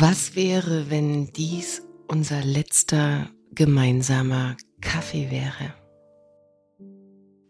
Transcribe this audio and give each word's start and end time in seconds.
Was 0.00 0.36
wäre, 0.36 0.90
wenn 0.90 1.32
dies 1.32 1.82
unser 2.06 2.44
letzter 2.44 3.30
gemeinsamer 3.52 4.56
Kaffee 4.80 5.28
wäre? 5.32 5.74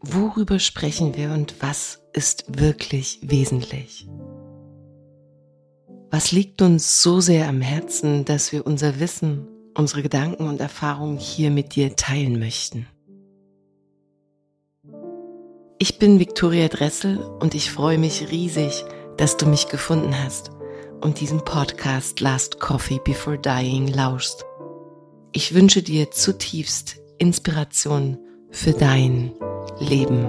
Worüber 0.00 0.58
sprechen 0.58 1.14
wir 1.14 1.32
und 1.32 1.56
was 1.60 2.00
ist 2.14 2.58
wirklich 2.58 3.19
wesentlich? 3.20 4.08
Was 6.10 6.32
liegt 6.32 6.62
uns 6.62 7.02
so 7.02 7.20
sehr 7.20 7.50
am 7.50 7.60
Herzen, 7.60 8.24
dass 8.24 8.50
wir 8.50 8.66
unser 8.66 8.98
Wissen, 8.98 9.46
unsere 9.76 10.00
Gedanken 10.00 10.48
und 10.48 10.62
Erfahrungen 10.62 11.19
hier 11.19 11.50
mit 11.50 11.76
dir 11.76 11.97
teilen 11.97 12.38
möchten? 12.38 12.86
Ich 15.78 15.98
bin 15.98 16.19
Viktoria 16.19 16.69
Dressel 16.69 17.19
und 17.19 17.54
ich 17.54 17.70
freue 17.70 17.98
mich 17.98 18.30
riesig, 18.30 18.86
dass 19.19 19.36
du 19.36 19.44
mich 19.44 19.69
gefunden 19.69 20.19
hast 20.19 20.50
und 21.00 21.20
diesem 21.20 21.44
Podcast 21.44 22.20
Last 22.20 22.60
Coffee 22.60 23.00
Before 23.04 23.38
Dying 23.38 23.88
lauschst. 23.88 24.44
Ich 25.32 25.54
wünsche 25.54 25.82
dir 25.82 26.10
zutiefst 26.10 27.00
Inspiration 27.19 28.19
für 28.50 28.72
dein 28.72 29.32
Leben. 29.78 30.26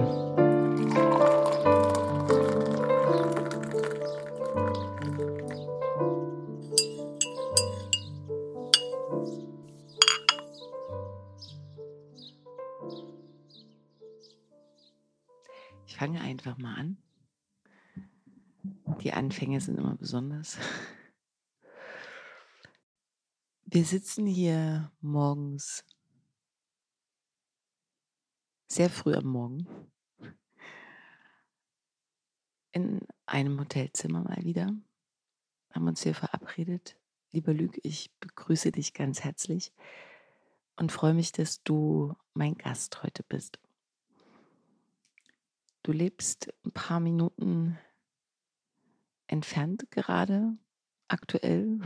Ich 15.86 15.96
fange 15.96 16.20
einfach 16.20 16.56
mal 16.58 16.74
an. 16.74 16.96
Die 18.98 19.12
Anfänge 19.12 19.60
sind 19.60 19.78
immer 19.78 19.96
besonders. 19.96 20.58
Wir 23.64 23.84
sitzen 23.84 24.26
hier 24.26 24.90
morgens 25.00 25.84
sehr 28.66 28.90
früh 28.90 29.14
am 29.14 29.26
Morgen 29.26 29.66
in 32.72 33.00
einem 33.26 33.58
Hotelzimmer 33.60 34.22
mal 34.22 34.44
wieder. 34.44 34.74
Haben 35.72 35.86
uns 35.86 36.02
hier 36.02 36.14
verabredet. 36.14 36.96
Lieber 37.32 37.54
Lüg, 37.54 37.78
ich 37.84 38.10
begrüße 38.18 38.72
dich 38.72 38.92
ganz 38.92 39.22
herzlich 39.22 39.72
und 40.76 40.90
freue 40.90 41.14
mich, 41.14 41.30
dass 41.32 41.62
du 41.62 42.14
mein 42.34 42.56
Gast 42.56 43.02
heute 43.02 43.22
bist. 43.22 43.60
Du 45.82 45.92
lebst 45.92 46.52
ein 46.64 46.72
paar 46.72 47.00
Minuten 47.00 47.78
entfernt 49.30 49.90
gerade, 49.90 50.56
aktuell, 51.08 51.80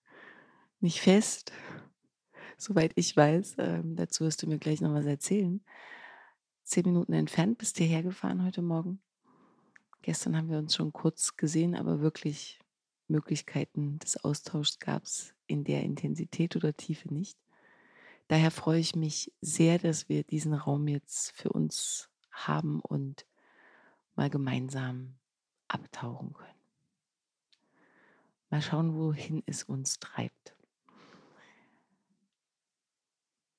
nicht 0.80 1.00
fest, 1.00 1.52
soweit 2.56 2.92
ich 2.96 3.16
weiß. 3.16 3.56
Ähm, 3.58 3.96
dazu 3.96 4.24
wirst 4.24 4.42
du 4.42 4.46
mir 4.46 4.58
gleich 4.58 4.80
noch 4.80 4.94
was 4.94 5.06
erzählen. 5.06 5.62
Zehn 6.64 6.84
Minuten 6.84 7.12
entfernt 7.12 7.58
bist 7.58 7.78
du 7.78 7.84
hergefahren 7.84 8.44
heute 8.44 8.62
Morgen. 8.62 9.00
Gestern 10.02 10.36
haben 10.36 10.48
wir 10.48 10.58
uns 10.58 10.74
schon 10.74 10.92
kurz 10.92 11.36
gesehen, 11.36 11.74
aber 11.74 12.00
wirklich 12.00 12.60
Möglichkeiten 13.08 13.98
des 13.98 14.24
Austauschs 14.24 14.78
gab 14.78 15.04
es 15.04 15.34
in 15.46 15.64
der 15.64 15.82
Intensität 15.82 16.56
oder 16.56 16.74
Tiefe 16.74 17.12
nicht. 17.12 17.36
Daher 18.28 18.52
freue 18.52 18.78
ich 18.78 18.94
mich 18.94 19.32
sehr, 19.40 19.78
dass 19.78 20.08
wir 20.08 20.22
diesen 20.22 20.54
Raum 20.54 20.86
jetzt 20.86 21.32
für 21.32 21.50
uns 21.50 22.08
haben 22.30 22.80
und 22.80 23.26
mal 24.14 24.30
gemeinsam 24.30 25.16
abtauchen 25.66 26.32
können. 26.32 26.59
Mal 28.50 28.62
schauen, 28.62 28.94
wohin 28.94 29.42
es 29.46 29.62
uns 29.62 30.00
treibt. 30.00 30.56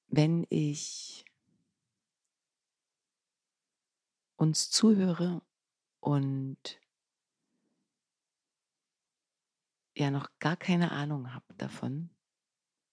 Wenn 0.08 0.46
ich 0.50 1.24
uns 4.36 4.70
zuhöre 4.70 5.42
und 6.02 6.82
ja 9.96 10.12
noch 10.12 10.30
gar 10.40 10.58
keine 10.58 10.92
Ahnung 10.92 11.34
habe 11.34 11.54
davon, 11.56 12.10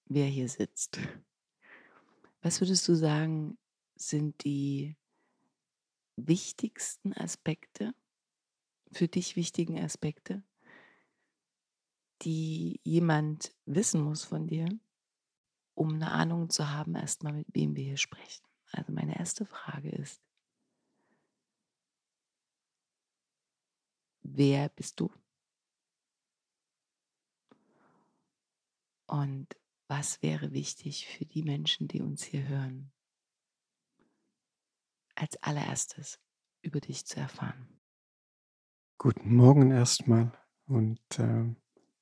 wer 0.05 0.27
hier 0.27 0.49
sitzt, 0.49 1.01
was 2.43 2.61
würdest 2.61 2.87
du 2.87 2.95
sagen, 2.95 3.59
sind 3.97 4.45
die 4.45 4.97
wichtigsten 6.15 7.13
Aspekte, 7.13 7.93
für 8.93 9.09
dich 9.09 9.35
wichtigen 9.35 9.79
Aspekte, 9.81 10.45
die 12.23 12.81
jemand 12.85 13.55
wissen 13.65 14.03
muss 14.03 14.25
von 14.25 14.47
dir, 14.47 14.69
um 15.75 15.95
eine 15.95 16.11
Ahnung 16.11 16.51
zu 16.51 16.71
haben, 16.71 16.95
erstmal 16.95 17.33
mit 17.33 17.47
wem 17.53 17.77
wir 17.77 17.85
hier 17.85 17.97
sprechen. 17.97 18.45
Also 18.73 18.93
meine 18.93 19.19
erste 19.19 19.47
Frage 19.47 19.91
ist, 19.91 20.21
wer 24.23 24.69
bist 24.71 25.01
du? 25.01 25.11
Und 29.07 29.57
was 29.87 30.21
wäre 30.21 30.53
wichtig 30.53 31.07
für 31.07 31.25
die 31.25 31.43
Menschen, 31.43 31.89
die 31.89 32.03
uns 32.03 32.23
hier 32.23 32.47
hören, 32.47 32.93
als 35.15 35.43
allererstes 35.43 36.21
über 36.61 36.81
dich 36.81 37.07
zu 37.07 37.19
erfahren? 37.19 37.81
Guten 38.99 39.35
Morgen 39.35 39.71
erstmal 39.71 40.33
und 40.67 41.01
äh, 41.19 41.55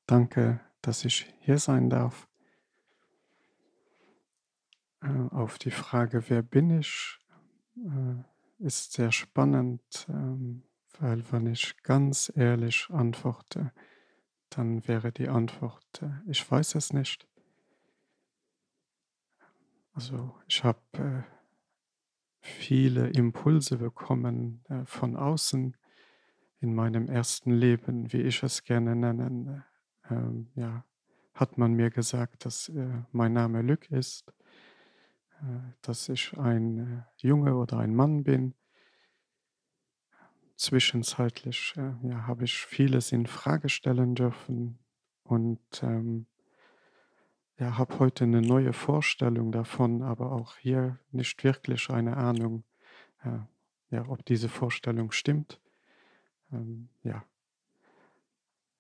Danke, 0.07 0.61
dass 0.83 1.05
ich 1.05 1.27
hier 1.41 1.59
sein 1.59 1.91
darf. 1.91 2.29
Äh, 5.03 5.09
auf 5.31 5.59
die 5.59 5.71
Frage, 5.71 6.25
wer 6.29 6.43
bin 6.43 6.71
ich, 6.71 7.19
äh, 7.77 8.65
ist 8.65 8.93
sehr 8.93 9.13
spannend, 9.13 10.07
ähm, 10.09 10.63
Weil 10.99 11.23
wenn 11.31 11.47
ich 11.47 11.77
ganz 11.83 12.33
ehrlich 12.35 12.89
antworte, 12.91 13.71
dann 14.51 14.87
wäre 14.89 15.13
die 15.13 15.29
Antwort, 15.29 16.03
äh, 16.03 16.11
ich 16.31 16.51
weiß 16.51 16.75
es 16.77 16.93
nicht. 16.93 17.29
Also 19.93 20.35
ich 20.47 20.65
habe 20.65 21.25
viele 22.41 23.09
Impulse 23.11 23.79
bekommen 23.79 24.63
von 24.85 25.17
außen 25.17 25.77
in 26.61 26.75
meinem 26.75 27.09
ersten 27.09 27.51
Leben, 27.51 28.13
wie 28.13 28.23
ich 28.23 28.43
es 28.43 28.63
gerne 28.65 28.95
nenne. 28.95 29.65
Ähm, 30.11 30.49
ja, 30.55 30.85
hat 31.35 31.59
man 31.59 31.75
mir 31.75 31.91
gesagt, 31.91 32.45
dass 32.45 32.69
äh, 32.69 33.03
mein 33.13 33.33
Name 33.33 33.63
Lück 33.63 33.91
ist, 33.91 34.33
äh, 35.43 35.73
dass 35.83 36.09
ich 36.09 36.37
ein 36.39 36.79
äh, 36.79 37.03
Junge 37.27 37.57
oder 37.57 37.79
ein 37.79 37.95
Mann 37.95 38.25
bin 38.25 38.55
zwischenzeitlich 40.57 41.75
äh, 41.77 41.93
ja, 42.09 42.27
habe 42.27 42.45
ich 42.45 42.57
vieles 42.57 43.13
in 43.13 43.27
Frage 43.27 43.69
stellen 43.69 44.15
dürfen 44.15 44.79
und 45.23 45.61
ähm, 45.83 46.27
ja, 47.59 47.79
habe 47.79 47.99
heute 47.99 48.25
eine 48.25 48.43
neue 48.43 48.73
Vorstellung 48.73 49.53
davon, 49.53 50.03
aber 50.03 50.33
auch 50.33 50.57
hier 50.57 50.99
nicht 51.11 51.43
wirklich 51.45 51.89
eine 51.91 52.17
Ahnung, 52.17 52.65
äh, 53.23 53.39
ja, 53.91 54.09
ob 54.09 54.25
diese 54.27 54.49
Vorstellung 54.49 55.11
stimmt. 55.13 55.61
Ähm, 56.53 56.89
ja, 57.03 57.25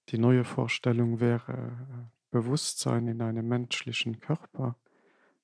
die 0.08 0.18
neue 0.18 0.44
Vorstellung 0.44 1.20
wäre 1.20 1.52
äh, 1.52 2.16
Bewusstsein 2.30 3.08
in 3.08 3.22
einem 3.22 3.48
menschlichen 3.48 4.20
Körper, 4.20 4.76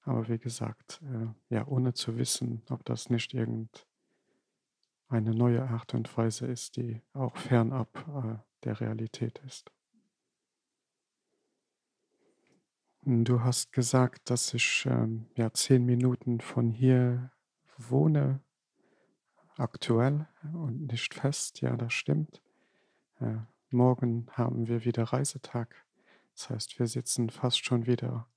aber 0.02 0.28
wie 0.28 0.38
gesagt, 0.38 1.00
äh, 1.02 1.54
ja, 1.54 1.66
ohne 1.66 1.94
zu 1.94 2.16
wissen, 2.16 2.62
ob 2.70 2.84
das 2.84 3.10
nicht 3.10 3.34
irgend 3.34 3.86
eine 5.08 5.34
neue 5.34 5.62
Art 5.62 5.94
und 5.94 6.16
Weise 6.16 6.46
ist, 6.46 6.76
die 6.76 7.02
auch 7.12 7.36
fernab 7.36 8.06
äh, 8.08 8.38
der 8.64 8.80
Realität 8.80 9.40
ist. 9.46 9.70
Du 13.04 13.40
hast 13.40 13.72
gesagt, 13.72 14.30
dass 14.30 14.54
ich 14.54 14.86
ähm, 14.86 15.26
ja 15.36 15.52
zehn 15.52 15.84
Minuten 15.84 16.40
von 16.40 16.70
hier 16.70 17.32
wohne, 17.76 18.40
aktuell 19.56 20.28
und 20.52 20.86
nicht 20.86 21.14
fest. 21.14 21.60
Ja, 21.60 21.76
das 21.76 21.92
stimmt. 21.92 22.40
Morgen 23.72 24.26
haben 24.32 24.68
wir 24.68 24.84
wieder 24.84 25.04
Reisetag. 25.04 25.86
Das 26.34 26.50
heißt, 26.50 26.78
wir 26.78 26.86
sitzen 26.86 27.30
fast 27.30 27.64
schon 27.64 27.86
wieder 27.86 28.28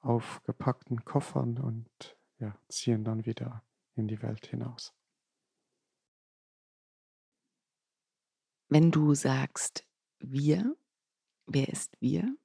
auf 0.00 0.42
gepackten 0.42 1.02
Koffern 1.04 1.58
und 1.58 1.88
ja, 2.38 2.54
ziehen 2.68 3.02
dann 3.02 3.24
wieder 3.24 3.64
in 3.94 4.06
die 4.06 4.20
Welt 4.20 4.46
hinaus. 4.46 4.92
Wenn 8.68 8.90
du 8.90 9.14
sagst 9.14 9.86
wir, 10.18 10.76
wer 11.46 11.68
ist 11.70 11.96
wir? 12.00 12.36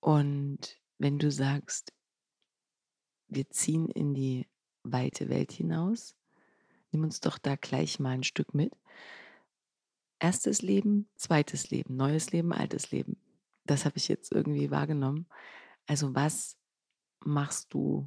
Und 0.00 0.78
wenn 0.98 1.18
du 1.18 1.30
sagst, 1.30 1.94
wir 3.28 3.48
ziehen 3.48 3.88
in 3.88 4.12
die 4.12 4.46
weite 4.82 5.30
Welt 5.30 5.50
hinaus, 5.50 6.14
nimm 6.92 7.04
uns 7.04 7.20
doch 7.20 7.38
da 7.38 7.56
gleich 7.56 7.98
mal 7.98 8.10
ein 8.10 8.22
Stück 8.22 8.52
mit. 8.52 8.74
Erstes 10.18 10.62
Leben, 10.62 11.08
zweites 11.16 11.70
Leben, 11.70 11.96
neues 11.96 12.32
Leben, 12.32 12.52
altes 12.52 12.90
Leben. 12.90 13.16
Das 13.66 13.84
habe 13.84 13.96
ich 13.96 14.08
jetzt 14.08 14.32
irgendwie 14.32 14.70
wahrgenommen. 14.70 15.26
Also 15.86 16.14
was 16.14 16.56
machst 17.20 17.72
du 17.74 18.06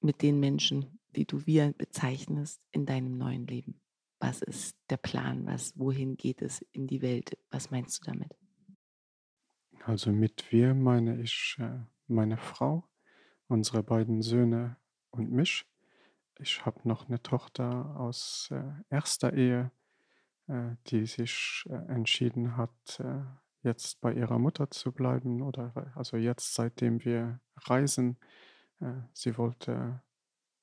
mit 0.00 0.22
den 0.22 0.40
Menschen, 0.40 0.98
die 1.14 1.26
du 1.26 1.46
wir 1.46 1.72
bezeichnest, 1.72 2.60
in 2.70 2.86
deinem 2.86 3.16
neuen 3.16 3.46
Leben? 3.46 3.80
Was 4.18 4.42
ist 4.42 4.76
der 4.90 4.96
Plan? 4.96 5.46
Was, 5.46 5.78
wohin 5.78 6.16
geht 6.16 6.42
es 6.42 6.62
in 6.72 6.86
die 6.86 7.02
Welt? 7.02 7.36
Was 7.50 7.70
meinst 7.70 8.00
du 8.00 8.10
damit? 8.10 8.34
Also 9.84 10.10
mit 10.10 10.50
wir 10.50 10.74
meine 10.74 11.20
ich 11.20 11.56
äh, 11.60 11.78
meine 12.08 12.38
Frau, 12.38 12.88
unsere 13.48 13.82
beiden 13.82 14.22
Söhne 14.22 14.76
und 15.10 15.30
mich. 15.30 15.64
Ich 16.38 16.64
habe 16.66 16.86
noch 16.88 17.08
eine 17.08 17.22
Tochter 17.22 17.96
aus 17.96 18.48
äh, 18.50 18.62
erster 18.90 19.32
Ehe, 19.32 19.70
die 20.48 21.06
sich 21.06 21.64
entschieden 21.88 22.56
hat, 22.56 23.02
jetzt 23.62 24.00
bei 24.00 24.12
ihrer 24.12 24.38
Mutter 24.38 24.70
zu 24.70 24.92
bleiben 24.92 25.42
oder 25.42 25.72
also 25.96 26.16
jetzt 26.16 26.54
seitdem 26.54 27.04
wir 27.04 27.40
reisen. 27.56 28.16
sie 29.12 29.36
wollte 29.36 30.00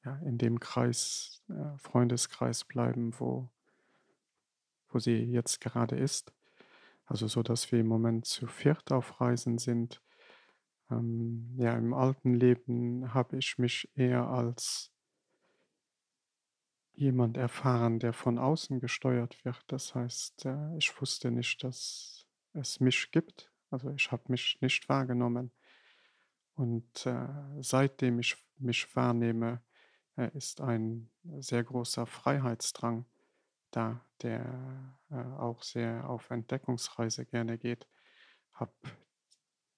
ja, 0.06 0.18
in 0.18 0.38
dem 0.38 0.60
Kreis, 0.60 1.42
äh, 1.50 1.78
Freundeskreis 1.78 2.66
bleiben, 2.66 3.14
wo, 3.20 3.50
wo 4.90 5.00
sie 5.00 5.24
jetzt 5.24 5.62
gerade 5.62 5.96
ist. 5.96 6.34
Also 7.06 7.28
so, 7.28 7.44
dass 7.44 7.72
wir 7.72 7.80
im 7.80 7.88
Moment 7.88 8.26
zu 8.26 8.48
viert 8.48 8.92
auf 8.92 9.20
Reisen 9.22 9.58
sind. 9.58 10.02
Ähm, 10.90 11.54
ja, 11.58 11.74
im 11.74 11.94
alten 11.94 12.34
Leben 12.34 13.14
habe 13.14 13.38
ich 13.38 13.58
mich 13.58 13.90
eher 13.96 14.28
als 14.28 14.93
jemand 16.96 17.38
erfahren, 17.38 18.00
der 18.00 18.14
von 18.14 18.38
außen 18.38 18.80
gesteuert 18.80 19.44
wird. 19.46 19.64
Das 19.68 19.96
heißt, 19.96 20.46
äh, 20.46 20.78
ich 20.78 21.00
wusste 21.02 21.32
nicht, 21.32 21.64
dass 21.64 22.26
es 22.54 22.80
mich 22.80 23.12
gibt. 23.12 23.52
Also 23.70 23.90
ich 23.92 24.12
habe 24.12 24.24
mich 24.28 24.58
nicht 24.62 24.88
wahrgenommen. 24.90 25.52
Und 26.56 27.06
äh, 27.06 27.28
seitdem 27.62 28.20
ich 28.20 28.36
mich 28.58 28.96
wahrnehme, 28.96 29.62
äh, 30.18 30.30
ist 30.36 30.62
ein 30.62 31.10
sehr 31.40 31.64
großer 31.64 32.06
Freiheitsdrang 32.06 33.06
da, 33.72 34.06
der 34.22 35.00
auch 35.40 35.64
sehr 35.64 36.08
auf 36.08 36.30
Entdeckungsreise 36.30 37.26
gerne 37.26 37.58
geht. 37.58 37.88
Habe 38.52 38.72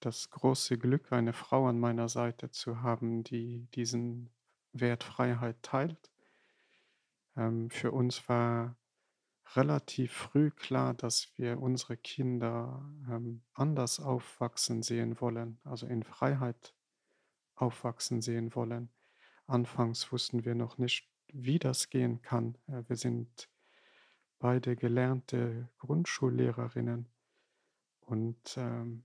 das 0.00 0.30
große 0.30 0.76
Glück, 0.76 1.12
eine 1.12 1.32
Frau 1.32 1.66
an 1.66 1.80
meiner 1.80 2.10
Seite 2.10 2.50
zu 2.50 2.82
haben, 2.82 3.24
die 3.24 3.66
diesen 3.74 4.28
Wert 4.74 5.02
Freiheit 5.02 5.62
teilt. 5.62 6.10
Ähm, 7.36 7.70
für 7.70 7.92
uns 7.92 8.28
war 8.28 8.76
relativ 9.54 10.12
früh 10.12 10.50
klar, 10.50 10.94
dass 10.94 11.30
wir 11.36 11.60
unsere 11.60 11.96
Kinder 11.96 12.84
ähm, 13.08 13.42
anders 13.54 14.00
aufwachsen 14.00 14.82
sehen 14.82 15.20
wollen, 15.20 15.60
also 15.64 15.86
in 15.86 16.02
Freiheit 16.02 16.74
aufwachsen 17.54 18.22
sehen 18.22 18.54
wollen. 18.54 18.90
Anfangs 19.46 20.10
wussten 20.10 20.44
wir 20.44 20.54
noch 20.54 20.78
nicht, 20.78 21.08
wie 21.32 21.58
das 21.58 21.90
gehen 21.90 22.22
kann. 22.22 22.58
Äh, 22.66 22.82
wir 22.88 22.96
sind 22.96 23.48
beide 24.38 24.76
gelernte 24.76 25.68
Grundschullehrerinnen. 25.78 27.08
Und 28.00 28.56
ähm, 28.56 29.04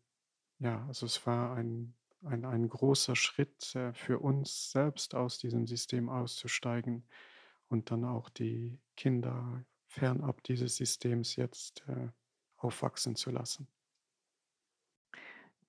ja, 0.59 0.85
also 0.87 1.05
es 1.05 1.25
war 1.25 1.55
ein, 1.55 1.95
ein, 2.23 2.45
ein 2.45 2.67
großer 2.69 3.15
Schritt 3.15 3.75
äh, 3.75 3.93
für 3.93 4.19
uns 4.19 4.71
selbst 4.71 5.15
aus 5.15 5.39
diesem 5.39 5.67
System 5.67 6.09
auszusteigen 6.09 7.07
und 7.71 7.89
dann 7.89 8.03
auch 8.03 8.29
die 8.29 8.77
Kinder 8.95 9.65
fernab 9.87 10.43
dieses 10.43 10.75
Systems 10.75 11.35
jetzt 11.35 11.83
äh, 11.87 12.09
aufwachsen 12.57 13.15
zu 13.15 13.31
lassen. 13.31 13.67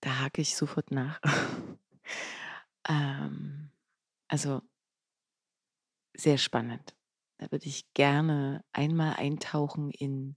Da 0.00 0.20
hake 0.20 0.42
ich 0.42 0.56
sofort 0.56 0.90
nach. 0.90 1.20
ähm, 2.88 3.70
also 4.26 4.62
sehr 6.14 6.38
spannend. 6.38 6.94
Da 7.38 7.50
würde 7.50 7.66
ich 7.66 7.92
gerne 7.94 8.64
einmal 8.72 9.14
eintauchen 9.14 9.90
in 9.90 10.36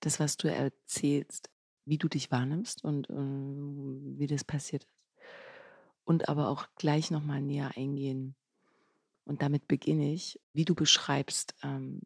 das, 0.00 0.18
was 0.18 0.36
du 0.36 0.52
erzählst, 0.52 1.48
wie 1.84 1.98
du 1.98 2.08
dich 2.08 2.30
wahrnimmst 2.30 2.82
und 2.82 3.08
ähm, 3.10 4.18
wie 4.18 4.26
das 4.26 4.44
passiert 4.44 4.84
ist. 4.84 4.90
Und 6.04 6.28
aber 6.28 6.48
auch 6.48 6.66
gleich 6.76 7.10
nochmal 7.10 7.40
näher 7.40 7.70
eingehen. 7.76 8.36
Und 9.24 9.42
damit 9.42 9.68
beginne 9.68 10.12
ich, 10.12 10.40
wie 10.52 10.64
du 10.64 10.74
beschreibst, 10.74 11.54
ähm, 11.62 12.02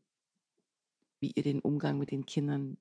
wie 1.20 1.32
ihr 1.32 1.42
den 1.42 1.60
Umgang 1.60 1.98
mit 1.98 2.10
den 2.10 2.26
Kindern 2.26 2.78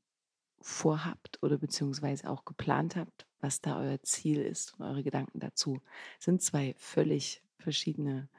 vorhabt 0.61 1.41
oder 1.41 1.57
beziehungsweise 1.57 2.29
auch 2.29 2.45
geplant 2.45 2.95
habt, 2.95 3.27
was 3.39 3.61
da 3.61 3.79
euer 3.79 4.01
Ziel 4.03 4.41
ist 4.41 4.73
und 4.73 4.85
eure 4.85 5.03
Gedanken 5.03 5.39
dazu. 5.39 5.81
Das 6.17 6.25
sind 6.25 6.41
zwei 6.41 6.75
völlig 6.77 7.41
verschiedene, 7.57 8.29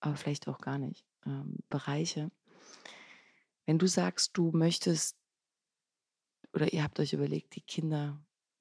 aber 0.00 0.16
vielleicht 0.16 0.48
auch 0.48 0.60
gar 0.60 0.78
nicht, 0.78 1.04
ähm, 1.26 1.58
Bereiche. 1.68 2.30
Wenn 3.66 3.78
du 3.78 3.86
sagst, 3.86 4.36
du 4.36 4.50
möchtest 4.52 5.16
oder 6.54 6.72
ihr 6.72 6.82
habt 6.82 6.98
euch 7.00 7.12
überlegt, 7.12 7.54
die 7.54 7.60
Kinder 7.60 8.18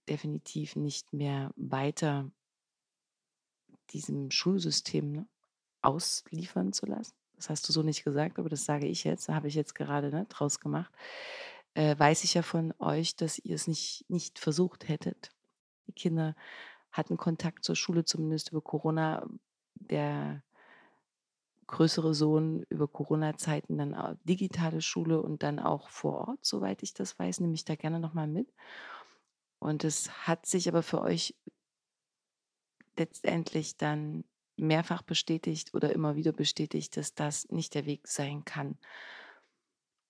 definitiv 0.10 0.76
nicht 0.76 1.14
mehr 1.14 1.52
weiter 1.56 2.30
diesem 3.92 4.32
Schulsystem 4.32 5.12
ne, 5.12 5.28
ausliefern 5.88 6.74
zu 6.74 6.86
lassen. 6.86 7.14
Das 7.38 7.50
hast 7.50 7.68
du 7.70 7.74
so 7.74 7.82
nicht 7.82 8.04
gesagt, 8.04 8.40
aber 8.40 8.50
das 8.50 8.66
sage 8.66 8.88
ich 8.88 9.04
jetzt, 9.04 9.30
da 9.30 9.36
habe 9.36 9.48
ich 9.48 9.56
jetzt 9.56 9.74
gerade 9.74 10.10
ne, 10.10 10.26
draus 10.28 10.60
gemacht. 10.60 10.92
Äh, 11.76 11.98
weiß 11.98 12.24
ich 12.24 12.34
ja 12.34 12.42
von 12.42 12.74
euch, 12.80 13.16
dass 13.16 13.40
ihr 13.40 13.56
es 13.56 13.68
nicht, 13.68 14.06
nicht 14.10 14.40
versucht 14.40 14.90
hättet. 14.90 15.30
Die 15.88 15.94
Kinder 15.94 16.36
hatten 16.92 17.16
Kontakt 17.16 17.64
zur 17.64 17.76
Schule, 17.76 18.04
zumindest 18.04 18.52
über 18.52 18.62
Corona. 18.62 19.26
Der 19.76 20.44
größere 21.68 22.14
Sohn 22.16 22.64
über 22.70 22.88
Corona-Zeiten 22.88 23.78
dann 23.78 23.94
auch 23.94 24.16
digitale 24.24 24.82
Schule 24.82 25.22
und 25.22 25.44
dann 25.44 25.60
auch 25.60 25.90
vor 25.90 26.28
Ort, 26.30 26.46
soweit 26.46 26.82
ich 26.82 26.94
das 26.94 27.20
weiß, 27.20 27.42
nehme 27.42 27.54
ich 27.54 27.66
da 27.66 27.76
gerne 27.76 28.00
nochmal 28.00 28.28
mit. 28.28 28.52
Und 29.60 29.84
es 29.84 30.10
hat 30.28 30.46
sich 30.46 30.68
aber 30.68 30.82
für 30.82 31.02
euch 31.02 31.36
letztendlich 32.98 33.78
dann 33.78 34.24
mehrfach 34.58 35.02
bestätigt 35.02 35.74
oder 35.74 35.92
immer 35.94 36.16
wieder 36.16 36.32
bestätigt, 36.32 36.98
dass 36.98 37.14
das 37.14 37.50
nicht 37.50 37.74
der 37.76 37.86
Weg 37.86 38.08
sein 38.08 38.46
kann, 38.46 38.78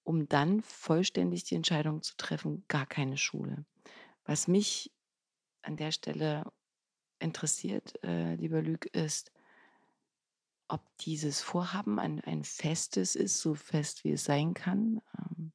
um 0.03 0.27
dann 0.27 0.61
vollständig 0.61 1.43
die 1.43 1.55
Entscheidung 1.55 2.01
zu 2.01 2.15
treffen, 2.17 2.63
gar 2.67 2.85
keine 2.85 3.17
Schule. 3.17 3.65
Was 4.25 4.47
mich 4.47 4.91
an 5.61 5.75
der 5.75 5.91
Stelle 5.91 6.51
interessiert, 7.19 8.01
äh, 8.03 8.35
lieber 8.35 8.61
Lüg, 8.61 8.85
ist, 8.87 9.31
ob 10.69 10.81
dieses 10.99 11.41
Vorhaben 11.41 11.99
ein, 11.99 12.21
ein 12.21 12.43
festes 12.43 13.15
ist, 13.15 13.39
so 13.39 13.55
fest 13.55 14.03
wie 14.03 14.11
es 14.11 14.25
sein 14.25 14.53
kann. 14.53 15.01
Ähm, 15.17 15.51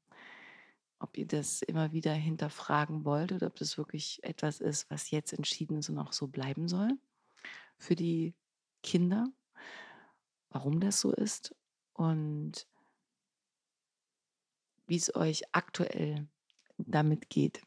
ob 0.99 1.19
ihr 1.19 1.27
das 1.27 1.63
immer 1.63 1.93
wieder 1.93 2.15
hinterfragen 2.15 3.05
wollt 3.05 3.33
oder 3.33 3.49
ob 3.49 3.57
das 3.57 3.77
wirklich 3.77 4.23
etwas 4.23 4.61
ist, 4.61 4.89
was 4.91 5.11
jetzt 5.11 5.33
entschieden 5.33 5.79
ist 5.79 5.91
und 5.91 5.99
auch 5.99 6.13
so 6.13 6.29
bleiben 6.29 6.69
soll 6.69 6.97
für 7.83 7.97
die 7.97 8.35
Kinder, 8.83 9.27
warum 10.51 10.81
das 10.81 11.01
so 11.01 11.13
ist 11.13 11.55
und 11.93 12.67
wie 14.87 14.97
es 14.97 15.15
euch 15.15 15.43
aktuell 15.53 16.29
damit 16.77 17.31
geht. 17.31 17.63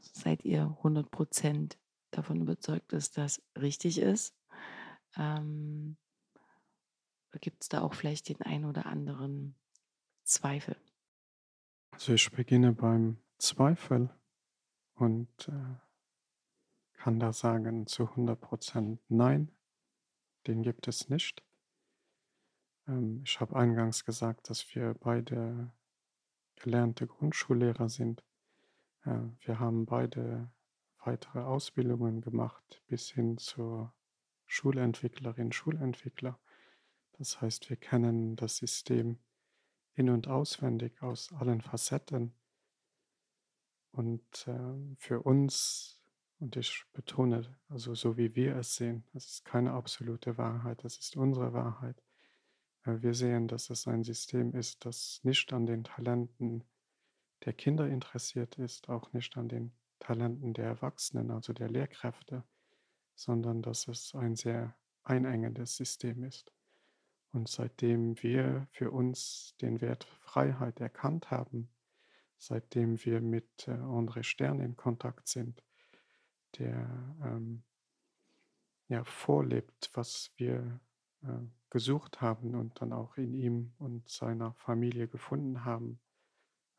Seid 0.00 0.44
ihr 0.44 0.62
100 0.78 1.10
Prozent 1.10 1.78
davon 2.10 2.40
überzeugt, 2.40 2.92
dass 2.92 3.10
das 3.10 3.42
richtig 3.58 3.98
ist? 3.98 4.34
Ähm, 5.16 5.96
gibt 7.40 7.62
es 7.62 7.68
da 7.68 7.82
auch 7.82 7.94
vielleicht 7.94 8.28
den 8.28 8.40
einen 8.42 8.64
oder 8.64 8.86
anderen 8.86 9.54
Zweifel? 10.24 10.76
Also 11.92 12.14
ich 12.14 12.30
beginne 12.30 12.72
beim 12.72 13.18
Zweifel 13.38 14.10
und 14.94 15.48
äh, 15.48 15.76
kann 16.94 17.18
da 17.18 17.32
sagen 17.32 17.86
zu 17.86 18.04
100% 18.04 18.98
Nein, 19.08 19.50
den 20.46 20.62
gibt 20.62 20.88
es 20.88 21.08
nicht. 21.08 21.42
Ähm, 22.86 23.22
ich 23.24 23.40
habe 23.40 23.56
eingangs 23.56 24.04
gesagt, 24.04 24.50
dass 24.50 24.74
wir 24.74 24.94
beide 24.94 25.72
gelernte 26.56 27.06
Grundschullehrer 27.06 27.88
sind. 27.88 28.24
Äh, 29.04 29.20
wir 29.40 29.58
haben 29.58 29.86
beide 29.86 30.50
weitere 31.04 31.40
Ausbildungen 31.40 32.20
gemacht 32.20 32.82
bis 32.86 33.10
hin 33.10 33.38
zur 33.38 33.94
Schulentwicklerin, 34.46 35.52
Schulentwickler. 35.52 36.38
Das 37.12 37.40
heißt, 37.40 37.70
wir 37.70 37.76
kennen 37.76 38.36
das 38.36 38.56
System 38.56 39.18
in 39.94 40.10
und 40.10 40.28
auswendig 40.28 41.02
aus 41.02 41.32
allen 41.32 41.60
Facetten. 41.60 42.34
Und 43.92 44.46
äh, 44.46 44.96
für 44.96 45.22
uns 45.22 45.99
und 46.40 46.56
ich 46.56 46.84
betone, 46.94 47.54
also 47.68 47.94
so 47.94 48.16
wie 48.16 48.34
wir 48.34 48.56
es 48.56 48.74
sehen, 48.74 49.04
das 49.12 49.26
ist 49.26 49.44
keine 49.44 49.72
absolute 49.72 50.38
Wahrheit, 50.38 50.82
das 50.84 50.96
ist 50.96 51.16
unsere 51.16 51.52
Wahrheit. 51.52 52.02
Äh, 52.84 53.02
wir 53.02 53.14
sehen, 53.14 53.46
dass 53.46 53.68
es 53.70 53.86
ein 53.86 54.04
System 54.04 54.54
ist, 54.54 54.84
das 54.86 55.20
nicht 55.22 55.52
an 55.52 55.66
den 55.66 55.84
Talenten 55.84 56.64
der 57.44 57.52
Kinder 57.52 57.86
interessiert 57.86 58.56
ist, 58.58 58.88
auch 58.88 59.12
nicht 59.12 59.36
an 59.36 59.48
den 59.48 59.72
Talenten 59.98 60.54
der 60.54 60.64
Erwachsenen, 60.64 61.30
also 61.30 61.52
der 61.52 61.68
Lehrkräfte, 61.68 62.42
sondern 63.14 63.60
dass 63.60 63.86
es 63.86 64.14
ein 64.14 64.34
sehr 64.34 64.74
einengendes 65.02 65.76
System 65.76 66.24
ist. 66.24 66.52
Und 67.32 67.48
seitdem 67.48 68.20
wir 68.22 68.66
für 68.72 68.90
uns 68.90 69.54
den 69.60 69.80
Wert 69.80 70.04
Freiheit 70.04 70.80
erkannt 70.80 71.30
haben, 71.30 71.70
seitdem 72.38 73.04
wir 73.04 73.20
mit 73.20 73.68
äh, 73.68 73.72
André 73.72 74.22
Stern 74.22 74.60
in 74.60 74.74
Kontakt 74.74 75.28
sind, 75.28 75.62
der 76.58 77.16
ähm, 77.24 77.62
ja, 78.88 79.04
vorlebt, 79.04 79.90
was 79.94 80.32
wir 80.36 80.80
äh, 81.22 81.46
gesucht 81.70 82.20
haben 82.20 82.54
und 82.54 82.80
dann 82.80 82.92
auch 82.92 83.16
in 83.16 83.34
ihm 83.34 83.72
und 83.78 84.08
seiner 84.08 84.52
Familie 84.54 85.06
gefunden 85.06 85.64
haben, 85.64 86.00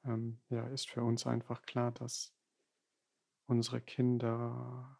ähm, 0.03 0.41
ja, 0.49 0.67
ist 0.67 0.89
für 0.89 1.03
uns 1.03 1.25
einfach 1.25 1.61
klar, 1.61 1.91
dass 1.91 2.33
unsere 3.47 3.81
Kinder 3.81 4.99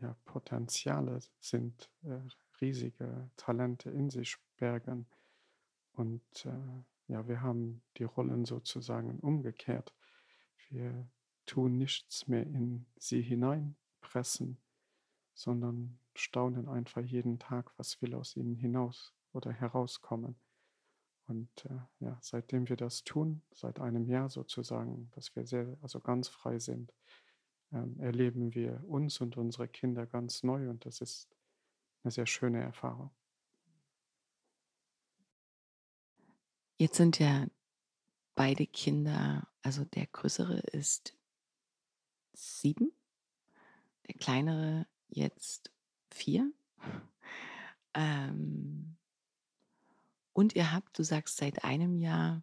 ja, 0.00 0.16
Potenziale 0.24 1.20
sind, 1.40 1.90
äh, 2.02 2.20
riesige 2.60 3.30
Talente 3.36 3.90
in 3.90 4.10
sich 4.10 4.36
bergen. 4.56 5.06
Und 5.92 6.46
äh, 6.46 7.12
ja, 7.12 7.26
wir 7.26 7.42
haben 7.42 7.82
die 7.96 8.04
Rollen 8.04 8.44
sozusagen 8.44 9.18
umgekehrt. 9.20 9.94
Wir 10.68 11.08
tun 11.50 11.78
nichts 11.78 12.28
mehr 12.28 12.44
in 12.44 12.86
sie 12.96 13.22
hineinpressen, 13.22 14.56
sondern 15.34 15.98
staunen 16.14 16.68
einfach 16.68 17.02
jeden 17.02 17.40
Tag, 17.40 17.72
was 17.76 18.00
will 18.00 18.14
aus 18.14 18.36
ihnen 18.36 18.54
hinaus 18.54 19.12
oder 19.32 19.50
herauskommen. 19.50 20.36
Und 21.26 21.50
äh, 21.64 22.04
ja, 22.04 22.16
seitdem 22.20 22.68
wir 22.68 22.76
das 22.76 23.02
tun, 23.02 23.42
seit 23.52 23.80
einem 23.80 24.08
Jahr 24.08 24.30
sozusagen, 24.30 25.10
dass 25.10 25.34
wir 25.34 25.44
sehr, 25.44 25.76
also 25.82 25.98
ganz 25.98 26.28
frei 26.28 26.60
sind, 26.60 26.94
ähm, 27.72 27.98
erleben 27.98 28.54
wir 28.54 28.84
uns 28.86 29.20
und 29.20 29.36
unsere 29.36 29.66
Kinder 29.66 30.06
ganz 30.06 30.44
neu 30.44 30.70
und 30.70 30.86
das 30.86 31.00
ist 31.00 31.36
eine 32.04 32.12
sehr 32.12 32.26
schöne 32.26 32.60
Erfahrung. 32.62 33.10
Jetzt 36.78 36.96
sind 36.96 37.18
ja 37.18 37.48
beide 38.36 38.68
Kinder, 38.68 39.48
also 39.62 39.84
der 39.84 40.06
größere 40.06 40.58
ist 40.58 41.19
sieben, 42.32 42.92
der 44.06 44.14
kleinere 44.16 44.86
jetzt 45.08 45.70
vier. 46.10 46.52
Ähm, 47.94 48.96
und 50.32 50.54
ihr 50.54 50.72
habt, 50.72 50.98
du 50.98 51.02
sagst, 51.02 51.36
seit 51.36 51.64
einem 51.64 51.96
Jahr, 51.96 52.42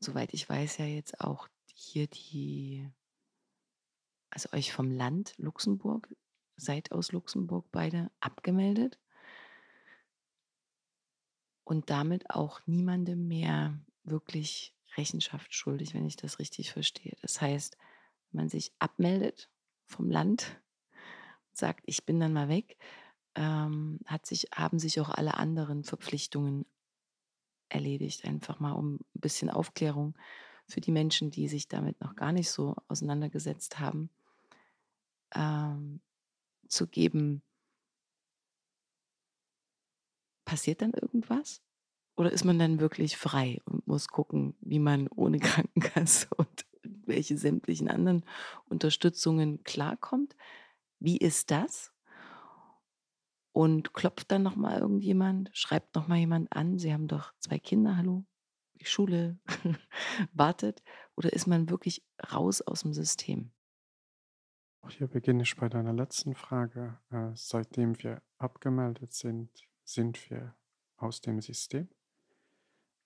soweit 0.00 0.34
ich 0.34 0.48
weiß, 0.48 0.78
ja 0.78 0.84
jetzt 0.84 1.20
auch 1.20 1.48
hier 1.72 2.06
die, 2.06 2.88
also 4.30 4.48
euch 4.52 4.72
vom 4.72 4.90
Land 4.90 5.34
Luxemburg, 5.38 6.14
seid 6.56 6.92
aus 6.92 7.12
Luxemburg 7.12 7.66
beide 7.72 8.10
abgemeldet 8.20 8.98
und 11.64 11.90
damit 11.90 12.30
auch 12.30 12.60
niemandem 12.66 13.26
mehr 13.26 13.78
wirklich 14.04 14.74
Rechenschaft 14.96 15.54
schuldig, 15.54 15.94
wenn 15.94 16.06
ich 16.06 16.16
das 16.16 16.38
richtig 16.38 16.72
verstehe. 16.72 17.16
Das 17.22 17.40
heißt, 17.40 17.76
man 18.34 18.48
sich 18.48 18.72
abmeldet 18.78 19.50
vom 19.86 20.10
Land, 20.10 20.60
sagt, 21.52 21.84
ich 21.86 22.04
bin 22.04 22.20
dann 22.20 22.32
mal 22.32 22.48
weg, 22.48 22.76
ähm, 23.34 24.00
hat 24.06 24.26
sich, 24.26 24.48
haben 24.54 24.78
sich 24.78 25.00
auch 25.00 25.08
alle 25.08 25.34
anderen 25.34 25.84
Verpflichtungen 25.84 26.66
erledigt. 27.68 28.24
Einfach 28.24 28.60
mal 28.60 28.72
um 28.72 28.94
ein 28.96 29.20
bisschen 29.20 29.50
Aufklärung 29.50 30.14
für 30.66 30.80
die 30.80 30.92
Menschen, 30.92 31.30
die 31.30 31.48
sich 31.48 31.68
damit 31.68 32.00
noch 32.00 32.16
gar 32.16 32.32
nicht 32.32 32.50
so 32.50 32.74
auseinandergesetzt 32.88 33.78
haben, 33.78 34.10
ähm, 35.34 36.00
zu 36.68 36.86
geben. 36.86 37.42
Passiert 40.44 40.82
dann 40.82 40.92
irgendwas? 40.92 41.62
Oder 42.16 42.32
ist 42.32 42.44
man 42.44 42.58
dann 42.58 42.78
wirklich 42.78 43.16
frei 43.16 43.60
und 43.64 43.86
muss 43.86 44.08
gucken, 44.08 44.54
wie 44.60 44.78
man 44.78 45.08
ohne 45.08 45.38
Krankenkasse 45.40 46.28
und 46.36 46.64
welche 47.06 47.36
sämtlichen 47.38 47.88
anderen 47.88 48.24
Unterstützungen 48.66 49.62
klarkommt. 49.64 50.36
Wie 50.98 51.18
ist 51.18 51.50
das? 51.50 51.92
Und 53.52 53.94
klopft 53.94 54.32
dann 54.32 54.42
nochmal 54.42 54.80
irgendjemand, 54.80 55.50
schreibt 55.52 55.94
nochmal 55.94 56.18
jemand 56.18 56.52
an, 56.54 56.78
Sie 56.78 56.92
haben 56.92 57.06
doch 57.06 57.32
zwei 57.38 57.58
Kinder, 57.58 57.96
hallo, 57.96 58.24
die 58.74 58.86
Schule 58.86 59.38
wartet. 60.32 60.82
Oder 61.16 61.32
ist 61.32 61.46
man 61.46 61.70
wirklich 61.70 62.04
raus 62.32 62.60
aus 62.62 62.82
dem 62.82 62.92
System? 62.92 63.52
Hier 64.88 65.06
beginne 65.06 65.44
ich 65.44 65.56
bei 65.56 65.68
deiner 65.68 65.92
letzten 65.92 66.34
Frage. 66.34 66.98
Äh, 67.10 67.30
seitdem 67.34 68.02
wir 68.02 68.22
abgemeldet 68.38 69.14
sind, 69.14 69.50
sind 69.84 70.30
wir 70.30 70.54
aus 70.96 71.20
dem 71.20 71.40
System. 71.40 71.88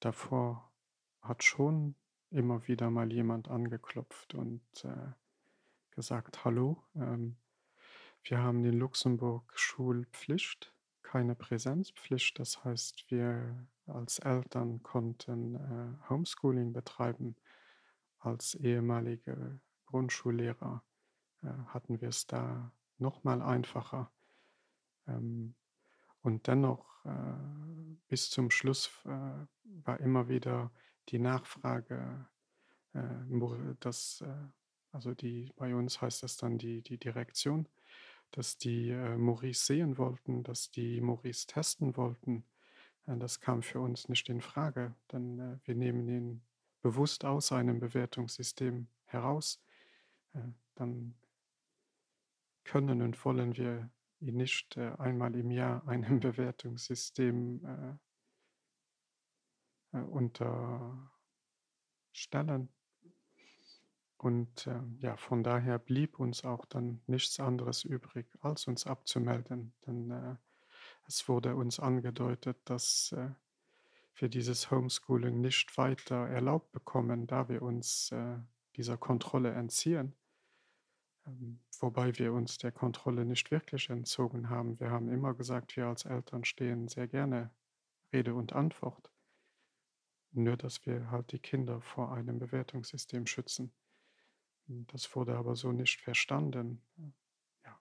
Davor 0.01 0.73
hat 1.21 1.43
schon 1.43 1.95
immer 2.31 2.67
wieder 2.69 2.91
mal 2.91 3.13
jemand 3.13 3.49
angeklopft 3.49 4.35
und 4.35 4.63
äh, 4.85 5.13
gesagt, 5.91 6.45
hallo, 6.45 6.83
ähm, 6.95 7.37
wir 8.23 8.39
haben 8.39 8.65
in 8.65 8.79
Luxemburg 8.79 9.53
Schulpflicht, 9.57 10.75
keine 11.03 11.35
Präsenzpflicht. 11.35 12.39
Das 12.39 12.65
heißt, 12.65 13.11
wir 13.11 13.67
als 13.87 14.19
Eltern 14.19 14.83
konnten 14.83 15.55
äh, 15.55 16.09
Homeschooling 16.11 16.73
betreiben. 16.73 17.37
Als 18.19 18.55
ehemalige 18.55 19.61
Grundschullehrer 19.87 20.83
äh, 21.43 21.49
hatten 21.69 22.01
wir 22.01 22.09
es 22.09 22.27
da 22.27 22.73
noch 22.99 23.25
mal 23.25 23.41
einfacher. 23.41 24.11
Ähm, 25.07 25.55
Und 26.21 26.47
dennoch, 26.49 27.05
äh, 27.05 27.97
bis 28.09 28.29
zum 28.29 28.51
Schluss 28.51 28.91
äh, 29.05 29.47
war 29.85 30.01
immer 30.01 30.29
wieder 30.29 30.71
die 31.09 31.19
Nachfrage, 31.19 32.27
äh, 32.93 33.75
dass, 33.81 34.21
äh, 34.21 34.49
also 34.93 35.15
die, 35.15 35.53
bei 35.57 35.75
uns 35.75 36.01
heißt 36.01 36.23
das 36.23 36.37
dann 36.37 36.59
die, 36.59 36.83
die 36.83 36.99
Direktion, 36.99 37.69
dass 38.31 38.59
die 38.59 38.91
äh, 38.91 39.17
Maurice 39.17 39.65
sehen 39.65 39.99
wollten, 39.99 40.43
dass 40.43 40.71
die 40.71 41.01
Maurice 41.01 41.47
testen 41.47 41.97
wollten. 41.97 42.45
Das 43.07 43.41
kam 43.41 43.63
für 43.63 43.81
uns 43.81 44.11
nicht 44.11 44.29
in 44.29 44.43
Frage, 44.43 44.95
denn 45.11 45.59
wir 45.65 45.75
nehmen 45.75 46.07
ihn 46.09 46.43
bewusst 46.83 47.25
aus 47.25 47.53
einem 47.53 47.81
Bewertungssystem 47.81 48.87
heraus. 49.07 49.65
Dann 50.75 51.15
können 52.65 53.01
und 53.01 53.25
wollen 53.25 53.57
wir 53.57 53.91
ihn 54.21 54.37
nicht 54.37 54.77
einmal 54.77 55.35
im 55.37 55.51
Jahr 55.51 55.89
einem 55.89 56.21
Bewertungssystem 56.21 57.99
äh, 59.93 59.99
unterstellen. 60.01 61.09
Und 64.17 64.67
äh, 64.67 64.81
ja, 64.99 65.17
von 65.17 65.45
daher 65.45 65.79
blieb 65.79 66.19
uns 66.19 66.45
auch 66.45 66.65
dann 66.65 67.01
nichts 67.07 67.39
anderes 67.39 67.85
übrig, 67.85 68.27
als 68.41 68.67
uns 68.67 68.87
abzumelden. 68.87 69.73
Denn 69.87 70.11
äh, 70.11 70.37
es 71.07 71.29
wurde 71.29 71.55
uns 71.55 71.79
angedeutet, 71.79 72.59
dass 72.65 73.13
äh, 73.13 73.31
wir 74.17 74.29
dieses 74.29 74.71
Homeschooling 74.71 75.41
nicht 75.41 75.77
weiter 75.79 76.27
erlaubt 76.27 76.73
bekommen, 76.73 77.29
da 77.29 77.49
wir 77.49 77.63
uns 77.63 78.11
äh, 78.11 78.39
dieser 78.77 78.97
Kontrolle 78.97 79.53
entziehen. 79.53 80.15
Ähm, 81.27 81.61
wobei 81.81 82.19
wir 82.19 82.33
uns 82.33 82.59
der 82.59 82.73
Kontrolle 82.73 83.25
nicht 83.25 83.51
wirklich 83.51 83.91
entzogen 83.91 84.51
haben. 84.51 84.81
Wir 84.81 84.91
haben 84.91 85.09
immer 85.09 85.35
gesagt, 85.35 85.77
wir 85.77 85.87
als 85.87 86.05
Eltern 86.05 86.45
stehen 86.45 86.89
sehr 86.89 87.07
gerne 87.07 87.51
Rede 88.13 88.35
und 88.35 88.53
Antwort. 88.53 89.11
Nur, 90.33 90.57
dass 90.57 90.85
wir 90.87 91.11
halt 91.11 91.33
die 91.33 91.39
Kinder 91.39 91.81
vor 91.81 92.13
einem 92.13 92.39
Bewertungssystem 92.39 93.27
schützen. 93.27 93.73
Das 94.67 95.15
wurde 95.17 95.37
aber 95.37 95.57
so 95.57 95.73
nicht 95.73 96.01
verstanden. 96.01 96.83
Ja. 97.65 97.81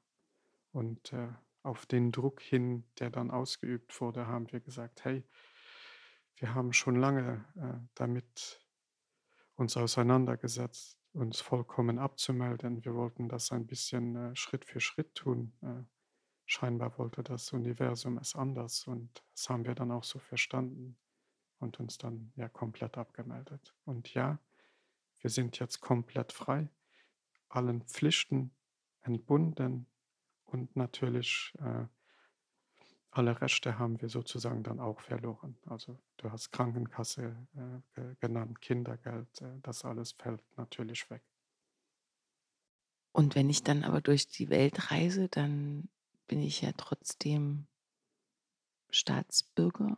Und 0.72 1.12
äh, 1.12 1.30
auf 1.63 1.86
den 1.86 2.12
Druck 2.12 2.42
hin, 2.42 2.86
der 3.00 3.10
dann 3.10 3.30
ausgeübt 3.30 4.00
wurde, 4.00 4.27
haben 4.27 4.51
wir 4.51 4.62
gesagt, 4.62 5.04
hey, 5.04 5.24
wir 6.38 6.56
haben 6.56 6.72
schon 6.72 6.96
lange 6.96 7.46
äh, 7.56 7.86
damit 7.96 8.66
uns 9.56 9.75
auseinandergesetzt, 9.75 10.98
uns 11.13 11.42
vollkommen 11.42 12.00
abzumelden. 12.00 12.86
Wir 12.86 12.96
wollten 12.96 13.27
das 13.27 13.51
ein 13.51 13.68
bisschen 13.68 14.16
äh, 14.16 14.36
Schritt 14.36 14.63
für 14.63 14.80
Schritt 14.80 15.13
tun. 15.16 15.51
Äh, 15.62 15.84
scheinbar 16.46 16.98
wollte 16.98 17.24
das 17.24 17.51
Universum 17.51 18.18
es 18.20 18.36
anders 18.36 18.88
und 18.88 19.24
das 19.34 19.50
haben 19.50 19.66
wir 19.66 19.75
dann 19.75 19.92
auch 19.92 20.06
so 20.06 20.20
verstanden 20.20 20.98
und 21.59 21.79
uns 21.79 21.97
dann 21.97 22.31
ja 22.35 22.49
komplett 22.49 22.97
abgemeldet. 22.97 23.75
Und 23.85 24.13
ja, 24.13 24.39
wir 25.19 25.29
sind 25.29 25.59
jetzt 25.59 25.81
komplett 25.81 26.31
frei, 26.31 26.69
allen 27.49 27.81
Pflichten 27.83 28.51
entbunden 29.01 29.87
und 30.45 30.75
natürlich 30.75 31.53
äh, 31.59 31.85
alle 33.11 33.41
Rechte 33.41 33.79
haben 33.79 33.99
wir 34.01 34.09
sozusagen 34.09 34.63
dann 34.63 34.79
auch 34.79 34.99
verloren. 34.99 35.57
Also 35.65 35.97
du 36.17 36.31
hast 36.31 36.51
Krankenkasse 36.51 37.35
äh, 37.95 38.15
genannt, 38.19 38.61
Kindergeld, 38.61 39.41
äh, 39.41 39.59
das 39.63 39.83
alles 39.85 40.11
fällt 40.11 40.43
natürlich 40.57 41.09
weg. 41.09 41.23
Und 43.11 43.33
wenn 43.33 43.49
ich 43.49 43.63
dann 43.63 43.83
aber 43.83 44.01
durch 44.01 44.27
die 44.27 44.49
Welt 44.49 44.91
reise, 44.91 45.27
dann 45.29 45.89
bin 46.27 46.39
ich 46.39 46.61
ja 46.61 46.71
trotzdem 46.77 47.65
Staatsbürger 48.91 49.97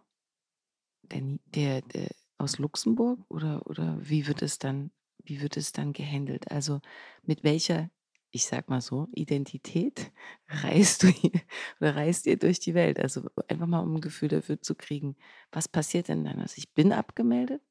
der, 1.04 1.22
der, 1.56 1.82
der 1.82 2.10
aus 2.38 2.58
Luxemburg 2.58 3.20
oder, 3.30 3.66
oder 3.68 3.98
wie 4.02 4.28
wird 4.28 4.42
es 4.42 4.60
dann, 4.60 4.92
wie 5.24 5.42
wird 5.42 5.58
es 5.58 5.72
dann 5.72 5.94
gehandelt? 5.94 6.52
Also 6.52 6.82
mit 7.24 7.44
welcher 7.44 7.90
ich 8.32 8.46
sag 8.46 8.70
mal 8.70 8.82
so, 8.82 9.08
Identität 9.14 10.12
reist 10.48 11.04
du 11.04 11.08
hier 11.08 11.42
oder 11.80 11.96
reist 11.96 12.28
ihr 12.28 12.38
durch 12.38 12.60
die 12.60 12.74
Welt. 12.74 13.00
Also 13.00 13.28
einfach 13.48 13.68
mal 13.68 13.80
um 13.80 13.96
ein 13.96 14.02
Gefühl 14.02 14.30
dafür 14.30 14.62
zu 14.62 14.76
kriegen, 14.76 15.16
was 15.52 15.68
passiert 15.68 16.08
denn 16.10 16.24
dann? 16.24 16.40
Also 16.40 16.56
ich 16.58 16.74
bin 16.74 16.94
abgemeldet, 16.94 17.62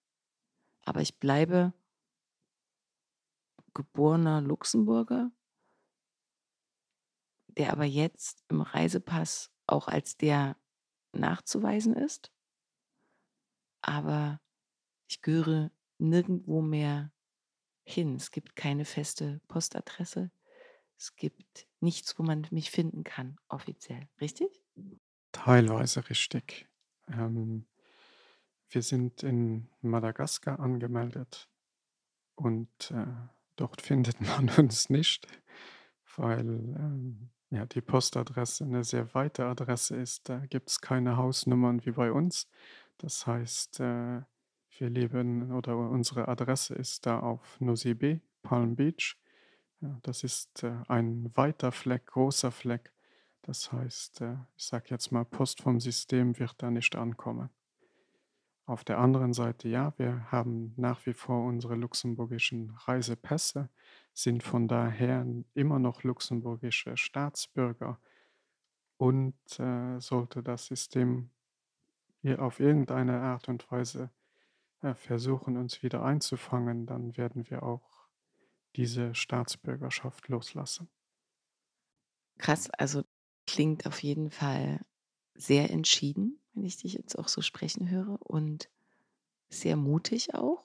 aber 0.84 1.00
ich 1.00 1.18
bleibe 1.18 1.72
geborener 3.74 4.40
Luxemburger, 4.40 5.30
der 7.48 7.72
aber 7.72 7.84
jetzt 7.84 8.44
im 8.48 8.60
Reisepass 8.60 9.50
auch 9.66 9.88
als 9.88 10.16
der 10.16 10.56
nachzuweisen 11.12 11.94
ist. 11.94 12.32
Aber 13.80 14.40
ich 15.08 15.22
gehöre 15.22 15.70
nirgendwo 15.98 16.62
mehr 16.62 17.12
hin. 17.84 18.16
Es 18.16 18.30
gibt 18.30 18.56
keine 18.56 18.84
feste 18.84 19.40
Postadresse. 19.48 20.30
Es 20.96 21.14
gibt 21.16 21.66
nichts, 21.80 22.18
wo 22.18 22.22
man 22.22 22.46
mich 22.50 22.70
finden 22.70 23.04
kann, 23.04 23.38
offiziell. 23.48 24.08
Richtig? 24.20 24.48
Teilweise 25.32 26.08
richtig. 26.10 26.68
Ähm, 27.08 27.66
wir 28.70 28.82
sind 28.82 29.22
in 29.22 29.68
Madagaskar 29.80 30.60
angemeldet 30.60 31.48
und 32.34 32.90
äh, 32.90 33.06
dort 33.56 33.80
findet 33.82 34.20
man 34.20 34.50
uns 34.50 34.90
nicht, 34.90 35.26
weil 36.16 36.48
ähm, 36.48 37.30
ja, 37.50 37.64
die 37.64 37.80
Postadresse 37.80 38.64
eine 38.64 38.84
sehr 38.84 39.14
weite 39.14 39.46
Adresse 39.46 39.96
ist. 39.96 40.28
Da 40.28 40.44
gibt 40.46 40.68
es 40.68 40.80
keine 40.80 41.16
Hausnummern 41.16 41.84
wie 41.86 41.92
bei 41.92 42.12
uns. 42.12 42.46
Das 42.98 43.26
heißt, 43.26 43.80
äh, 43.80 44.22
wir 44.78 44.90
leben 44.90 45.52
oder 45.52 45.76
unsere 45.76 46.28
Adresse 46.28 46.74
ist 46.74 47.06
da 47.06 47.20
auf 47.20 47.60
Nosy 47.60 48.20
Palm 48.42 48.76
Beach. 48.76 49.16
Das 50.02 50.24
ist 50.24 50.64
äh, 50.64 50.72
ein 50.88 51.30
weiter 51.36 51.72
Fleck, 51.72 52.06
großer 52.06 52.50
Fleck. 52.50 52.92
Das 53.42 53.72
heißt, 53.72 54.20
äh, 54.20 54.36
ich 54.56 54.64
sage 54.64 54.86
jetzt 54.90 55.12
mal, 55.12 55.24
Post 55.24 55.62
vom 55.62 55.80
System 55.80 56.38
wird 56.38 56.62
da 56.62 56.70
nicht 56.70 56.96
ankommen. 56.96 57.50
Auf 58.66 58.84
der 58.84 58.98
anderen 58.98 59.32
Seite, 59.32 59.68
ja, 59.68 59.94
wir 59.96 60.30
haben 60.30 60.74
nach 60.76 61.06
wie 61.06 61.14
vor 61.14 61.44
unsere 61.46 61.74
luxemburgischen 61.74 62.70
Reisepässe, 62.84 63.70
sind 64.12 64.42
von 64.42 64.68
daher 64.68 65.26
immer 65.54 65.78
noch 65.78 66.02
luxemburgische 66.02 66.96
Staatsbürger. 66.96 67.98
Und 68.98 69.36
äh, 69.60 70.00
sollte 70.00 70.42
das 70.42 70.66
System 70.66 71.30
hier 72.20 72.42
auf 72.42 72.60
irgendeine 72.60 73.20
Art 73.20 73.48
und 73.48 73.70
Weise 73.70 74.10
äh, 74.82 74.94
versuchen, 74.94 75.56
uns 75.56 75.82
wieder 75.82 76.02
einzufangen, 76.02 76.86
dann 76.86 77.16
werden 77.16 77.48
wir 77.50 77.62
auch 77.62 78.08
diese 78.76 79.14
Staatsbürgerschaft 79.14 80.28
loslassen. 80.28 80.88
Krass, 82.38 82.70
also 82.70 83.02
klingt 83.46 83.86
auf 83.86 84.02
jeden 84.02 84.30
Fall 84.30 84.80
sehr 85.34 85.70
entschieden, 85.70 86.40
wenn 86.52 86.64
ich 86.64 86.76
dich 86.76 86.94
jetzt 86.94 87.18
auch 87.18 87.28
so 87.28 87.42
sprechen 87.42 87.90
höre 87.90 88.18
und 88.22 88.68
sehr 89.48 89.76
mutig 89.76 90.34
auch, 90.34 90.64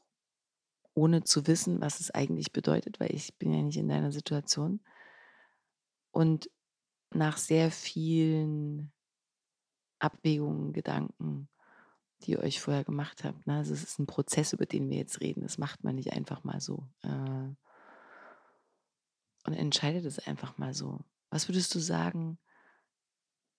ohne 0.93 1.23
zu 1.23 1.47
wissen, 1.47 1.81
was 1.81 1.99
es 1.99 2.11
eigentlich 2.11 2.51
bedeutet, 2.51 2.99
weil 2.99 3.13
ich 3.13 3.35
bin 3.37 3.53
ja 3.53 3.61
nicht 3.61 3.77
in 3.77 3.87
deiner 3.87 4.11
Situation. 4.11 4.81
Und 6.11 6.49
nach 7.11 7.37
sehr 7.37 7.71
vielen 7.71 8.91
Abwägungen, 10.03 10.73
Gedanken, 10.73 11.47
die 12.21 12.31
ihr 12.31 12.39
euch 12.39 12.59
vorher 12.59 12.83
gemacht 12.83 13.23
habt. 13.23 13.47
Ne? 13.47 13.57
Also 13.57 13.73
es 13.73 13.83
ist 13.83 13.99
ein 13.99 14.05
Prozess, 14.05 14.53
über 14.53 14.65
den 14.65 14.89
wir 14.89 14.97
jetzt 14.97 15.21
reden. 15.21 15.41
Das 15.41 15.57
macht 15.57 15.83
man 15.83 15.95
nicht 15.95 16.13
einfach 16.13 16.43
mal 16.43 16.59
so. 16.59 16.87
Äh, 17.01 17.55
und 19.45 19.53
entscheide 19.53 20.01
das 20.01 20.19
einfach 20.19 20.57
mal 20.57 20.73
so. 20.73 21.03
Was 21.29 21.47
würdest 21.47 21.73
du 21.75 21.79
sagen, 21.79 22.37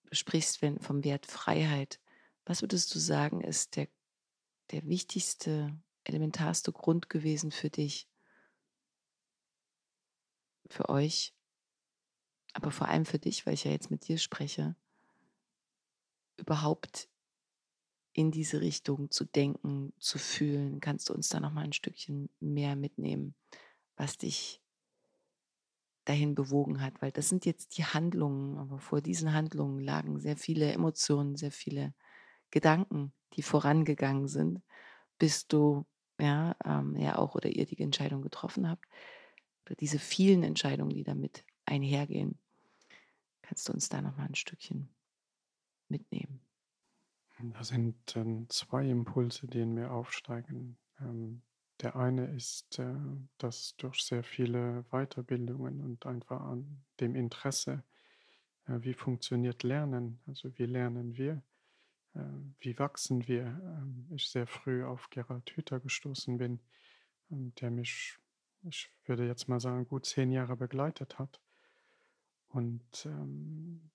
du 0.05 0.15
sprichst 0.15 0.61
wenn, 0.61 0.79
vom 0.79 1.03
Wert 1.03 1.25
Freiheit, 1.25 1.99
was 2.45 2.61
würdest 2.61 2.93
du 2.93 2.99
sagen, 2.99 3.41
ist 3.41 3.75
der, 3.75 3.87
der 4.71 4.87
wichtigste, 4.87 5.77
elementarste 6.03 6.71
Grund 6.71 7.09
gewesen 7.09 7.51
für 7.51 7.69
dich, 7.69 8.07
für 10.67 10.89
euch, 10.89 11.35
aber 12.53 12.71
vor 12.71 12.87
allem 12.87 13.05
für 13.05 13.19
dich, 13.19 13.45
weil 13.45 13.53
ich 13.53 13.63
ja 13.63 13.71
jetzt 13.71 13.91
mit 13.91 14.07
dir 14.07 14.17
spreche, 14.17 14.75
überhaupt 16.37 17.09
in 18.13 18.31
diese 18.31 18.61
Richtung 18.61 19.11
zu 19.11 19.25
denken, 19.25 19.93
zu 19.99 20.17
fühlen? 20.17 20.79
Kannst 20.79 21.09
du 21.09 21.13
uns 21.13 21.29
da 21.29 21.39
noch 21.39 21.51
mal 21.51 21.63
ein 21.63 21.73
Stückchen 21.73 22.29
mehr 22.39 22.75
mitnehmen, 22.75 23.35
was 23.97 24.17
dich 24.17 24.61
dahin 26.05 26.35
bewogen 26.35 26.81
hat, 26.81 27.01
weil 27.01 27.11
das 27.11 27.29
sind 27.29 27.45
jetzt 27.45 27.77
die 27.77 27.83
Handlungen, 27.83 28.57
aber 28.57 28.79
vor 28.79 29.01
diesen 29.01 29.33
Handlungen 29.33 29.79
lagen 29.79 30.19
sehr 30.19 30.37
viele 30.37 30.71
Emotionen, 30.71 31.35
sehr 31.35 31.51
viele 31.51 31.93
Gedanken, 32.51 33.11
die 33.33 33.41
vorangegangen 33.41 34.27
sind, 34.27 34.61
bis 35.17 35.47
du 35.47 35.85
ja, 36.19 36.55
ähm, 36.63 36.95
ja 36.95 37.17
auch 37.17 37.35
oder 37.35 37.49
ihr 37.49 37.65
die 37.65 37.79
Entscheidung 37.79 38.21
getroffen 38.21 38.69
habt. 38.69 38.85
Oder 39.65 39.75
diese 39.75 39.99
vielen 39.99 40.43
Entscheidungen, 40.43 40.91
die 40.91 41.03
damit 41.03 41.43
einhergehen. 41.65 42.39
Kannst 43.41 43.67
du 43.67 43.73
uns 43.73 43.89
da 43.89 44.01
noch 44.01 44.15
mal 44.15 44.25
ein 44.25 44.35
Stückchen 44.35 44.94
mitnehmen? 45.89 46.41
Da 47.37 47.63
sind 47.63 48.15
ähm, 48.15 48.49
zwei 48.49 48.87
Impulse, 48.87 49.47
die 49.47 49.59
in 49.59 49.73
mir 49.73 49.91
aufsteigen. 49.91 50.77
Ähm, 50.99 51.41
der 51.81 51.95
eine 51.97 52.27
ist, 52.27 52.79
äh, 52.79 52.95
dass 53.37 53.75
durch 53.75 54.01
sehr 54.03 54.23
viele 54.23 54.85
Weiterbildungen 54.91 55.81
und 55.81 56.05
einfach 56.05 56.41
an 56.41 56.85
dem 57.01 57.15
Interesse, 57.15 57.83
äh, 58.67 58.79
wie 58.79 58.93
funktioniert 58.93 59.63
Lernen, 59.63 60.21
also 60.27 60.57
wie 60.57 60.65
lernen 60.65 61.17
wir, 61.17 61.43
äh, 62.13 62.23
wie 62.59 62.79
wachsen 62.79 63.27
wir, 63.27 63.45
ähm, 63.45 64.07
ich 64.11 64.29
sehr 64.29 64.47
früh 64.47 64.85
auf 64.85 65.09
Gerald 65.09 65.49
Hüther 65.51 65.81
gestoßen 65.81 66.37
bin, 66.37 66.61
ähm, 67.29 67.53
der 67.55 67.71
mich, 67.71 68.17
ich 68.63 68.89
würde 69.03 69.27
jetzt 69.27 69.49
mal 69.49 69.59
sagen, 69.59 69.85
gut 69.85 70.05
zehn 70.05 70.31
Jahre 70.31 70.55
begleitet 70.55 71.19
hat. 71.19 71.41
Und 72.47 73.05
ähm, 73.05 73.91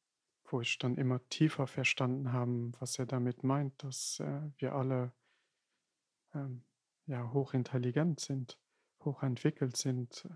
wo 0.53 0.61
ich 0.61 0.79
dann 0.79 0.97
immer 0.97 1.27
tiefer 1.29 1.67
verstanden 1.67 2.33
habe, 2.33 2.73
was 2.81 2.99
er 2.99 3.07
damit 3.07 3.45
meint, 3.45 3.83
dass 3.83 4.21
äh, 4.21 4.41
wir 4.59 4.75
alle 4.75 5.13
ähm, 6.35 6.63
ja, 7.07 7.33
hochintelligent 7.33 8.21
sind, 8.21 8.59
hochentwickelt 9.05 9.77
sind 9.77 10.29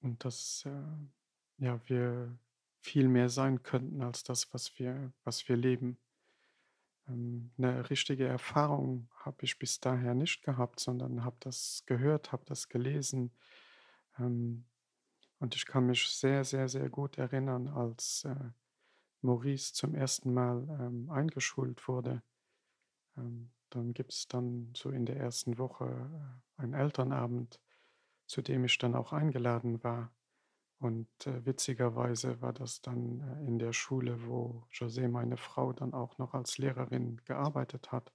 und 0.00 0.24
dass 0.24 0.64
äh, 0.66 1.64
ja, 1.64 1.80
wir 1.86 2.38
viel 2.80 3.08
mehr 3.08 3.28
sein 3.28 3.62
könnten 3.62 4.02
als 4.02 4.22
das, 4.22 4.52
was 4.54 4.78
wir, 4.78 5.12
was 5.24 5.48
wir 5.48 5.56
leben. 5.56 5.98
Ähm, 7.08 7.50
eine 7.58 7.88
richtige 7.90 8.26
Erfahrung 8.26 9.08
habe 9.24 9.38
ich 9.44 9.58
bis 9.58 9.80
daher 9.80 10.14
nicht 10.14 10.42
gehabt, 10.42 10.80
sondern 10.80 11.24
habe 11.24 11.36
das 11.40 11.82
gehört, 11.86 12.32
habe 12.32 12.44
das 12.46 12.68
gelesen. 12.68 13.32
Ähm, 14.18 14.64
und 15.38 15.54
ich 15.54 15.66
kann 15.66 15.86
mich 15.86 16.08
sehr, 16.08 16.44
sehr, 16.44 16.68
sehr 16.68 16.88
gut 16.88 17.18
erinnern, 17.18 17.68
als 17.68 18.24
äh, 18.24 18.50
Maurice 19.22 19.72
zum 19.72 19.94
ersten 19.94 20.32
Mal 20.32 20.66
ähm, 20.80 21.10
eingeschult 21.10 21.86
wurde. 21.88 22.22
Ähm, 23.16 23.50
dann 23.70 23.94
gibt 23.94 24.12
es 24.12 24.28
dann 24.28 24.72
so 24.76 24.90
in 24.90 25.06
der 25.06 25.16
ersten 25.16 25.58
Woche 25.58 25.84
äh, 25.86 26.62
einen 26.62 26.74
Elternabend, 26.74 27.60
zu 28.26 28.42
dem 28.42 28.64
ich 28.64 28.78
dann 28.78 28.94
auch 28.94 29.12
eingeladen 29.12 29.82
war. 29.82 30.12
Und 30.78 31.08
äh, 31.26 31.44
witzigerweise 31.46 32.40
war 32.42 32.52
das 32.52 32.82
dann 32.82 33.20
äh, 33.20 33.46
in 33.46 33.58
der 33.58 33.72
Schule, 33.72 34.26
wo 34.26 34.66
José, 34.70 35.08
meine 35.08 35.36
Frau, 35.36 35.72
dann 35.72 35.94
auch 35.94 36.18
noch 36.18 36.34
als 36.34 36.58
Lehrerin 36.58 37.20
gearbeitet 37.24 37.92
hat. 37.92 38.12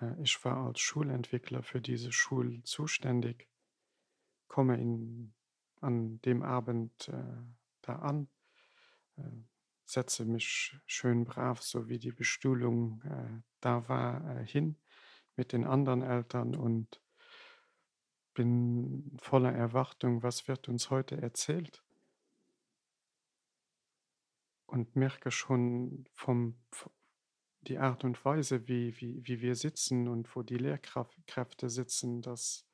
Äh, 0.00 0.20
ich 0.22 0.44
war 0.44 0.56
als 0.66 0.80
Schulentwickler 0.80 1.62
für 1.62 1.80
diese 1.80 2.12
Schule 2.12 2.62
zuständig, 2.64 3.48
komme 4.48 4.80
in, 4.80 5.32
an 5.80 6.20
dem 6.22 6.42
Abend 6.42 7.08
äh, 7.08 7.42
da 7.82 7.96
an, 7.96 8.28
äh, 9.16 9.22
setze 9.90 10.24
mich 10.24 10.76
schön 10.86 11.24
brav, 11.24 11.62
so 11.62 11.88
wie 11.88 11.98
die 11.98 12.12
Bestuhlung 12.12 13.02
äh, 13.02 13.42
da 13.60 13.88
war, 13.88 14.36
äh, 14.36 14.46
hin 14.46 14.76
mit 15.36 15.52
den 15.52 15.64
anderen 15.64 16.02
Eltern 16.02 16.54
und 16.54 17.02
bin 18.34 19.16
voller 19.20 19.52
Erwartung, 19.52 20.22
was 20.22 20.46
wird 20.46 20.68
uns 20.68 20.90
heute 20.90 21.20
erzählt. 21.20 21.82
Und 24.66 24.94
merke 24.94 25.32
schon 25.32 26.06
vom, 26.14 26.56
die 27.62 27.78
Art 27.78 28.04
und 28.04 28.24
Weise, 28.24 28.68
wie, 28.68 28.98
wie, 29.00 29.26
wie 29.26 29.40
wir 29.40 29.56
sitzen 29.56 30.06
und 30.06 30.34
wo 30.36 30.42
die 30.42 30.56
Lehrkräfte 30.56 31.68
sitzen, 31.68 32.22
dass 32.22 32.64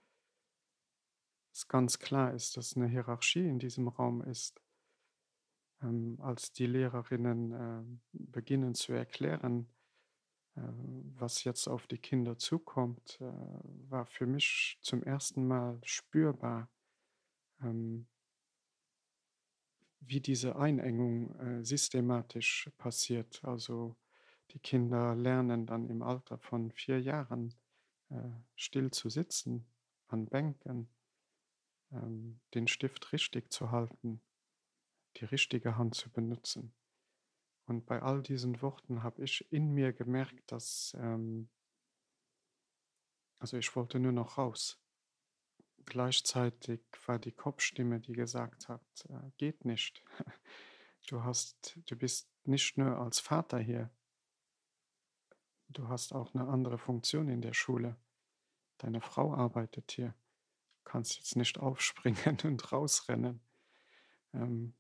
es 1.53 1.67
ganz 1.69 1.99
klar 1.99 2.35
ist, 2.35 2.59
dass 2.59 2.77
eine 2.77 2.89
Hierarchie 2.89 3.49
in 3.49 3.59
diesem 3.59 3.89
Raum 3.89 4.23
ist 4.23 4.61
ähm, 5.83 6.19
als 6.21 6.53
die 6.53 6.67
Lehrerinnen 6.67 7.53
äh, 7.53 7.99
beginnen 8.13 8.75
zu 8.75 8.93
erklären, 8.93 9.69
äh, 10.57 10.61
was 11.19 11.45
jetzt 11.45 11.69
auf 11.69 11.87
die 11.87 11.99
Kinder 11.99 12.39
zukommt, 12.39 13.19
äh, 13.21 13.25
war 13.91 14.07
für 14.07 14.27
mich 14.27 14.79
zum 14.83 15.03
ersten 15.03 15.47
Mal 15.47 15.79
spürbar, 15.85 16.71
ähm, 17.63 18.07
wie 20.01 20.21
diese 20.21 20.57
Einengung 20.57 21.35
äh, 21.41 21.65
systematisch 21.65 22.71
passiert. 22.79 23.45
Also 23.45 23.97
die 24.53 24.61
Kinder 24.61 25.15
lernen 25.15 25.67
dann 25.67 25.89
im 25.89 26.03
Alter 26.03 26.39
von 26.39 26.71
vier 26.71 27.01
Jahren 27.01 27.55
äh, 28.11 28.31
still 28.55 28.91
zu 28.93 29.09
sitzen 29.09 29.67
an 30.09 30.27
Bänken, 30.27 30.89
ähm, 31.93 32.41
den 32.55 32.69
Stift 32.69 33.13
richtig 33.13 33.53
zu 33.53 33.73
halten 33.73 34.21
die 35.17 35.25
richtige 35.25 35.77
Hand 35.77 35.95
zu 35.95 36.11
benutzen. 36.11 36.73
Und 37.67 37.87
bei 37.87 38.01
all 38.01 38.23
diesen 38.23 38.63
Worten 38.63 39.03
habe 39.03 39.25
ich 39.25 39.51
in 39.53 39.73
mir 39.73 39.93
gemerkt, 39.93 40.53
dass, 40.53 40.97
ähm, 41.01 41.49
also 43.39 43.57
ich 43.57 43.75
wollte 43.75 43.99
nur 43.99 44.13
noch 44.13 44.39
raus. 44.39 44.81
Gleichzeitig 45.85 46.81
war 47.07 47.19
die 47.19 47.33
Kopfstimme, 47.33 48.01
die 48.01 48.13
gesagt 48.13 48.69
hat, 48.69 48.83
äh, 49.09 49.31
geht 49.37 49.65
nicht. 49.65 50.03
Du 51.09 51.23
hast, 51.23 51.79
du 51.87 51.95
bist 51.95 52.29
nicht 52.43 52.77
nur 52.79 52.99
als 52.99 53.21
Vater 53.21 53.61
hier, 53.61 53.93
du 55.69 55.87
hast 55.89 56.13
auch 56.13 56.35
eine 56.35 56.49
andere 56.49 56.79
Funktion 56.79 57.29
in 57.29 57.43
der 57.43 57.53
Schule. 57.53 57.97
Deine 58.79 59.01
Frau 59.01 59.33
arbeitet 59.33 59.93
hier. 59.93 60.15
Du 60.79 60.91
kannst 60.91 61.17
jetzt 61.17 61.37
nicht 61.37 61.59
aufspringen 61.59 62.39
und 62.45 62.73
rausrennen. 62.73 63.41
Ähm, 64.35 64.75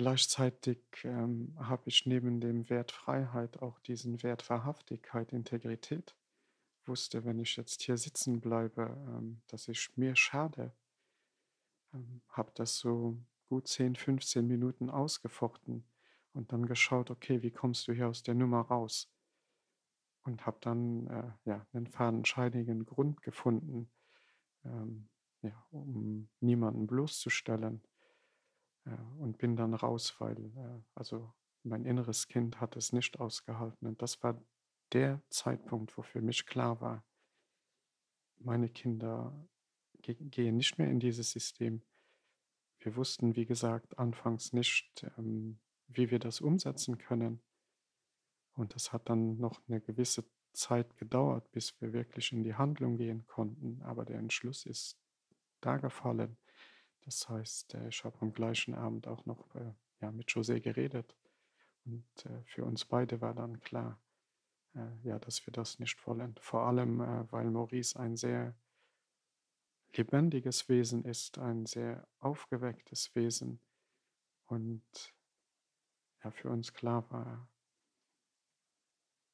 Gleichzeitig 0.00 0.78
ähm, 1.04 1.54
habe 1.58 1.82
ich 1.84 2.06
neben 2.06 2.40
dem 2.40 2.70
Wert 2.70 2.90
Freiheit 2.90 3.60
auch 3.60 3.78
diesen 3.80 4.22
Wert 4.22 4.48
Wahrhaftigkeit, 4.48 5.30
Integrität. 5.34 6.16
Wusste, 6.86 7.26
wenn 7.26 7.38
ich 7.38 7.54
jetzt 7.56 7.82
hier 7.82 7.98
sitzen 7.98 8.40
bleibe, 8.40 8.96
ähm, 9.08 9.42
dass 9.48 9.68
ich 9.68 9.94
mir 9.98 10.16
schade. 10.16 10.72
Ähm, 11.92 12.22
habe 12.30 12.50
das 12.54 12.78
so 12.78 13.18
gut 13.50 13.68
10, 13.68 13.94
15 13.94 14.46
Minuten 14.46 14.88
ausgefochten 14.88 15.84
und 16.32 16.50
dann 16.50 16.64
geschaut, 16.64 17.10
okay, 17.10 17.42
wie 17.42 17.50
kommst 17.50 17.86
du 17.86 17.92
hier 17.92 18.08
aus 18.08 18.22
der 18.22 18.34
Nummer 18.34 18.62
raus? 18.62 19.12
Und 20.22 20.46
habe 20.46 20.56
dann 20.62 21.08
äh, 21.08 21.30
ja, 21.44 21.66
einen 21.74 21.86
fadenscheinigen 21.86 22.86
Grund 22.86 23.20
gefunden, 23.20 23.90
ähm, 24.64 25.10
ja, 25.42 25.62
um 25.70 26.30
niemanden 26.40 26.86
bloßzustellen 26.86 27.82
und 29.18 29.38
bin 29.38 29.56
dann 29.56 29.74
raus, 29.74 30.14
weil 30.18 30.36
äh, 30.56 30.82
also 30.94 31.32
mein 31.62 31.84
inneres 31.84 32.28
Kind 32.28 32.60
hat 32.60 32.76
es 32.76 32.92
nicht 32.92 33.20
ausgehalten. 33.20 33.86
Und 33.86 34.02
das 34.02 34.22
war 34.22 34.42
der 34.92 35.22
Zeitpunkt, 35.30 35.96
wo 35.96 36.02
für 36.02 36.20
mich 36.20 36.46
klar 36.46 36.80
war, 36.80 37.04
meine 38.38 38.68
Kinder 38.68 39.46
ge 40.02 40.14
gehen 40.14 40.56
nicht 40.56 40.78
mehr 40.78 40.90
in 40.90 41.00
dieses 41.00 41.30
System. 41.30 41.82
Wir 42.78 42.96
wussten, 42.96 43.36
wie 43.36 43.44
gesagt, 43.44 43.98
anfangs 43.98 44.52
nicht, 44.52 45.06
ähm, 45.18 45.60
wie 45.88 46.10
wir 46.10 46.18
das 46.18 46.40
umsetzen 46.40 46.96
können. 46.96 47.42
Und 48.54 48.74
das 48.74 48.92
hat 48.92 49.08
dann 49.08 49.36
noch 49.36 49.60
eine 49.68 49.80
gewisse 49.80 50.24
Zeit 50.52 50.96
gedauert, 50.96 51.50
bis 51.52 51.80
wir 51.80 51.92
wirklich 51.92 52.32
in 52.32 52.42
die 52.42 52.54
Handlung 52.54 52.96
gehen 52.96 53.26
konnten. 53.26 53.82
Aber 53.82 54.04
der 54.04 54.18
Entschluss 54.18 54.66
ist 54.66 54.98
da 55.60 55.76
gefallen. 55.76 56.38
Das 57.04 57.28
heißt, 57.28 57.74
äh, 57.74 57.88
ich 57.88 58.04
habe 58.04 58.16
am 58.20 58.32
gleichen 58.32 58.74
Abend 58.74 59.06
auch 59.06 59.24
noch 59.26 59.54
äh, 59.54 59.72
ja, 60.00 60.10
mit 60.10 60.28
José 60.30 60.60
geredet. 60.60 61.16
Und 61.84 62.26
äh, 62.26 62.42
für 62.44 62.64
uns 62.64 62.84
beide 62.84 63.20
war 63.20 63.34
dann 63.34 63.60
klar, 63.60 64.00
ja, 65.02 65.18
dass 65.18 65.44
wir 65.46 65.52
das 65.52 65.80
nicht 65.80 66.06
wollen. 66.06 66.36
Vor 66.40 66.62
allem, 66.62 67.00
weil 67.32 67.50
Maurice 67.50 67.98
ein 67.98 68.16
sehr 68.16 68.54
lebendiges 69.96 70.68
Wesen 70.68 71.04
ist, 71.04 71.38
ein 71.38 71.66
sehr 71.66 72.06
aufgewecktes 72.20 73.12
Wesen. 73.16 73.58
Und 74.46 75.12
ja, 76.22 76.30
für 76.30 76.50
uns 76.50 76.72
klar 76.72 77.10
war, 77.10 77.48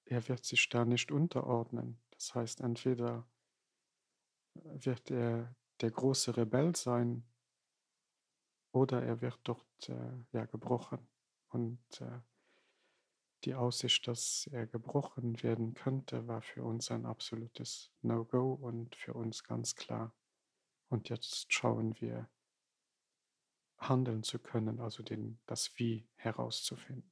er 0.06 0.26
wird 0.26 0.42
sich 0.46 0.68
da 0.70 0.86
nicht 0.86 1.12
unterordnen. 1.12 2.00
Das 2.12 2.34
heißt, 2.34 2.62
entweder 2.62 3.28
wird 4.54 5.10
er 5.10 5.54
der 5.82 5.90
große 5.90 6.36
Rebell 6.36 6.74
sein, 6.74 7.24
oder 8.76 9.02
er 9.02 9.22
wird 9.22 9.40
dort 9.44 9.88
äh, 9.88 10.12
ja, 10.32 10.44
gebrochen. 10.44 11.08
Und 11.48 11.80
äh, 12.02 12.20
die 13.44 13.54
Aussicht, 13.54 14.06
dass 14.06 14.50
er 14.52 14.66
gebrochen 14.66 15.42
werden 15.42 15.72
könnte, 15.72 16.28
war 16.28 16.42
für 16.42 16.62
uns 16.62 16.90
ein 16.90 17.06
absolutes 17.06 17.90
No-Go 18.02 18.52
und 18.52 18.94
für 18.94 19.14
uns 19.14 19.44
ganz 19.44 19.76
klar. 19.76 20.14
Und 20.90 21.08
jetzt 21.08 21.50
schauen 21.50 21.98
wir, 22.00 22.28
handeln 23.78 24.22
zu 24.22 24.38
können, 24.38 24.78
also 24.78 25.02
den, 25.02 25.40
das 25.46 25.78
Wie 25.78 26.06
herauszufinden. 26.16 27.10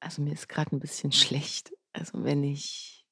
Also 0.00 0.22
mir 0.22 0.32
ist 0.32 0.48
gerade 0.48 0.74
ein 0.74 0.80
bisschen 0.80 1.12
schlecht. 1.22 1.72
Also 1.92 2.24
wenn 2.24 2.42
ich 2.42 3.06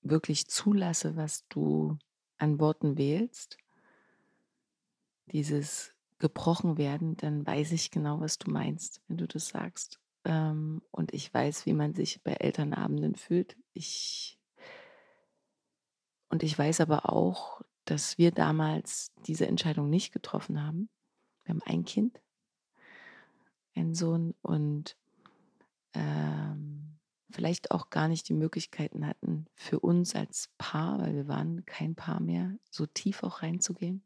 wirklich 0.00 0.48
zulasse, 0.48 1.14
was 1.14 1.46
du 1.46 1.96
an 2.42 2.58
Worten 2.58 2.98
wählst, 2.98 3.56
dieses 5.26 5.94
gebrochen 6.18 6.76
werden, 6.76 7.16
dann 7.16 7.46
weiß 7.46 7.72
ich 7.72 7.90
genau, 7.90 8.20
was 8.20 8.38
du 8.38 8.50
meinst, 8.50 9.00
wenn 9.06 9.16
du 9.16 9.28
das 9.28 9.48
sagst. 9.48 10.00
Ähm, 10.24 10.82
und 10.90 11.14
ich 11.14 11.32
weiß, 11.32 11.66
wie 11.66 11.72
man 11.72 11.94
sich 11.94 12.20
bei 12.22 12.32
Elternabenden 12.32 13.14
fühlt. 13.14 13.56
Ich 13.74 14.38
und 16.28 16.42
ich 16.42 16.58
weiß 16.58 16.80
aber 16.80 17.12
auch, 17.12 17.60
dass 17.84 18.18
wir 18.18 18.30
damals 18.32 19.12
diese 19.26 19.46
Entscheidung 19.46 19.90
nicht 19.90 20.12
getroffen 20.12 20.62
haben. 20.62 20.88
Wir 21.44 21.54
haben 21.54 21.62
ein 21.66 21.84
Kind, 21.84 22.20
einen 23.74 23.94
Sohn 23.94 24.34
und 24.42 24.96
ähm, 25.92 26.71
vielleicht 27.32 27.70
auch 27.70 27.90
gar 27.90 28.08
nicht 28.08 28.28
die 28.28 28.34
Möglichkeiten 28.34 29.06
hatten, 29.06 29.46
für 29.54 29.80
uns 29.80 30.14
als 30.14 30.50
Paar, 30.58 31.00
weil 31.00 31.14
wir 31.14 31.28
waren 31.28 31.64
kein 31.64 31.94
Paar 31.94 32.20
mehr, 32.20 32.56
so 32.70 32.86
tief 32.86 33.22
auch 33.22 33.42
reinzugehen. 33.42 34.04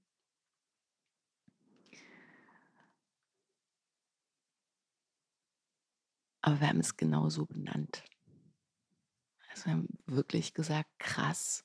Aber 6.40 6.60
wir 6.60 6.68
haben 6.68 6.78
es 6.80 6.96
genauso 6.96 7.44
benannt. 7.44 8.04
Also 9.50 9.64
wir 9.64 9.72
haben 9.72 9.88
wirklich 10.06 10.54
gesagt, 10.54 10.88
krass, 11.00 11.64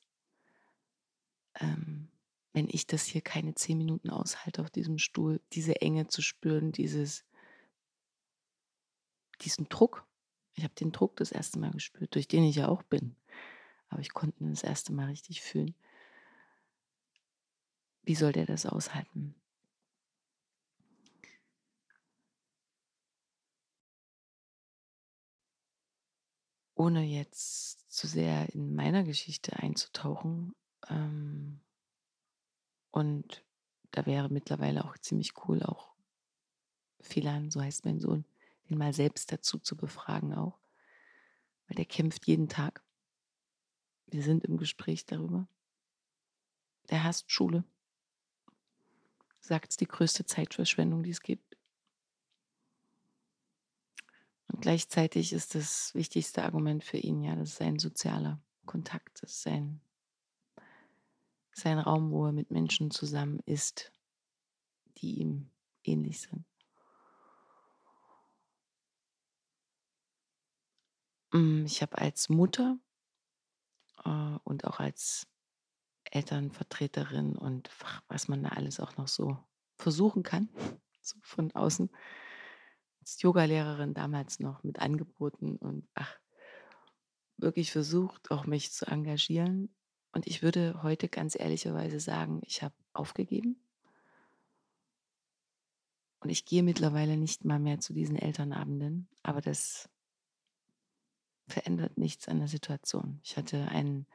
ähm, 1.59 2.09
wenn 2.53 2.67
ich 2.67 2.87
das 2.87 3.05
hier 3.05 3.21
keine 3.21 3.53
zehn 3.53 3.77
Minuten 3.77 4.09
aushalte 4.09 4.61
auf 4.61 4.69
diesem 4.69 4.97
Stuhl, 4.97 5.41
diese 5.53 5.81
Enge 5.81 6.07
zu 6.07 6.21
spüren, 6.21 6.71
dieses, 6.71 7.23
diesen 9.41 9.69
Druck. 9.69 10.07
Ich 10.53 10.63
habe 10.63 10.73
den 10.75 10.91
Druck 10.91 11.15
das 11.17 11.31
erste 11.31 11.59
Mal 11.59 11.71
gespürt, 11.71 12.15
durch 12.15 12.27
den 12.27 12.43
ich 12.43 12.57
ja 12.57 12.67
auch 12.67 12.83
bin. 12.83 13.15
Aber 13.89 14.01
ich 14.01 14.13
konnte 14.13 14.43
ihn 14.43 14.49
das 14.49 14.63
erste 14.63 14.93
Mal 14.93 15.07
richtig 15.07 15.41
fühlen. 15.41 15.75
Wie 18.03 18.15
soll 18.15 18.31
der 18.31 18.45
das 18.45 18.65
aushalten? 18.65 19.35
ohne 26.81 27.03
jetzt 27.03 27.93
zu 27.93 28.07
sehr 28.07 28.51
in 28.55 28.73
meiner 28.73 29.03
Geschichte 29.03 29.55
einzutauchen. 29.59 30.55
Ähm, 30.89 31.59
und 32.89 33.43
da 33.91 34.07
wäre 34.07 34.29
mittlerweile 34.29 34.83
auch 34.83 34.97
ziemlich 34.97 35.33
cool, 35.45 35.61
auch 35.61 35.93
Philan, 36.99 37.51
so 37.51 37.61
heißt 37.61 37.85
mein 37.85 37.99
Sohn, 37.99 38.25
den 38.71 38.77
mal 38.77 38.93
selbst 38.93 39.31
dazu 39.31 39.59
zu 39.59 39.75
befragen 39.75 40.33
auch. 40.33 40.57
Weil 41.67 41.75
der 41.75 41.85
kämpft 41.85 42.25
jeden 42.25 42.47
Tag. 42.47 42.83
Wir 44.07 44.23
sind 44.23 44.45
im 44.45 44.57
Gespräch 44.57 45.05
darüber. 45.05 45.47
Der 46.89 47.03
hasst 47.03 47.31
Schule. 47.31 47.63
Sagt 49.39 49.71
es 49.71 49.77
die 49.77 49.87
größte 49.87 50.25
Zeitverschwendung, 50.25 51.03
die 51.03 51.09
es 51.09 51.21
gibt. 51.21 51.57
Und 54.47 54.61
gleichzeitig 54.61 55.33
ist 55.33 55.55
das 55.55 55.93
wichtigste 55.95 56.43
Argument 56.43 56.83
für 56.83 56.97
ihn, 56.97 57.23
ja, 57.23 57.35
das 57.35 57.51
ist 57.51 57.61
ein 57.61 57.79
sozialer 57.79 58.41
Kontakt, 58.65 59.23
das 59.23 59.31
ist 59.31 59.47
ein, 59.47 59.79
sein 61.53 61.79
Raum, 61.79 62.11
wo 62.11 62.25
er 62.25 62.33
mit 62.33 62.51
Menschen 62.51 62.91
zusammen 62.91 63.39
ist, 63.45 63.93
die 64.97 65.19
ihm 65.19 65.49
ähnlich 65.83 66.19
sind. 66.19 66.45
Ich 71.33 71.81
habe 71.81 71.97
als 71.97 72.29
Mutter 72.29 72.77
äh, 74.03 74.37
und 74.43 74.65
auch 74.65 74.79
als 74.79 75.27
Elternvertreterin 76.03 77.37
und 77.37 77.69
was 78.07 78.27
man 78.27 78.43
da 78.43 78.49
alles 78.49 78.79
auch 78.79 78.97
noch 78.97 79.07
so 79.07 79.37
versuchen 79.77 80.23
kann, 80.23 80.49
so 81.01 81.17
von 81.21 81.51
außen, 81.51 81.89
als 82.99 83.21
Yogalehrerin 83.21 83.93
damals 83.93 84.39
noch 84.39 84.63
mit 84.63 84.79
angeboten 84.79 85.55
und 85.57 85.87
ach, 85.95 86.19
wirklich 87.37 87.71
versucht, 87.71 88.29
auch 88.29 88.45
mich 88.45 88.71
zu 88.71 88.85
engagieren. 88.85 89.73
Und 90.11 90.27
ich 90.27 90.43
würde 90.43 90.83
heute 90.83 91.07
ganz 91.07 91.35
ehrlicherweise 91.35 91.99
sagen, 91.99 92.41
ich 92.45 92.61
habe 92.61 92.75
aufgegeben. 92.93 93.55
Und 96.19 96.29
ich 96.29 96.45
gehe 96.45 96.61
mittlerweile 96.61 97.17
nicht 97.17 97.45
mal 97.45 97.57
mehr 97.57 97.79
zu 97.79 97.93
diesen 97.93 98.15
Elternabenden, 98.15 99.07
aber 99.23 99.41
das 99.41 99.89
verändert 101.51 101.97
nichts 101.97 102.27
an 102.27 102.39
der 102.39 102.47
Situation. 102.47 103.19
Ich 103.23 103.37
hatte 103.37 103.67
ein 103.69 104.07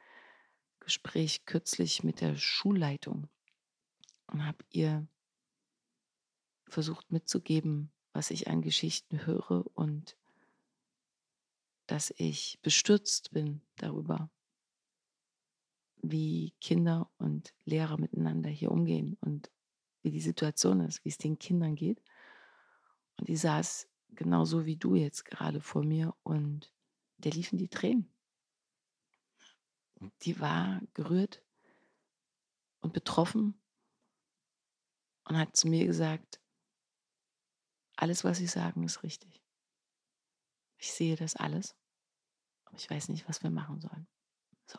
Gespräch 0.81 1.45
kürzlich 1.45 2.05
mit 2.05 2.21
der 2.21 2.37
Schulleitung 2.37 3.29
und 4.27 4.45
habe 4.45 4.65
ihr 4.71 5.07
versucht 6.69 7.11
mitzugeben, 7.13 7.93
was 8.13 8.31
ich 8.31 8.49
an 8.49 8.63
Geschichten 8.63 9.27
höre 9.27 9.65
und 9.77 10.17
dass 11.87 12.13
ich 12.17 12.59
bestürzt 12.63 13.31
bin 13.31 13.61
darüber, 13.77 14.31
wie 16.03 16.53
Kinder 16.61 17.11
und 17.19 17.55
Lehrer 17.65 17.99
miteinander 17.99 18.51
hier 18.51 18.71
umgehen 18.71 19.17
und 19.21 19.51
wie 20.03 20.11
die 20.11 20.21
Situation 20.21 20.81
ist, 20.81 21.05
wie 21.05 21.09
es 21.09 21.19
den 21.19 21.39
Kindern 21.39 21.75
geht. 21.75 22.03
Und 23.17 23.29
die 23.29 23.37
saß 23.37 23.89
genauso 24.11 24.67
wie 24.67 24.77
du 24.77 24.95
jetzt 24.95 25.25
gerade 25.25 25.61
vor 25.61 25.85
mir 25.85 26.15
und 26.23 26.73
der 27.19 27.33
liefen 27.33 27.59
die 27.59 27.69
Tränen. 27.69 28.13
Die 30.23 30.39
war 30.41 30.81
gerührt 30.95 31.43
und 32.81 32.93
betroffen 32.93 33.61
und 35.25 35.37
hat 35.37 35.57
zu 35.57 35.69
mir 35.69 35.87
gesagt, 35.87 36.41
alles, 37.97 38.25
was 38.25 38.39
Sie 38.39 38.47
sagen, 38.47 38.83
ist 38.83 39.03
richtig. 39.03 39.43
Ich 40.77 40.93
sehe 40.93 41.17
das 41.17 41.35
alles, 41.35 41.75
aber 42.67 42.77
ich 42.77 42.89
weiß 42.91 43.09
nicht, 43.09 43.27
was 43.29 43.43
wir 43.43 43.51
machen 43.51 43.81
sollen. 43.81 44.07
So. 44.67 44.79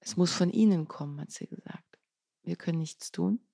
Es 0.00 0.16
muss 0.16 0.32
von 0.32 0.50
Ihnen 0.50 0.88
kommen, 0.88 1.20
hat 1.20 1.30
sie 1.30 1.46
gesagt. 1.46 1.98
Wir 2.42 2.56
können 2.56 2.78
nichts 2.78 3.12
tun. 3.12 3.46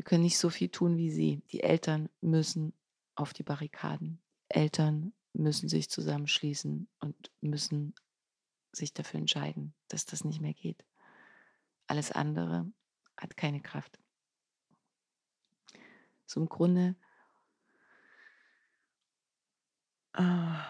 Wir 0.00 0.04
können 0.04 0.22
nicht 0.22 0.38
so 0.38 0.48
viel 0.48 0.70
tun 0.70 0.96
wie 0.96 1.10
Sie. 1.10 1.42
Die 1.52 1.62
Eltern 1.62 2.08
müssen 2.22 2.72
auf 3.16 3.34
die 3.34 3.42
Barrikaden. 3.42 4.18
Eltern 4.48 5.12
müssen 5.34 5.68
sich 5.68 5.90
zusammenschließen 5.90 6.88
und 7.00 7.30
müssen 7.42 7.94
sich 8.72 8.94
dafür 8.94 9.20
entscheiden, 9.20 9.74
dass 9.88 10.06
das 10.06 10.24
nicht 10.24 10.40
mehr 10.40 10.54
geht. 10.54 10.86
Alles 11.86 12.12
andere 12.12 12.72
hat 13.18 13.36
keine 13.36 13.60
Kraft. 13.60 13.98
So 16.24 16.40
im 16.40 16.48
Grunde 16.48 16.96
äh, 20.14 20.62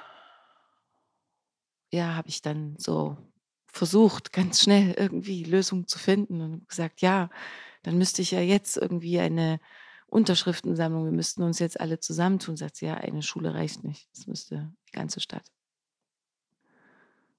ja, 1.92 2.16
habe 2.16 2.28
ich 2.28 2.42
dann 2.42 2.74
so 2.78 3.16
versucht, 3.68 4.32
ganz 4.32 4.60
schnell 4.60 4.90
irgendwie 4.94 5.44
Lösungen 5.44 5.86
zu 5.86 6.00
finden 6.00 6.40
und 6.40 6.68
gesagt, 6.68 7.00
ja, 7.00 7.30
dann 7.82 7.98
müsste 7.98 8.22
ich 8.22 8.30
ja 8.30 8.40
jetzt 8.40 8.76
irgendwie 8.76 9.18
eine 9.18 9.60
Unterschriftensammlung, 10.06 11.04
wir 11.04 11.12
müssten 11.12 11.42
uns 11.42 11.58
jetzt 11.60 11.80
alle 11.80 12.00
zusammentun. 12.00 12.56
Sagt 12.56 12.76
sie, 12.76 12.86
ja, 12.86 12.94
eine 12.94 13.22
Schule 13.22 13.54
reicht 13.54 13.84
nicht. 13.84 14.08
Das 14.14 14.26
müsste 14.26 14.72
die 14.88 14.92
ganze 14.92 15.20
Stadt. 15.20 15.50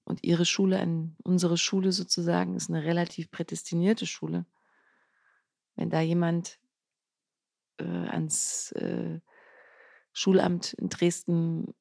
Und 0.03 0.23
ihre 0.23 0.45
Schule, 0.45 0.81
unsere 1.23 1.57
Schule 1.57 1.91
sozusagen, 1.91 2.55
ist 2.55 2.69
eine 2.69 2.83
relativ 2.83 3.29
prädestinierte 3.29 4.05
Schule. 4.05 4.45
Wenn 5.75 5.89
da 5.89 6.01
jemand 6.01 6.59
äh, 7.77 7.83
ans 7.83 8.71
äh, 8.73 9.19
Schulamt 10.13 10.73
in 10.73 10.89
Dresden 10.89 11.73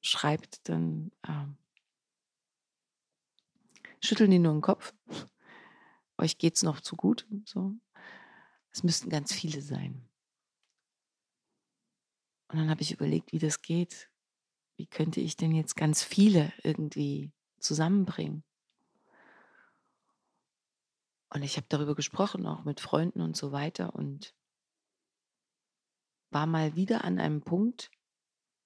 schreibt, 0.00 0.68
dann 0.68 1.10
äh, 1.22 1.46
schütteln 4.00 4.30
die 4.30 4.38
nur 4.38 4.52
den 4.52 4.62
Kopf. 4.62 4.94
Euch 6.18 6.38
geht 6.38 6.56
es 6.56 6.62
noch 6.62 6.80
zu 6.80 6.96
gut. 6.96 7.26
So. 7.44 7.74
Es 8.76 8.82
müssten 8.82 9.08
ganz 9.08 9.32
viele 9.32 9.62
sein. 9.62 10.06
Und 12.48 12.58
dann 12.58 12.68
habe 12.68 12.82
ich 12.82 12.92
überlegt, 12.92 13.32
wie 13.32 13.38
das 13.38 13.62
geht. 13.62 14.10
Wie 14.76 14.86
könnte 14.86 15.18
ich 15.20 15.34
denn 15.34 15.52
jetzt 15.52 15.76
ganz 15.76 16.02
viele 16.02 16.52
irgendwie 16.62 17.32
zusammenbringen. 17.58 18.44
Und 21.30 21.42
ich 21.42 21.56
habe 21.56 21.66
darüber 21.70 21.94
gesprochen, 21.94 22.46
auch 22.46 22.64
mit 22.64 22.80
Freunden 22.80 23.22
und 23.22 23.34
so 23.34 23.50
weiter 23.50 23.94
und 23.94 24.34
war 26.30 26.46
mal 26.46 26.76
wieder 26.76 27.02
an 27.02 27.18
einem 27.18 27.40
Punkt, 27.40 27.90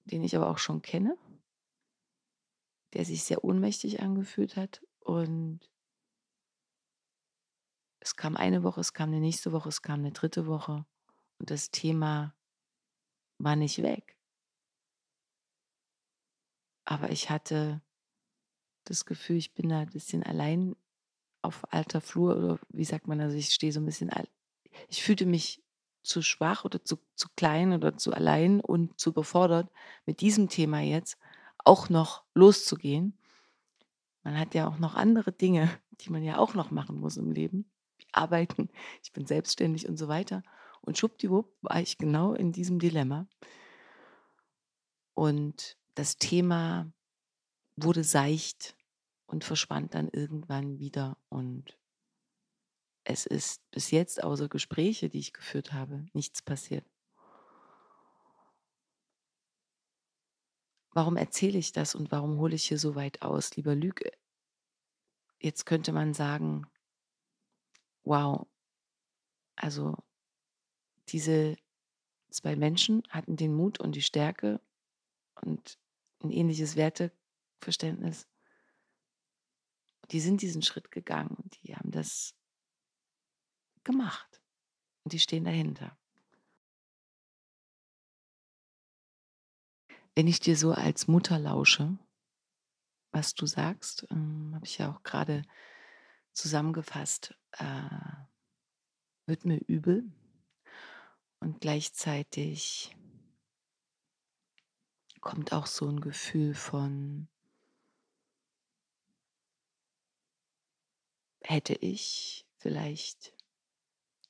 den 0.07 0.25
ich 0.25 0.35
aber 0.35 0.51
auch 0.51 0.59
schon 0.59 0.83
kenne, 0.83 1.16
der 2.94 3.05
sich 3.05 3.23
sehr 3.23 3.44
ohnmächtig 3.44 4.03
angefühlt 4.03 4.57
hat. 4.57 4.85
Und 4.99 5.70
es 8.00 8.16
kam 8.16 8.36
eine 8.36 8.62
Woche, 8.62 8.80
es 8.80 8.92
kam 8.92 9.10
eine 9.10 9.20
nächste 9.20 9.52
Woche, 9.52 9.68
es 9.68 9.82
kam 9.82 10.00
eine 10.00 10.12
dritte 10.12 10.46
Woche. 10.46 10.84
Und 11.38 11.50
das 11.50 11.70
Thema 11.70 12.34
war 13.38 13.56
nicht 13.56 13.82
weg. 13.82 14.16
Aber 16.84 17.10
ich 17.10 17.30
hatte 17.30 17.82
das 18.84 19.04
Gefühl, 19.04 19.36
ich 19.36 19.54
bin 19.54 19.68
da 19.68 19.80
ein 19.80 19.90
bisschen 19.90 20.22
allein 20.22 20.74
auf 21.42 21.72
alter 21.72 22.00
Flur 22.00 22.36
oder 22.36 22.58
wie 22.70 22.84
sagt 22.84 23.06
man, 23.06 23.20
also 23.20 23.36
ich 23.36 23.50
stehe 23.50 23.72
so 23.72 23.80
ein 23.80 23.86
bisschen, 23.86 24.10
ich 24.88 25.02
fühlte 25.02 25.26
mich 25.26 25.62
zu 26.02 26.22
schwach 26.22 26.64
oder 26.64 26.82
zu, 26.84 26.98
zu 27.14 27.28
klein 27.36 27.72
oder 27.72 27.96
zu 27.96 28.12
allein 28.12 28.60
und 28.60 28.98
zu 28.98 29.10
überfordert, 29.10 29.70
mit 30.06 30.20
diesem 30.20 30.48
Thema 30.48 30.80
jetzt 30.80 31.18
auch 31.58 31.88
noch 31.88 32.24
loszugehen. 32.34 33.18
Man 34.22 34.38
hat 34.38 34.54
ja 34.54 34.68
auch 34.68 34.78
noch 34.78 34.94
andere 34.94 35.32
Dinge, 35.32 35.70
die 35.92 36.10
man 36.10 36.22
ja 36.22 36.38
auch 36.38 36.54
noch 36.54 36.70
machen 36.70 36.98
muss 36.98 37.16
im 37.16 37.30
Leben. 37.30 37.70
Arbeiten, 38.12 38.68
ich 39.03 39.12
bin 39.12 39.27
selbstständig 39.27 39.88
und 39.88 39.96
so 39.96 40.09
weiter. 40.09 40.42
Und 40.81 40.99
schwuppdiwupp 40.99 41.53
war 41.62 41.81
ich 41.81 41.99
genau 41.99 42.35
in 42.35 42.53
diesem 42.53 42.79
Dilemma. 42.79 43.27
Und 45.14 45.77
das 45.94 46.16
Thema 46.16 46.90
wurde 47.77 48.05
seicht 48.05 48.75
und 49.27 49.44
verschwand 49.44 49.94
dann 49.94 50.09
irgendwann 50.09 50.79
wieder. 50.79 51.16
Und 51.29 51.77
es 53.05 53.27
ist 53.27 53.68
bis 53.70 53.90
jetzt 53.90 54.23
außer 54.23 54.49
Gespräche, 54.49 55.09
die 55.09 55.18
ich 55.18 55.33
geführt 55.33 55.73
habe, 55.73 56.07
nichts 56.12 56.42
passiert. 56.42 56.87
Warum 60.92 61.16
erzähle 61.16 61.59
ich 61.59 61.73
das 61.73 61.94
und 61.94 62.11
warum 62.11 62.38
hole 62.38 62.55
ich 62.55 62.64
hier 62.64 62.79
so 62.79 62.94
weit 62.94 63.23
aus, 63.23 63.55
lieber 63.57 63.75
Lüge? 63.75 64.11
Jetzt 65.38 65.64
könnte 65.64 65.92
man 65.92 66.14
sagen, 66.14 66.66
wow, 68.04 68.46
also 69.56 69.96
diese 71.08 71.56
zwei 72.30 72.56
Menschen 72.56 73.02
hatten 73.08 73.36
den 73.36 73.54
Mut 73.54 73.80
und 73.80 73.92
die 73.92 74.02
Stärke 74.02 74.60
und 75.34 75.78
ein 76.22 76.30
ähnliches 76.30 76.76
Werteverständnis. 76.76 78.28
Die 80.10 80.20
sind 80.20 80.42
diesen 80.42 80.62
Schritt 80.62 80.90
gegangen 80.90 81.36
und 81.36 81.62
die 81.62 81.74
haben 81.74 81.90
das 81.90 82.34
gemacht. 83.84 84.40
Und 85.04 85.12
die 85.12 85.18
stehen 85.18 85.44
dahinter. 85.44 85.96
Wenn 90.14 90.26
ich 90.26 90.40
dir 90.40 90.56
so 90.56 90.72
als 90.72 91.08
Mutter 91.08 91.38
lausche, 91.38 91.96
was 93.12 93.34
du 93.34 93.46
sagst, 93.46 94.06
ähm, 94.10 94.52
habe 94.54 94.66
ich 94.66 94.78
ja 94.78 94.92
auch 94.92 95.02
gerade 95.02 95.42
zusammengefasst, 96.32 97.34
äh, 97.58 98.20
wird 99.26 99.44
mir 99.44 99.60
übel 99.66 100.10
und 101.40 101.60
gleichzeitig 101.60 102.96
kommt 105.20 105.52
auch 105.52 105.66
so 105.66 105.86
ein 105.88 106.00
Gefühl 106.00 106.54
von, 106.54 107.28
hätte 111.42 111.74
ich 111.74 112.46
vielleicht 112.58 113.34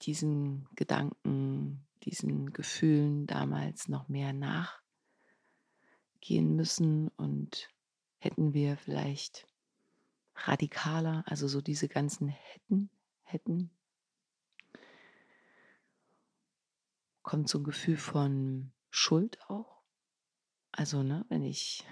diesen 0.03 0.69
Gedanken, 0.75 1.87
diesen 2.05 2.53
Gefühlen 2.53 3.27
damals 3.27 3.89
noch 3.89 4.09
mehr 4.09 4.33
nachgehen 4.33 4.81
müssen 6.57 7.09
und 7.17 7.69
hätten 8.19 8.55
wir 8.55 8.77
vielleicht 8.77 9.47
radikaler, 10.35 11.25
also 11.27 11.49
so 11.49 11.61
diese 11.61 11.89
ganzen 11.89 12.29
hätten, 12.29 12.91
hätten, 13.33 13.71
kommt 17.23 17.49
so 17.49 17.59
ein 17.59 17.65
Gefühl 17.65 17.97
von 17.97 18.73
Schuld 18.91 19.39
auch. 19.49 19.83
Also, 20.73 21.03
ne, 21.03 21.25
wenn 21.29 21.43
ich 21.43 21.85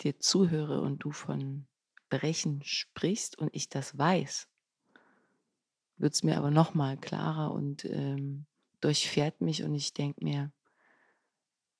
dir 0.00 0.18
zuhöre 0.18 0.80
und 0.80 0.98
du 0.98 1.12
von 1.12 1.66
Brechen 2.08 2.62
sprichst 2.62 3.38
und 3.38 3.54
ich 3.54 3.68
das 3.68 3.96
weiß, 3.96 4.48
wird 5.96 6.14
es 6.14 6.22
mir 6.22 6.36
aber 6.36 6.50
noch 6.50 6.74
mal 6.74 6.96
klarer 6.96 7.52
und 7.52 7.84
ähm, 7.86 8.46
durchfährt 8.80 9.40
mich 9.40 9.62
und 9.62 9.74
ich 9.74 9.94
denke 9.94 10.22
mir, 10.22 10.52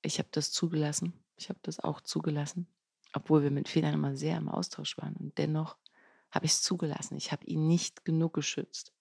ich 0.01 0.19
habe 0.19 0.29
das 0.31 0.51
zugelassen. 0.51 1.13
Ich 1.35 1.49
habe 1.49 1.59
das 1.61 1.79
auch 1.79 2.01
zugelassen, 2.01 2.67
obwohl 3.13 3.43
wir 3.43 3.51
mit 3.51 3.69
Fehlern 3.69 3.93
immer 3.93 4.15
sehr 4.15 4.37
im 4.37 4.49
Austausch 4.49 4.97
waren. 4.97 5.15
Und 5.15 5.37
dennoch 5.37 5.77
habe 6.31 6.45
ich 6.45 6.53
es 6.53 6.61
zugelassen. 6.61 7.17
Ich 7.17 7.31
habe 7.31 7.45
ihn 7.45 7.67
nicht 7.67 8.05
genug 8.05 8.33
geschützt. 8.33 8.93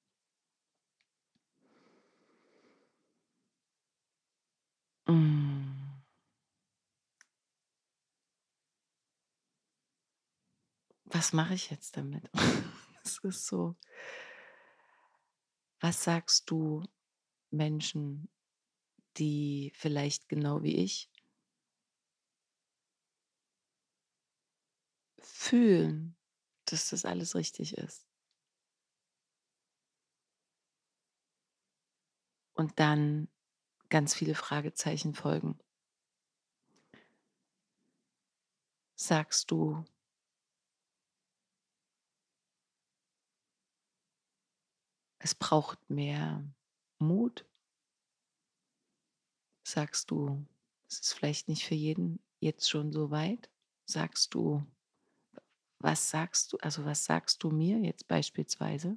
Mm. 5.09 5.67
Was 11.05 11.33
mache 11.33 11.55
ich 11.55 11.71
jetzt 11.71 11.97
damit? 11.97 12.29
Es 13.05 13.19
ist 13.23 13.47
so. 13.47 13.77
Was 15.79 16.03
sagst 16.03 16.51
du 16.51 16.83
Menschen, 17.53 18.29
die 19.17 19.73
vielleicht 19.77 20.29
genau 20.29 20.65
wie 20.65 20.77
ich 20.77 21.09
fühlen, 25.21 26.17
dass 26.73 26.91
das 26.91 27.05
alles 27.05 27.35
richtig 27.35 27.77
ist? 27.79 28.07
Und 32.55 32.81
dann 32.81 33.29
ganz 33.89 34.15
viele 34.15 34.35
Fragezeichen 34.35 35.15
folgen. 35.15 35.59
Sagst 38.97 39.51
du, 39.51 39.85
es 45.19 45.35
braucht 45.35 45.91
mehr 45.91 46.43
Mut? 46.99 47.45
Sagst 49.67 50.11
du, 50.11 50.47
es 50.89 51.01
ist 51.01 51.13
vielleicht 51.13 51.49
nicht 51.49 51.65
für 51.65 51.75
jeden 51.75 52.21
jetzt 52.41 52.71
schon 52.71 52.91
so 52.93 53.11
weit? 53.11 53.51
Sagst 53.85 54.33
du, 54.33 54.65
was 55.79 56.11
sagst 56.11 56.53
du, 56.53 56.59
also 56.59 56.85
was 56.85 57.05
sagst 57.05 57.43
du 57.43 57.51
mir 57.51 57.79
jetzt 57.79 58.09
beispielsweise? 58.09 58.97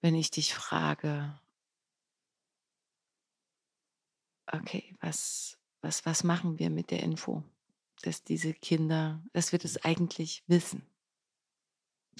Wenn 0.00 0.14
ich 0.14 0.30
dich 0.30 0.54
frage, 0.54 1.38
okay, 4.46 4.96
was, 5.00 5.58
was, 5.82 6.06
was 6.06 6.24
machen 6.24 6.58
wir 6.58 6.70
mit 6.70 6.90
der 6.90 7.02
Info, 7.02 7.42
dass 8.02 8.24
diese 8.24 8.54
Kinder, 8.54 9.22
dass 9.32 9.52
wir 9.52 9.58
das 9.58 9.76
eigentlich 9.84 10.42
wissen? 10.46 10.90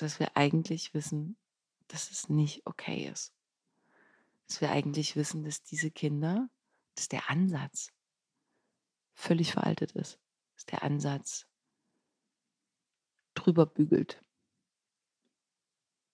dass 0.00 0.18
wir 0.18 0.36
eigentlich 0.36 0.94
wissen, 0.94 1.36
dass 1.88 2.10
es 2.10 2.28
nicht 2.28 2.66
okay 2.66 3.08
ist. 3.08 3.32
Dass 4.46 4.60
wir 4.60 4.70
eigentlich 4.70 5.16
wissen, 5.16 5.44
dass 5.44 5.62
diese 5.62 5.90
Kinder, 5.90 6.48
dass 6.94 7.08
der 7.08 7.30
Ansatz 7.30 7.92
völlig 9.14 9.52
veraltet 9.52 9.92
ist. 9.92 10.18
Dass 10.60 10.66
der 10.66 10.82
Ansatz 10.82 11.46
drüber 13.34 13.64
bügelt. 13.64 14.22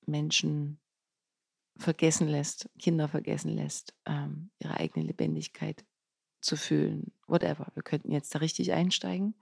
Menschen 0.07 0.79
vergessen 1.77 2.29
lässt, 2.29 2.71
Kinder 2.79 3.09
vergessen 3.09 3.57
lässt, 3.57 3.93
ähm, 4.07 4.53
ihre 4.61 4.79
eigene 4.79 5.05
Lebendigkeit 5.05 5.85
zu 6.41 6.57
fühlen, 6.57 7.13
whatever. 7.27 7.73
Wir 7.75 7.83
könnten 7.83 8.13
jetzt 8.13 8.33
da 8.37 8.39
richtig 8.39 8.73
einsteigen. 8.73 9.35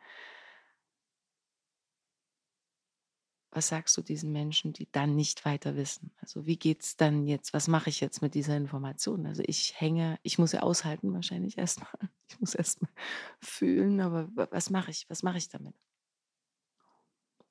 Was 3.55 3.69
sagst 3.69 3.97
du 3.97 4.03
diesen 4.03 4.33
Menschen, 4.33 4.73
die 4.73 4.90
dann 4.90 5.14
nicht 5.14 5.45
weiter 5.45 5.77
wissen? 5.77 6.11
Also 6.21 6.45
wie 6.45 6.57
geht 6.57 6.83
es 6.83 6.97
dann 6.97 7.25
jetzt? 7.25 7.55
Was 7.55 7.69
mache 7.69 7.88
ich 7.88 8.01
jetzt 8.01 8.21
mit 8.21 8.35
dieser 8.35 8.57
Information? 8.57 9.27
Also 9.27 9.43
ich 9.47 9.81
hänge, 9.81 10.19
ich 10.23 10.38
muss 10.38 10.53
ja 10.53 10.61
aushalten 10.61 11.14
wahrscheinlich 11.14 11.57
erstmal. 11.59 11.90
Ich 12.27 12.40
muss 12.40 12.55
erstmal 12.55 12.90
fühlen, 13.38 14.01
aber 14.01 14.29
was 14.35 14.71
mache 14.71 14.90
ich? 14.90 15.09
Was 15.09 15.23
mache 15.23 15.37
ich 15.37 15.51
damit? 15.51 15.77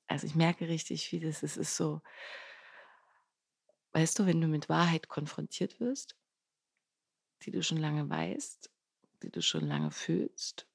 Also 0.08 0.28
ich 0.28 0.36
merke 0.36 0.68
richtig, 0.68 1.12
wie 1.12 1.20
das 1.20 1.43
ist. 1.43 1.58
Es 1.58 1.58
ist 1.58 1.78
so, 1.78 2.01
weißt 3.93 4.20
du, 4.20 4.26
wenn 4.26 4.41
du 4.41 4.47
mit 4.47 4.68
Wahrheit 4.68 5.08
konfrontiert 5.08 5.80
wirst, 5.80 6.18
die 7.43 7.51
du 7.51 7.64
schon 7.64 7.78
lange 7.78 8.10
weißt, 8.10 8.70
die 9.22 9.30
du 9.30 9.41
schon 9.41 9.68
lange 9.68 9.91
fühlst, 9.91 10.68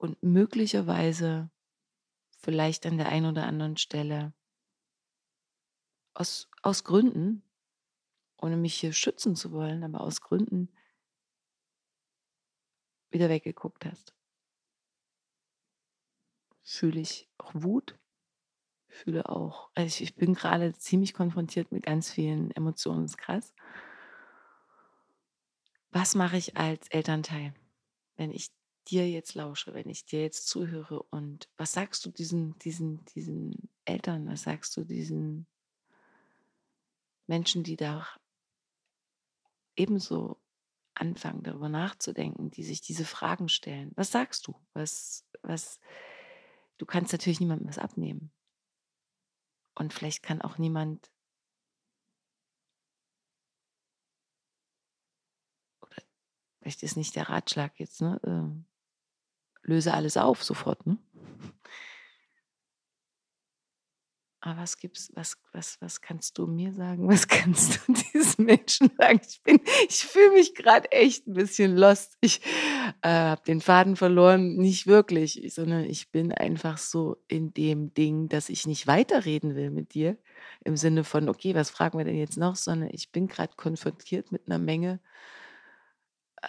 und 0.00 0.22
möglicherweise 0.22 1.50
vielleicht 2.38 2.86
an 2.86 2.96
der 2.96 3.10
einen 3.10 3.26
oder 3.26 3.44
anderen 3.44 3.76
Stelle 3.76 4.32
aus, 6.14 6.48
aus 6.62 6.84
Gründen, 6.84 7.42
ohne 8.38 8.56
mich 8.56 8.74
hier 8.76 8.94
schützen 8.94 9.36
zu 9.36 9.52
wollen, 9.52 9.84
aber 9.84 10.00
aus 10.00 10.22
Gründen 10.22 10.72
wieder 13.10 13.28
weggeguckt 13.28 13.84
hast. 13.84 14.14
Fühle 16.62 17.00
ich 17.00 17.28
auch 17.36 17.52
Wut, 17.52 17.98
fühle 18.88 19.28
auch, 19.28 19.70
also 19.74 19.86
ich, 19.86 20.00
ich 20.00 20.14
bin 20.14 20.32
gerade 20.32 20.72
ziemlich 20.72 21.12
konfrontiert 21.12 21.72
mit 21.72 21.84
ganz 21.84 22.10
vielen 22.10 22.50
Emotionen, 22.52 23.02
das 23.02 23.12
ist 23.12 23.18
krass. 23.18 23.54
Was 25.90 26.14
mache 26.14 26.38
ich 26.38 26.56
als 26.56 26.88
Elternteil, 26.88 27.52
wenn 28.16 28.30
ich 28.30 28.50
dir 28.88 29.08
jetzt 29.08 29.34
lausche, 29.34 29.74
wenn 29.74 29.88
ich 29.88 30.06
dir 30.06 30.22
jetzt 30.22 30.48
zuhöre 30.48 31.02
und 31.04 31.48
was 31.56 31.72
sagst 31.72 32.04
du 32.04 32.10
diesen, 32.10 32.58
diesen, 32.58 33.04
diesen 33.06 33.68
Eltern, 33.84 34.28
was 34.28 34.42
sagst 34.42 34.76
du 34.76 34.84
diesen 34.84 35.46
Menschen, 37.26 37.62
die 37.62 37.76
da 37.76 38.06
ebenso 39.76 40.40
anfangen, 40.94 41.42
darüber 41.42 41.68
nachzudenken, 41.68 42.50
die 42.50 42.64
sich 42.64 42.80
diese 42.80 43.04
Fragen 43.04 43.48
stellen? 43.48 43.92
Was 43.94 44.10
sagst 44.10 44.46
du? 44.46 44.54
Was, 44.72 45.24
was, 45.42 45.80
du 46.78 46.86
kannst 46.86 47.12
natürlich 47.12 47.40
niemandem 47.40 47.68
was 47.68 47.78
abnehmen. 47.78 48.32
Und 49.74 49.94
vielleicht 49.94 50.22
kann 50.22 50.42
auch 50.42 50.58
niemand 50.58 51.10
oder 55.80 56.02
vielleicht 56.60 56.82
ist 56.82 56.96
nicht 56.96 57.16
der 57.16 57.28
Ratschlag 57.28 57.78
jetzt, 57.78 58.02
ne? 58.02 58.64
Löse 59.62 59.94
alles 59.94 60.16
auf 60.16 60.42
sofort, 60.42 60.86
ne? 60.86 60.98
Aber 64.42 64.62
was 64.62 64.78
gibt's, 64.78 65.12
was, 65.14 65.36
was, 65.52 65.76
was 65.82 66.00
kannst 66.00 66.38
du 66.38 66.46
mir 66.46 66.72
sagen? 66.72 67.06
Was 67.08 67.28
kannst 67.28 67.78
du 67.86 67.92
diesen 68.14 68.46
Menschen 68.46 68.90
sagen? 68.96 69.20
Ich 69.22 69.42
ich 69.88 70.04
fühle 70.04 70.32
mich 70.32 70.54
gerade 70.54 70.90
echt 70.92 71.26
ein 71.26 71.34
bisschen 71.34 71.76
lost. 71.76 72.16
Ich 72.22 72.40
äh, 73.02 73.08
habe 73.10 73.42
den 73.46 73.60
Faden 73.60 73.96
verloren, 73.96 74.56
nicht 74.56 74.86
wirklich, 74.86 75.52
sondern 75.54 75.84
ich 75.84 76.10
bin 76.10 76.32
einfach 76.32 76.78
so 76.78 77.22
in 77.28 77.52
dem 77.52 77.92
Ding, 77.92 78.30
dass 78.30 78.48
ich 78.48 78.66
nicht 78.66 78.86
weiterreden 78.86 79.56
will 79.56 79.70
mit 79.70 79.92
dir. 79.92 80.16
Im 80.64 80.76
Sinne 80.78 81.04
von, 81.04 81.28
okay, 81.28 81.54
was 81.54 81.68
fragen 81.68 81.98
wir 81.98 82.06
denn 82.06 82.16
jetzt 82.16 82.38
noch? 82.38 82.56
Sondern 82.56 82.88
ich 82.92 83.12
bin 83.12 83.28
gerade 83.28 83.52
konfrontiert 83.56 84.32
mit 84.32 84.46
einer 84.46 84.58
Menge 84.58 85.00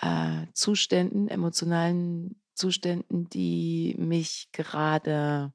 äh, 0.01 0.45
Zuständen, 0.53 1.27
emotionalen 1.27 2.40
Zuständen, 2.53 3.29
die 3.29 3.95
mich 3.97 4.49
gerade 4.51 5.53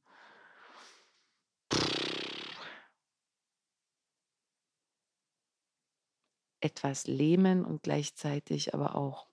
etwas 6.61 7.07
lähmen 7.07 7.65
und 7.65 7.83
gleichzeitig 7.83 8.75
aber 8.75 8.95
auch 8.97 9.29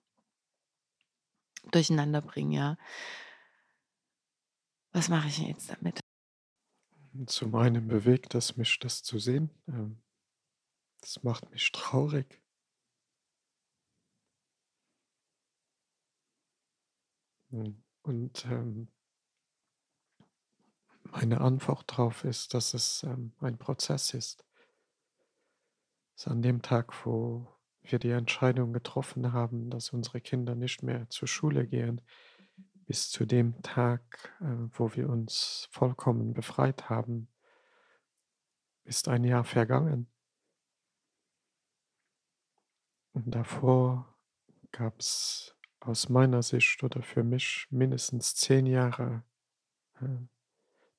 durcheinander 1.70 2.20
bringen, 2.20 2.52
ja. 2.52 2.76
Was 4.92 5.08
mache 5.08 5.28
ich 5.28 5.38
jetzt 5.38 5.70
damit? 5.70 6.00
Zum 7.26 7.54
einen 7.54 7.88
bewegt 7.88 8.34
es 8.34 8.56
mich, 8.56 8.78
das 8.78 9.02
zu 9.02 9.18
sehen. 9.18 9.50
Ähm, 9.68 10.02
das 11.00 11.22
macht 11.22 11.50
mich 11.50 11.70
traurig. 11.72 12.43
Hm, 17.54 17.76
und 18.02 18.44
ähm, 18.46 18.88
meine 21.04 21.40
Antwort 21.40 21.88
darauf 21.88 22.24
ist, 22.24 22.52
dass 22.52 22.74
es 22.74 23.04
ähm, 23.04 23.32
ein 23.40 23.58
Prozess 23.58 24.12
ist. 24.12 24.44
Dass 26.16 26.26
an 26.26 26.42
dem 26.42 26.62
Tag, 26.62 27.06
wo 27.06 27.46
wir 27.82 28.00
die 28.00 28.10
Entscheidung 28.10 28.72
getroffen 28.72 29.32
haben, 29.32 29.70
dass 29.70 29.90
unsere 29.90 30.20
Kinder 30.20 30.56
nicht 30.56 30.82
mehr 30.82 31.08
zur 31.10 31.28
Schule 31.28 31.66
gehen, 31.66 32.00
bis 32.86 33.10
zu 33.10 33.24
dem 33.24 33.62
Tag, 33.62 34.34
äh, 34.40 34.68
wo 34.72 34.92
wir 34.96 35.08
uns 35.08 35.68
vollkommen 35.70 36.34
befreit 36.34 36.90
haben, 36.90 37.28
ist 38.82 39.06
ein 39.06 39.22
Jahr 39.22 39.44
vergangen. 39.44 40.10
Und 43.12 43.32
davor 43.32 44.12
gab 44.72 44.98
es 44.98 45.54
aus 45.84 46.08
meiner 46.08 46.42
Sicht 46.42 46.82
oder 46.82 47.02
für 47.02 47.22
mich 47.22 47.66
mindestens 47.70 48.34
zehn 48.34 48.66
Jahre, 48.66 49.22
äh, 50.00 50.06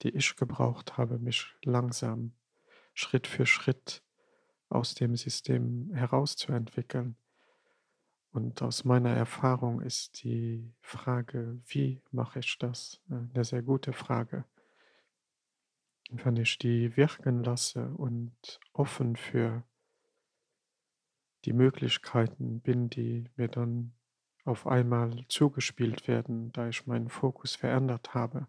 die 0.01 0.09
ich 0.09 0.35
gebraucht 0.35 0.97
habe, 0.97 1.17
mich 1.17 1.55
langsam 1.63 2.33
Schritt 2.93 3.27
für 3.27 3.45
Schritt 3.45 4.03
aus 4.69 4.93
dem 4.93 5.15
System 5.15 5.91
herauszuentwickeln. 5.93 7.15
Und 8.31 8.61
aus 8.61 8.83
meiner 8.83 9.11
Erfahrung 9.11 9.81
ist 9.81 10.23
die 10.23 10.73
Frage, 10.81 11.59
wie 11.65 12.01
mache 12.11 12.39
ich 12.39 12.57
das, 12.59 13.01
äh, 13.09 13.15
eine 13.33 13.43
sehr 13.43 13.63
gute 13.63 13.93
Frage. 13.93 14.45
Wenn 16.11 16.37
ich 16.37 16.59
die 16.59 16.95
wirken 16.95 17.43
lasse 17.43 17.89
und 17.95 18.59
offen 18.73 19.15
für 19.15 19.63
die 21.45 21.53
Möglichkeiten 21.53 22.59
bin, 22.59 22.89
die 22.89 23.25
mir 23.35 23.47
dann 23.47 23.93
auf 24.45 24.67
einmal 24.67 25.25
zugespielt 25.27 26.07
werden, 26.07 26.51
da 26.53 26.69
ich 26.69 26.85
meinen 26.85 27.09
Fokus 27.09 27.55
verändert 27.55 28.13
habe, 28.13 28.47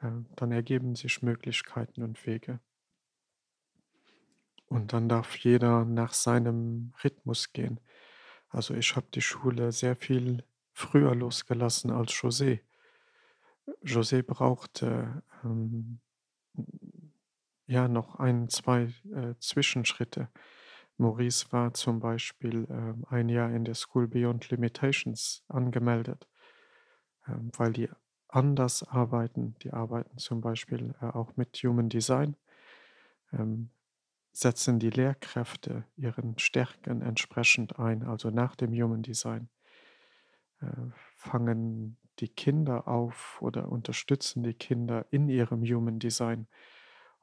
äh, 0.00 0.10
dann 0.34 0.52
ergeben 0.52 0.96
sich 0.96 1.22
Möglichkeiten 1.22 2.02
und 2.02 2.26
Wege. 2.26 2.60
Und 4.66 4.92
dann 4.92 5.08
darf 5.08 5.36
jeder 5.36 5.84
nach 5.84 6.12
seinem 6.12 6.92
Rhythmus 7.02 7.52
gehen. 7.52 7.78
Also 8.48 8.74
ich 8.74 8.96
habe 8.96 9.06
die 9.14 9.22
Schule 9.22 9.70
sehr 9.70 9.94
viel 9.94 10.44
früher 10.72 11.14
losgelassen 11.14 11.90
als 11.92 12.10
José. 12.12 12.60
José 13.84 14.22
brauchte 14.22 15.22
ähm, 15.44 16.00
ja 17.66 17.86
noch 17.86 18.16
ein, 18.16 18.48
zwei 18.48 18.92
äh, 19.12 19.34
Zwischenschritte. 19.38 20.28
Maurice 20.98 21.52
war 21.52 21.74
zum 21.74 22.00
Beispiel 22.00 22.66
äh, 22.70 23.14
ein 23.14 23.28
Jahr 23.28 23.50
in 23.50 23.64
der 23.64 23.74
School 23.74 24.08
Beyond 24.08 24.50
Limitations 24.50 25.44
angemeldet, 25.48 26.26
äh, 27.26 27.32
weil 27.56 27.72
die 27.72 27.88
anders 28.28 28.82
arbeiten. 28.82 29.54
Die 29.62 29.72
arbeiten 29.72 30.18
zum 30.18 30.40
Beispiel 30.40 30.94
äh, 31.00 31.06
auch 31.06 31.36
mit 31.36 31.56
Human 31.56 31.88
Design. 31.88 32.36
Ähm, 33.32 33.70
setzen 34.32 34.78
die 34.78 34.90
Lehrkräfte 34.90 35.84
ihren 35.96 36.38
Stärken 36.38 37.00
entsprechend 37.00 37.78
ein, 37.78 38.02
also 38.02 38.30
nach 38.30 38.54
dem 38.54 38.72
Human 38.72 39.02
Design, 39.02 39.48
äh, 40.60 40.66
fangen 41.16 41.96
die 42.18 42.28
Kinder 42.28 42.86
auf 42.86 43.40
oder 43.40 43.70
unterstützen 43.70 44.42
die 44.42 44.54
Kinder 44.54 45.06
in 45.10 45.28
ihrem 45.28 45.62
Human 45.62 45.98
Design. 45.98 46.48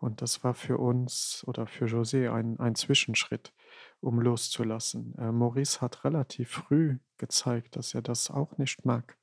Und 0.04 0.22
das 0.22 0.43
war 0.43 0.54
für 0.54 0.80
uns 0.80 1.45
oder 1.47 1.66
für 1.66 1.86
José 1.86 2.30
ein, 2.30 2.60
ein 2.60 2.76
Zwischenschritt, 2.76 3.54
um 4.01 4.20
loszulassen. 4.20 5.16
Äh, 5.18 5.32
Maurice 5.32 5.80
hat 5.80 6.04
relativ 6.04 6.49
früh 6.49 6.97
gezeigt, 7.18 7.78
dass 7.78 7.93
er 7.93 8.01
das 8.01 8.30
auch 8.30 8.58
nicht 8.58 8.84
mag, 8.84 9.18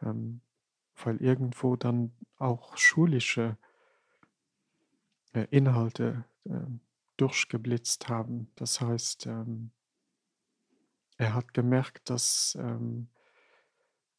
ähm, 0.00 0.42
weil 0.94 1.16
irgendwo 1.16 1.74
dann 1.74 2.12
auch 2.36 2.76
schulische 2.76 3.58
äh, 5.32 5.48
Inhalte 5.50 6.24
äh, 6.44 6.60
durchgeblitzt 7.16 8.08
haben. 8.08 8.52
Das 8.54 8.80
heißt, 8.80 9.26
ähm, 9.26 9.72
er 11.16 11.34
hat 11.34 11.52
gemerkt, 11.52 12.10
dass 12.10 12.56
ähm, 12.60 13.08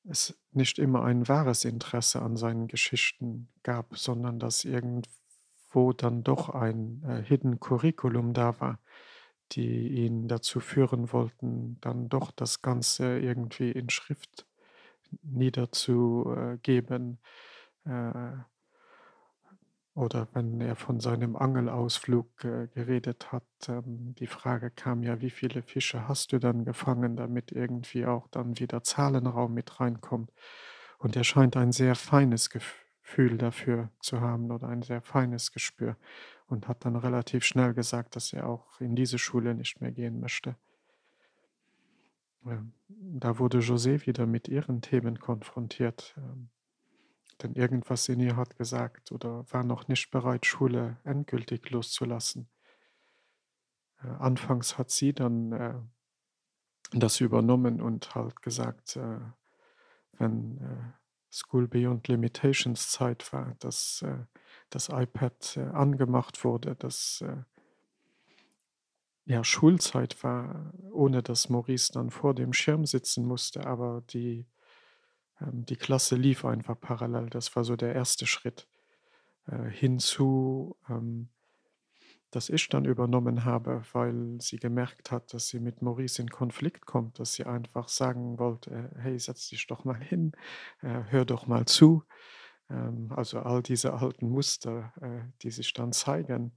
es 0.03 0.38
nicht 0.51 0.80
immer 0.80 1.05
ein 1.05 1.30
wahres 1.30 1.63
Interesse 1.63 2.22
an 2.22 2.36
seinen 2.36 2.67
Geschichten 2.67 3.47
gab, 3.63 3.97
sondern 3.97 4.38
dass 4.38 4.65
irgendwo 4.65 5.20
dann 5.93 6.24
doch 6.24 6.49
ein 6.49 7.03
äh, 7.07 7.24
Hidden 7.24 7.59
Curriculum 7.59 8.34
da 8.34 8.59
war, 8.59 8.80
die 9.53 9.88
ihn 10.05 10.28
dazu 10.28 10.59
führen 10.59 11.11
wollten, 11.11 11.80
dann 11.82 12.09
doch 12.09 12.32
das 12.32 12.61
Ganze 12.61 13.19
irgendwie 13.19 13.72
in 13.72 13.89
Schrift 13.89 14.45
niederzugeben. 15.24 17.19
Äh, 17.86 18.34
oder 19.93 20.30
wenn 20.34 20.61
er 20.61 20.78
von 20.78 21.01
seinem 21.01 21.36
Angelausflug 21.36 22.45
äh, 22.45 22.67
geredet 22.67 23.32
hat, 23.34 23.43
ähm, 23.67 24.15
die 24.15 24.28
Frage 24.28 24.72
kam 24.72 25.03
ja, 25.03 25.19
wie 25.19 25.30
viele 25.30 25.61
Fische 25.61 26.07
hast 26.07 26.32
du 26.32 26.39
dann 26.39 26.63
gefangen, 26.63 27.17
damit 27.17 27.51
irgendwie 27.51 28.05
auch 28.05 28.28
dann 28.30 28.57
wieder 28.57 28.84
Zahlenraum 28.84 29.53
mit 29.53 29.82
reinkommt. 29.82 30.32
Und 30.97 31.15
er 31.17 31.26
scheint 31.26 31.57
ein 31.57 31.72
sehr 31.74 31.95
feines 31.95 32.49
Gefühl 32.49 32.91
dafür 33.18 33.89
zu 33.99 34.22
haben 34.22 34.51
oder 34.51 34.68
ein 34.68 34.82
sehr 34.82 35.01
feines 35.01 35.51
Gespür 35.51 35.97
und 36.47 36.68
hat 36.68 36.86
dann 36.86 36.95
relativ 36.95 37.43
schnell 37.43 37.74
gesagt, 37.74 38.16
dass 38.16 38.34
er 38.34 38.47
auch 38.47 38.80
in 38.80 38.95
diese 38.95 39.18
Schule 39.18 39.55
nicht 39.55 39.82
mehr 39.82 39.91
gehen 39.91 40.20
möchte. 40.20 40.55
Ähm, 42.45 42.74
da 42.88 43.39
wurde 43.39 43.59
José 43.59 44.05
wieder 44.05 44.26
mit 44.26 44.47
ihren 44.47 44.82
Themen 44.82 45.20
konfrontiert. 45.20 46.16
Ähm, 46.18 46.49
denn 47.41 47.53
irgendwas 47.55 48.07
in 48.09 48.20
ihr 48.20 48.36
hat 48.36 48.57
gesagt 48.57 49.12
oder 49.12 49.45
war 49.51 49.64
noch 49.64 49.88
nicht 49.88 50.12
bereit, 50.12 50.45
Schule 50.45 50.97
endgültig 51.03 51.70
loszulassen. 51.70 52.49
Äh, 54.03 54.07
anfangs 54.07 54.78
hat 54.78 54.91
sie 54.91 55.14
dann 55.14 55.51
äh, 55.51 55.76
das 56.91 57.20
übernommen 57.22 57.82
und 57.82 58.14
halt 58.16 58.41
gesagt, 58.41 58.95
äh, 58.95 59.20
wenn 60.18 60.93
School 61.32 61.67
Beyond 61.67 62.07
Limitations 62.07 62.91
Zeit 62.91 63.32
war, 63.34 63.55
dass 63.59 64.01
äh, 64.01 64.25
das 64.69 64.89
iPad 64.89 65.57
äh, 65.57 65.61
angemacht 65.61 66.43
wurde, 66.43 66.75
dass 66.75 67.23
ja, 69.25 69.43
Schulzeit 69.43 70.23
war, 70.23 70.73
ohne 70.91 71.23
dass 71.23 71.49
Maurice 71.49 71.93
dann 71.93 72.09
vor 72.09 72.34
dem 72.34 72.53
Schirm 72.53 72.86
sitzen 72.86 73.25
musste, 73.25 73.65
aber 73.65 74.03
die 74.09 74.45
ähm, 75.41 75.65
die 75.65 75.75
Klasse 75.75 76.15
lief 76.15 76.45
einfach 76.45 76.79
parallel. 76.79 77.29
Das 77.29 77.55
war 77.55 77.63
so 77.63 77.75
der 77.75 77.93
erste 77.93 78.25
Schritt 78.25 78.67
äh, 79.47 79.69
hinzu, 79.69 80.77
ähm, 80.89 81.29
dass 82.32 82.49
ich 82.49 82.69
dann 82.69 82.86
übernommen 82.86 83.45
habe, 83.45 83.84
weil 83.91 84.39
sie 84.39 84.57
gemerkt 84.57 85.11
hat, 85.11 85.34
dass 85.34 85.49
sie 85.49 85.59
mit 85.59 85.82
Maurice 85.82 86.21
in 86.21 86.29
Konflikt 86.29 86.86
kommt, 86.86 87.19
dass 87.19 87.34
sie 87.34 87.45
einfach 87.45 87.89
sagen 87.89 88.39
wollte, 88.39 88.89
hey, 88.97 89.19
setz 89.19 89.49
dich 89.49 89.67
doch 89.67 89.84
mal 89.84 89.99
hin, 90.01 90.32
äh, 90.82 91.03
hör 91.09 91.25
doch 91.25 91.45
mal 91.47 91.65
zu. 91.65 92.03
Ähm, 92.69 93.11
also 93.15 93.39
all 93.41 93.61
diese 93.61 93.93
alten 93.93 94.29
Muster, 94.29 94.93
äh, 95.01 95.29
die 95.41 95.51
sich 95.51 95.73
dann 95.73 95.91
zeigen. 95.91 96.53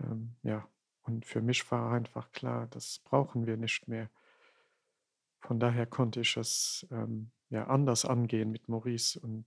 Ähm, 0.00 0.36
ja, 0.42 0.68
und 1.02 1.26
für 1.26 1.42
mich 1.42 1.70
war 1.70 1.92
einfach 1.92 2.30
klar, 2.32 2.68
das 2.68 3.00
brauchen 3.04 3.46
wir 3.46 3.56
nicht 3.56 3.88
mehr. 3.88 4.08
Von 5.40 5.60
daher 5.60 5.86
konnte 5.86 6.20
ich 6.20 6.36
es 6.36 6.86
ähm, 6.90 7.30
ja 7.48 7.66
anders 7.66 8.04
angehen 8.04 8.50
mit 8.50 8.68
Maurice 8.68 9.18
und 9.20 9.46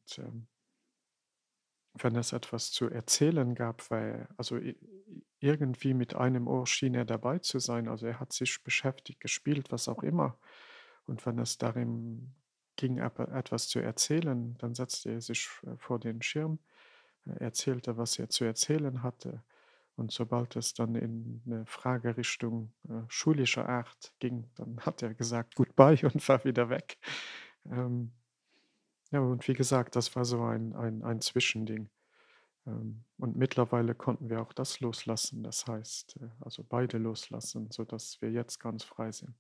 wenn 2.03 2.15
es 2.15 2.33
etwas 2.33 2.71
zu 2.71 2.89
erzählen 2.89 3.55
gab, 3.55 3.89
weil 3.91 4.27
also 4.37 4.59
irgendwie 5.39 5.93
mit 5.93 6.15
einem 6.15 6.47
Ohr 6.47 6.67
schien 6.67 6.95
er 6.95 7.05
dabei 7.05 7.39
zu 7.39 7.59
sein. 7.59 7.87
Also 7.87 8.07
er 8.07 8.19
hat 8.19 8.33
sich 8.33 8.63
beschäftigt, 8.63 9.19
gespielt, 9.19 9.71
was 9.71 9.87
auch 9.87 10.03
immer. 10.03 10.37
Und 11.05 11.25
wenn 11.25 11.39
es 11.39 11.57
darin 11.57 12.33
ging, 12.75 12.97
etwas 12.97 13.67
zu 13.67 13.79
erzählen, 13.79 14.55
dann 14.57 14.75
setzte 14.75 15.11
er 15.11 15.21
sich 15.21 15.49
äh, 15.65 15.75
vor 15.77 15.99
den 15.99 16.21
Schirm, 16.21 16.59
erzählte, 17.37 17.97
was 17.97 18.17
er 18.17 18.29
zu 18.29 18.45
erzählen 18.45 19.03
hatte. 19.03 19.43
Und 19.95 20.11
sobald 20.11 20.55
es 20.55 20.73
dann 20.73 20.95
in 20.95 21.41
eine 21.45 21.65
Fragerichtung 21.65 22.71
äh, 22.87 23.01
schulischer 23.09 23.67
Art 23.67 24.13
ging, 24.19 24.49
dann 24.55 24.79
hat 24.81 25.03
er 25.03 25.13
gesagt, 25.13 25.55
goodbye 25.55 25.99
und 26.03 26.27
war 26.27 26.43
wieder 26.45 26.69
weg. 26.69 26.97
Ähm, 27.69 28.13
ja, 29.11 29.19
und 29.19 29.47
wie 29.47 29.53
gesagt, 29.53 29.95
das 29.95 30.15
war 30.15 30.25
so 30.25 30.43
ein, 30.43 30.75
ein, 30.75 31.03
ein 31.03 31.21
Zwischending. 31.21 31.89
Ähm, 32.67 33.03
und 33.17 33.35
mittlerweile 33.35 33.95
konnten 33.95 34.29
wir 34.29 34.41
auch 34.41 34.53
das 34.53 34.79
loslassen, 34.79 35.43
das 35.43 35.65
heißt, 35.67 36.17
äh, 36.21 36.29
also 36.41 36.63
beide 36.63 36.97
loslassen, 36.97 37.71
sodass 37.71 38.21
wir 38.21 38.31
jetzt 38.31 38.59
ganz 38.59 38.83
frei 38.83 39.11
sind. 39.11 39.35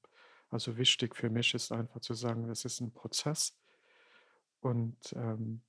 Also 0.49 0.77
wichtig 0.77 1.15
für 1.15 1.29
mich 1.29 1.53
ist 1.53 1.71
einfach 1.71 2.01
zu 2.01 2.13
sagen, 2.15 2.47
das 2.47 2.65
ist 2.65 2.79
ein 2.81 2.91
Prozess. 2.91 3.55
Und 4.61 5.13
ähm, 5.15 5.61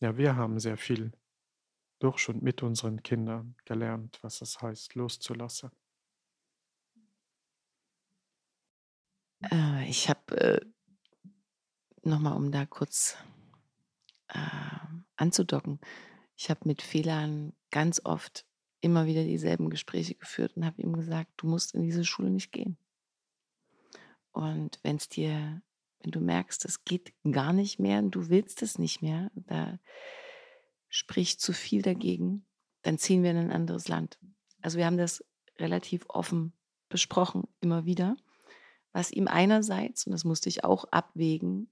ja, 0.00 0.16
wir 0.16 0.36
haben 0.36 0.58
sehr 0.58 0.76
viel 0.76 1.12
durch 2.00 2.28
und 2.28 2.42
mit 2.42 2.62
unseren 2.62 3.02
Kindern 3.02 3.54
gelernt, 3.64 4.18
was 4.22 4.40
es 4.42 4.60
heißt, 4.60 4.94
loszulassen. 4.94 5.70
Äh, 9.42 9.88
ich 9.88 10.08
habe 10.08 10.36
äh, 10.36 10.60
nochmal, 12.04 12.36
um 12.36 12.50
da 12.50 12.66
kurz 12.66 13.16
äh, 14.28 14.38
anzudocken, 15.16 15.80
ich 16.36 16.50
habe 16.50 16.60
mit 16.64 16.82
Fehlern 16.82 17.52
ganz 17.70 18.00
oft 18.04 18.46
immer 18.80 19.06
wieder 19.06 19.24
dieselben 19.24 19.70
Gespräche 19.70 20.14
geführt 20.14 20.56
und 20.56 20.64
habe 20.64 20.80
ihm 20.80 20.92
gesagt, 20.92 21.32
du 21.36 21.48
musst 21.48 21.74
in 21.74 21.82
diese 21.82 22.04
Schule 22.04 22.30
nicht 22.30 22.52
gehen. 22.52 22.76
Und 24.30 24.78
wenn 24.84 24.96
es 24.96 25.08
dir, 25.08 25.60
wenn 26.00 26.12
du 26.12 26.20
merkst, 26.20 26.64
es 26.64 26.84
geht 26.84 27.12
gar 27.28 27.52
nicht 27.52 27.80
mehr 27.80 27.98
und 27.98 28.12
du 28.12 28.28
willst 28.28 28.62
es 28.62 28.78
nicht 28.78 29.02
mehr, 29.02 29.30
da 29.34 29.78
spricht 30.88 31.40
zu 31.40 31.52
viel 31.52 31.82
dagegen, 31.82 32.46
dann 32.82 32.98
ziehen 32.98 33.24
wir 33.24 33.32
in 33.32 33.36
ein 33.36 33.52
anderes 33.52 33.88
Land. 33.88 34.18
Also 34.62 34.78
wir 34.78 34.86
haben 34.86 34.96
das 34.96 35.24
relativ 35.58 36.04
offen 36.08 36.52
besprochen, 36.88 37.48
immer 37.60 37.84
wieder, 37.84 38.16
was 38.92 39.10
ihm 39.10 39.28
einerseits, 39.28 40.06
und 40.06 40.12
das 40.12 40.24
musste 40.24 40.48
ich 40.48 40.64
auch 40.64 40.84
abwägen, 40.86 41.68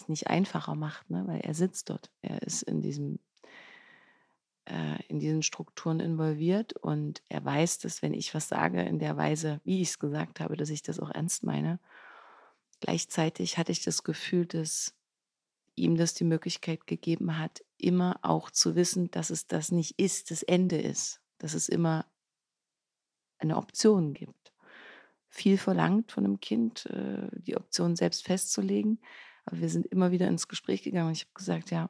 es 0.00 0.08
nicht 0.08 0.28
einfacher 0.28 0.74
macht, 0.74 1.10
ne? 1.10 1.24
weil 1.26 1.40
er 1.40 1.54
sitzt 1.54 1.90
dort. 1.90 2.10
Er 2.22 2.42
ist 2.42 2.62
in 2.62 2.80
diesem 2.80 3.18
äh, 4.68 5.02
in 5.08 5.18
diesen 5.18 5.42
Strukturen 5.42 6.00
involviert 6.00 6.74
und 6.74 7.22
er 7.28 7.44
weiß, 7.44 7.78
dass 7.78 8.02
wenn 8.02 8.14
ich 8.14 8.34
was 8.34 8.48
sage 8.48 8.82
in 8.82 8.98
der 8.98 9.16
Weise, 9.16 9.60
wie 9.64 9.80
ich 9.80 9.88
es 9.90 9.98
gesagt 9.98 10.40
habe, 10.40 10.56
dass 10.56 10.70
ich 10.70 10.82
das 10.82 11.00
auch 11.00 11.10
ernst 11.10 11.42
meine. 11.42 11.80
Gleichzeitig 12.80 13.58
hatte 13.58 13.72
ich 13.72 13.82
das 13.82 14.04
Gefühl, 14.04 14.46
dass 14.46 14.94
ihm 15.74 15.96
das 15.96 16.14
die 16.14 16.24
Möglichkeit 16.24 16.86
gegeben 16.86 17.38
hat, 17.38 17.64
immer 17.78 18.18
auch 18.22 18.50
zu 18.50 18.76
wissen, 18.76 19.10
dass 19.10 19.30
es 19.30 19.46
das 19.46 19.72
nicht 19.72 19.98
ist, 19.98 20.30
das 20.30 20.42
Ende 20.42 20.78
ist, 20.78 21.20
dass 21.38 21.54
es 21.54 21.68
immer 21.68 22.04
eine 23.38 23.56
Option 23.56 24.12
gibt. 24.12 24.52
Viel 25.28 25.58
verlangt 25.58 26.12
von 26.12 26.24
einem 26.24 26.40
Kind, 26.40 26.86
äh, 26.86 27.28
die 27.32 27.56
Option 27.56 27.96
selbst 27.96 28.24
festzulegen. 28.24 29.00
Aber 29.48 29.62
wir 29.62 29.70
sind 29.70 29.86
immer 29.86 30.10
wieder 30.10 30.28
ins 30.28 30.46
Gespräch 30.46 30.82
gegangen 30.82 31.06
und 31.08 31.14
ich 31.14 31.22
habe 31.22 31.32
gesagt, 31.32 31.70
ja, 31.70 31.88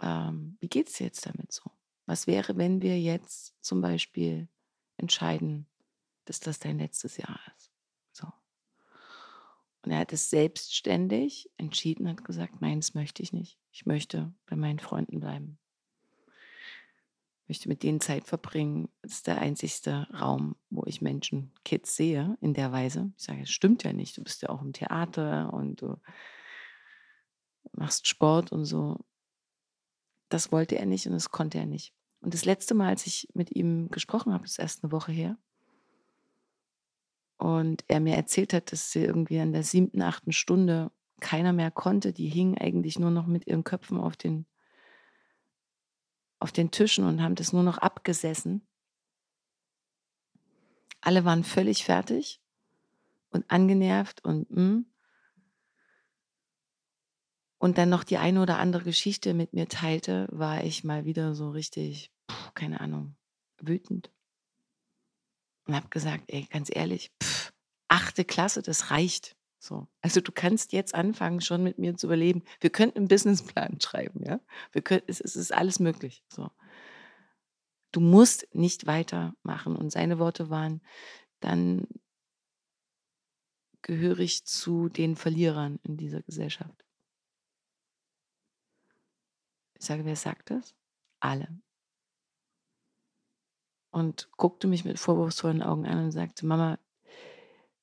ähm, 0.00 0.56
wie 0.58 0.68
geht 0.68 0.88
es 0.88 0.94
dir 0.94 1.04
jetzt 1.04 1.26
damit 1.26 1.52
so? 1.52 1.70
Was 2.06 2.26
wäre, 2.26 2.56
wenn 2.56 2.80
wir 2.80 2.98
jetzt 2.98 3.54
zum 3.62 3.82
Beispiel 3.82 4.48
entscheiden, 4.96 5.66
dass 6.24 6.40
das 6.40 6.60
dein 6.60 6.78
letztes 6.78 7.18
Jahr 7.18 7.38
ist? 7.58 7.70
So. 8.10 8.26
Und 9.82 9.90
er 9.90 9.98
hat 9.98 10.14
es 10.14 10.30
selbstständig 10.30 11.50
entschieden, 11.58 12.08
hat 12.08 12.24
gesagt, 12.24 12.62
meins 12.62 12.94
möchte 12.94 13.22
ich 13.22 13.34
nicht. 13.34 13.58
Ich 13.70 13.84
möchte 13.84 14.32
bei 14.46 14.56
meinen 14.56 14.78
Freunden 14.78 15.20
bleiben. 15.20 15.58
Möchte 17.48 17.68
mit 17.68 17.82
denen 17.82 18.00
Zeit 18.00 18.24
verbringen. 18.24 18.88
Das 19.02 19.12
ist 19.12 19.26
der 19.26 19.38
einzigste 19.40 20.06
Raum, 20.12 20.56
wo 20.70 20.84
ich 20.86 21.00
Menschen, 21.00 21.52
Kids 21.64 21.96
sehe, 21.96 22.36
in 22.40 22.54
der 22.54 22.72
Weise. 22.72 23.10
Ich 23.16 23.24
sage, 23.24 23.42
es 23.42 23.50
stimmt 23.50 23.84
ja 23.84 23.92
nicht. 23.92 24.16
Du 24.16 24.22
bist 24.22 24.42
ja 24.42 24.50
auch 24.50 24.62
im 24.62 24.72
Theater 24.72 25.52
und 25.52 25.80
du 25.80 25.96
machst 27.72 28.06
Sport 28.06 28.52
und 28.52 28.64
so 28.64 28.98
das 30.28 30.52
wollte 30.52 30.78
er 30.78 30.84
nicht 30.84 31.06
und 31.06 31.14
das 31.14 31.30
konnte 31.30 31.58
er 31.58 31.64
nicht. 31.64 31.94
Und 32.20 32.34
das 32.34 32.44
letzte 32.44 32.74
Mal, 32.74 32.88
als 32.88 33.06
ich 33.06 33.28
mit 33.34 33.54
ihm 33.54 33.88
gesprochen 33.90 34.32
habe, 34.32 34.44
ist 34.44 34.58
erst 34.58 34.84
eine 34.84 34.92
Woche 34.92 35.12
her, 35.12 35.38
und 37.38 37.84
er 37.86 38.00
mir 38.00 38.16
erzählt 38.16 38.52
hat, 38.52 38.72
dass 38.72 38.90
sie 38.90 39.04
irgendwie 39.04 39.38
an 39.38 39.52
der 39.52 39.62
siebten, 39.62 40.02
achten 40.02 40.32
Stunde 40.32 40.90
keiner 41.20 41.52
mehr 41.52 41.70
konnte, 41.70 42.12
die 42.12 42.28
hingen 42.28 42.58
eigentlich 42.58 42.98
nur 42.98 43.12
noch 43.12 43.26
mit 43.26 43.46
ihren 43.46 43.62
Köpfen 43.62 43.98
auf 43.98 44.16
den, 44.16 44.44
auf 46.38 46.52
den 46.52 46.70
Tischen 46.70 47.04
und 47.04 47.22
haben 47.22 47.34
das 47.34 47.52
nur 47.52 47.62
noch 47.62 47.78
abgesessen. 47.78 48.66
Alle 51.00 51.24
waren 51.24 51.44
völlig 51.44 51.84
fertig 51.84 52.40
und 53.30 53.50
angenervt 53.50 54.24
und 54.24 54.50
mh. 54.50 54.56
Hm 54.56 54.86
und 57.58 57.76
dann 57.76 57.88
noch 57.88 58.04
die 58.04 58.18
eine 58.18 58.40
oder 58.40 58.58
andere 58.58 58.84
Geschichte 58.84 59.34
mit 59.34 59.52
mir 59.52 59.68
teilte, 59.68 60.28
war 60.30 60.64
ich 60.64 60.84
mal 60.84 61.04
wieder 61.04 61.34
so 61.34 61.50
richtig, 61.50 62.12
pf, 62.30 62.54
keine 62.54 62.80
Ahnung, 62.80 63.16
wütend. 63.60 64.10
Und 65.66 65.74
habe 65.74 65.88
gesagt, 65.88 66.24
ey, 66.28 66.46
ganz 66.48 66.70
ehrlich, 66.72 67.10
pf, 67.22 67.52
achte 67.88 68.24
Klasse, 68.24 68.62
das 68.62 68.90
reicht. 68.90 69.36
So. 69.58 69.88
Also 70.00 70.20
du 70.20 70.32
kannst 70.32 70.72
jetzt 70.72 70.94
anfangen, 70.94 71.40
schon 71.40 71.62
mit 71.62 71.78
mir 71.78 71.96
zu 71.96 72.06
überleben. 72.06 72.42
Wir 72.60 72.70
könnten 72.70 72.98
einen 72.98 73.08
Businessplan 73.08 73.80
schreiben, 73.82 74.24
ja. 74.24 74.40
Wir 74.72 74.82
können, 74.82 75.02
es, 75.06 75.20
es 75.20 75.36
ist 75.36 75.52
alles 75.52 75.80
möglich. 75.80 76.24
So. 76.28 76.50
Du 77.92 78.00
musst 78.00 78.46
nicht 78.54 78.86
weitermachen. 78.86 79.76
Und 79.76 79.90
seine 79.90 80.18
Worte 80.18 80.50
waren, 80.50 80.82
dann 81.40 81.86
gehöre 83.82 84.20
ich 84.20 84.44
zu 84.44 84.88
den 84.88 85.16
Verlierern 85.16 85.78
in 85.82 85.96
dieser 85.96 86.22
Gesellschaft. 86.22 86.84
Ich 89.74 89.86
sage, 89.86 90.04
wer 90.04 90.16
sagt 90.16 90.50
das? 90.50 90.74
Alle. 91.20 91.60
Und 93.90 94.30
guckte 94.32 94.66
mich 94.66 94.84
mit 94.84 94.98
vorwurfsvollen 94.98 95.62
Augen 95.62 95.86
an 95.86 96.04
und 96.04 96.10
sagte, 96.10 96.46
Mama, 96.46 96.78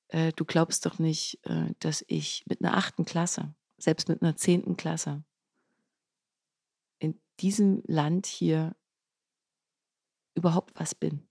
äh, 0.10 0.32
du 0.34 0.46
glaubst 0.46 0.86
doch 0.86 1.00
nicht, 1.00 1.40
äh, 1.44 1.74
dass 1.80 2.04
ich 2.08 2.46
mit 2.48 2.62
einer 2.62 2.78
achten 2.78 3.06
Klasse, 3.06 3.54
selbst 3.78 4.10
mit 4.10 4.22
einer 4.22 4.36
zehnten 4.36 4.78
Klasse, 4.78 5.24
in 7.00 7.20
diesem 7.40 7.84
Land 7.88 8.26
hier 8.26 8.76
überhaupt 10.36 10.80
was 10.80 10.96
bin. 10.96 11.28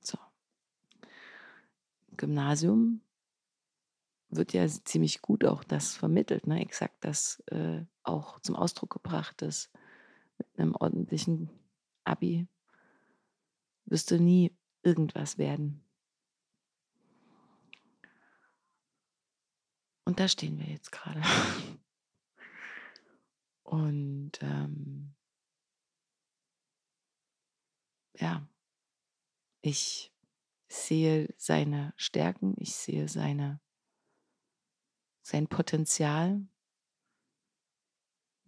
So. 0.00 0.18
Gymnasium 2.16 3.02
wird 4.28 4.52
ja 4.52 4.66
ziemlich 4.66 5.22
gut 5.22 5.44
auch 5.44 5.64
das 5.64 5.96
vermittelt, 5.96 6.46
ne? 6.46 6.60
exakt 6.60 7.04
das 7.04 7.40
äh, 7.46 7.84
auch 8.02 8.40
zum 8.40 8.56
Ausdruck 8.56 8.90
gebracht, 8.90 9.40
dass 9.42 9.70
mit 10.38 10.48
einem 10.58 10.74
ordentlichen 10.74 11.50
Abi 12.04 12.46
wirst 13.86 14.10
du 14.10 14.20
nie 14.20 14.56
irgendwas 14.82 15.38
werden. 15.38 15.85
Und 20.06 20.20
da 20.20 20.28
stehen 20.28 20.58
wir 20.58 20.66
jetzt 20.66 20.92
gerade. 20.92 21.20
Und 23.64 24.32
ähm, 24.40 25.16
ja, 28.14 28.48
ich 29.62 30.12
sehe 30.68 31.34
seine 31.36 31.92
Stärken, 31.96 32.54
ich 32.58 32.76
sehe 32.76 33.08
seine 33.08 33.60
sein 35.22 35.48
Potenzial. 35.48 36.46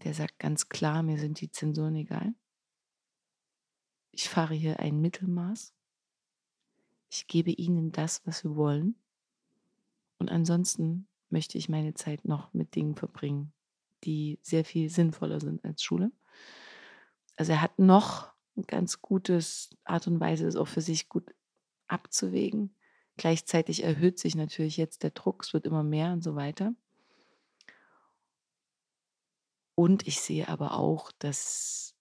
Der 0.04 0.14
sagt 0.14 0.38
ganz 0.38 0.68
klar, 0.68 1.02
mir 1.02 1.18
sind 1.18 1.40
die 1.40 1.50
Zensuren 1.50 1.96
egal. 1.96 2.36
Ich 4.12 4.28
fahre 4.28 4.54
hier 4.54 4.78
ein 4.78 5.00
Mittelmaß. 5.00 5.74
Ich 7.10 7.26
gebe 7.26 7.50
ihnen 7.50 7.90
das, 7.90 8.24
was 8.24 8.44
wir 8.44 8.54
wollen. 8.54 8.94
Und 10.18 10.30
ansonsten 10.30 11.07
möchte 11.30 11.58
ich 11.58 11.68
meine 11.68 11.94
Zeit 11.94 12.24
noch 12.24 12.52
mit 12.52 12.74
Dingen 12.74 12.94
verbringen, 12.96 13.52
die 14.04 14.38
sehr 14.42 14.64
viel 14.64 14.88
sinnvoller 14.90 15.40
sind 15.40 15.64
als 15.64 15.82
Schule. 15.82 16.10
Also 17.36 17.52
er 17.52 17.62
hat 17.62 17.78
noch 17.78 18.32
ein 18.56 18.62
ganz 18.62 19.00
gutes 19.00 19.70
Art 19.84 20.06
und 20.06 20.20
Weise, 20.20 20.46
es 20.46 20.56
auch 20.56 20.68
für 20.68 20.80
sich 20.80 21.08
gut 21.08 21.34
abzuwägen. 21.86 22.74
Gleichzeitig 23.16 23.82
erhöht 23.82 24.18
sich 24.18 24.34
natürlich 24.34 24.76
jetzt 24.76 25.02
der 25.02 25.10
Druck, 25.10 25.44
es 25.44 25.52
wird 25.52 25.66
immer 25.66 25.82
mehr 25.82 26.12
und 26.12 26.22
so 26.22 26.34
weiter. 26.36 26.74
Und 29.74 30.08
ich 30.08 30.20
sehe 30.20 30.48
aber 30.48 30.72
auch, 30.72 31.12
dass 31.20 31.94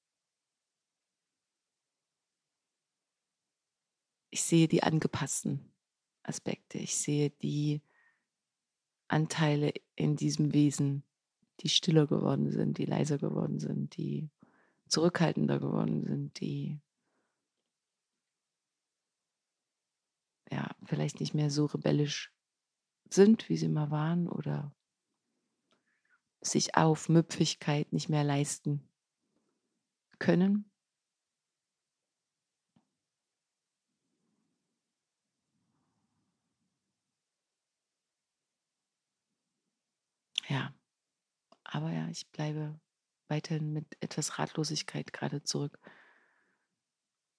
ich 4.32 4.44
sehe 4.44 4.68
die 4.68 4.84
angepassten 4.84 5.72
Aspekte. 6.24 6.78
Ich 6.78 6.96
sehe 6.98 7.30
die 7.30 7.82
Anteile 9.08 9.74
in 9.95 10.16
diesem 10.16 10.53
Wesen, 10.53 11.03
die 11.62 11.70
stiller 11.70 12.08
geworden 12.08 12.51
sind, 12.51 12.78
die 12.78 12.86
leiser 12.86 13.18
geworden 13.18 13.60
sind, 13.60 13.97
die 13.97 14.30
zurückhaltender 14.88 15.60
geworden 15.60 16.03
sind, 16.03 16.39
die 16.39 16.80
ja 20.51 20.76
vielleicht 20.86 21.20
nicht 21.20 21.34
mehr 21.34 21.49
so 21.49 21.66
rebellisch 21.66 22.34
sind, 23.10 23.49
wie 23.49 23.58
sie 23.58 23.70
mal 23.70 23.91
waren 23.91 24.28
oder 24.28 24.74
sich 26.41 26.76
auf 26.76 27.10
Müpfigkeit 27.10 27.91
nicht 27.91 28.10
mehr 28.10 28.24
leisten 28.24 28.88
können. 30.20 30.70
Ja, 40.50 40.74
aber 41.66 41.91
ja, 41.93 42.08
ich 42.10 42.30
bleibe 42.32 42.80
weiterhin 43.30 43.74
mit 43.74 43.98
etwas 44.02 44.39
Ratlosigkeit 44.39 45.14
gerade 45.14 45.43
zurück. 45.43 45.80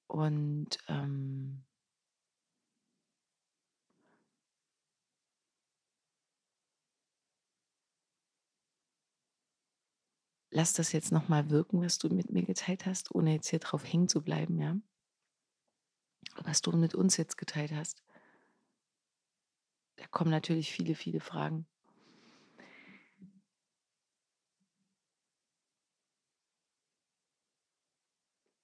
Und 0.06 0.78
ähm, 0.88 1.64
lass 10.50 10.74
das 10.74 10.92
jetzt 10.92 11.10
nochmal 11.10 11.48
wirken, 11.48 11.80
was 11.80 11.96
du 11.98 12.10
mit 12.10 12.30
mir 12.30 12.42
geteilt 12.44 12.84
hast, 12.84 13.14
ohne 13.14 13.32
jetzt 13.32 13.48
hier 13.48 13.60
drauf 13.60 13.90
hängen 13.90 14.08
zu 14.08 14.20
bleiben, 14.22 14.58
ja? 14.58 14.76
Was 16.42 16.62
du 16.62 16.72
mit 16.72 16.94
uns 16.96 17.16
jetzt 17.16 17.36
geteilt 17.36 17.70
hast. 17.70 18.02
Da 19.96 20.06
kommen 20.06 20.30
natürlich 20.30 20.72
viele, 20.72 20.94
viele 20.94 21.20
Fragen. 21.20 21.66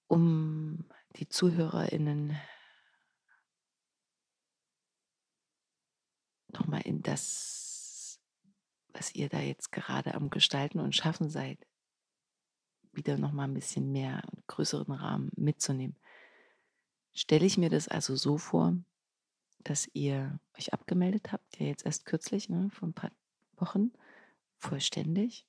Um 0.07 0.85
die 1.17 1.27
ZuhörerInnen 1.27 2.37
nochmal 6.53 6.81
in 6.81 7.01
das, 7.01 8.19
was 8.93 9.13
ihr 9.13 9.29
da 9.29 9.39
jetzt 9.39 9.71
gerade 9.71 10.13
am 10.15 10.29
Gestalten 10.29 10.79
und 10.79 10.95
Schaffen 10.95 11.29
seid, 11.29 11.59
wieder 12.91 13.17
nochmal 13.17 13.47
ein 13.47 13.53
bisschen 13.53 13.91
mehr, 13.91 14.23
größeren 14.47 14.93
Rahmen 14.93 15.31
mitzunehmen. 15.35 15.97
Stelle 17.13 17.45
ich 17.45 17.57
mir 17.57 17.69
das 17.69 17.87
also 17.87 18.15
so 18.15 18.37
vor, 18.37 18.77
dass 19.59 19.89
ihr 19.93 20.39
euch 20.57 20.73
abgemeldet 20.73 21.31
habt, 21.31 21.59
ja 21.59 21.65
jetzt 21.65 21.85
erst 21.85 22.05
kürzlich, 22.05 22.49
ne, 22.49 22.69
vor 22.71 22.87
ein 22.87 22.93
paar 22.93 23.11
Wochen, 23.57 23.91
vollständig. 24.57 25.47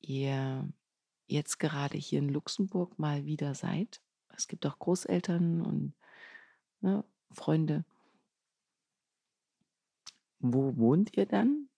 Ihr 0.00 0.68
jetzt 1.26 1.58
gerade 1.58 1.96
hier 1.96 2.18
in 2.18 2.28
Luxemburg 2.28 2.98
mal 2.98 3.24
wieder 3.24 3.54
seid. 3.54 4.00
Es 4.36 4.48
gibt 4.48 4.66
auch 4.66 4.78
Großeltern 4.78 5.62
und 5.62 5.94
ne, 6.80 7.04
Freunde. 7.30 7.84
Wo 10.38 10.76
wohnt 10.76 11.16
ihr 11.16 11.26
dann? 11.26 11.68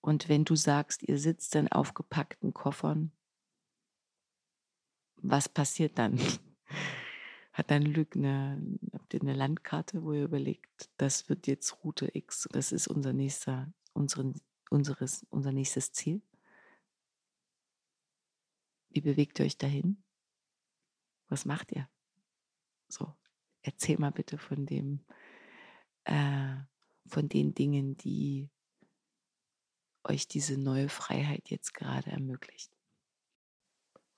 Und 0.00 0.28
wenn 0.28 0.44
du 0.44 0.56
sagst, 0.56 1.02
ihr 1.04 1.18
sitzt 1.18 1.54
in 1.54 1.70
aufgepackten 1.70 2.52
Koffern, 2.52 3.12
was 5.16 5.48
passiert 5.48 5.96
dann? 5.96 6.18
Hat 7.52 7.70
dann 7.70 7.82
Lüg 7.82 8.16
eine, 8.16 8.60
habt 8.92 9.14
ihr 9.14 9.20
eine 9.20 9.34
Landkarte, 9.34 10.02
wo 10.02 10.12
ihr 10.12 10.24
überlegt, 10.24 10.90
das 10.96 11.28
wird 11.28 11.46
jetzt 11.46 11.84
Route 11.84 12.10
X, 12.14 12.48
das 12.50 12.72
ist 12.72 12.88
unser 12.88 13.12
nächster, 13.12 13.72
unseren, 13.92 14.40
unseres, 14.72 15.24
unser 15.30 15.52
nächstes 15.52 15.92
Ziel? 15.92 16.22
Wie 18.88 19.00
bewegt 19.00 19.38
ihr 19.38 19.46
euch 19.46 19.58
dahin? 19.58 20.02
Was 21.28 21.44
macht 21.44 21.72
ihr? 21.72 21.88
So, 22.88 23.14
erzähl 23.62 23.98
mal 23.98 24.12
bitte 24.12 24.38
von 24.38 24.66
dem, 24.66 25.04
äh, 26.04 26.56
von 27.06 27.28
den 27.28 27.54
Dingen, 27.54 27.96
die 27.96 28.50
euch 30.04 30.26
diese 30.26 30.58
neue 30.58 30.88
Freiheit 30.88 31.48
jetzt 31.48 31.74
gerade 31.74 32.10
ermöglicht. 32.10 32.76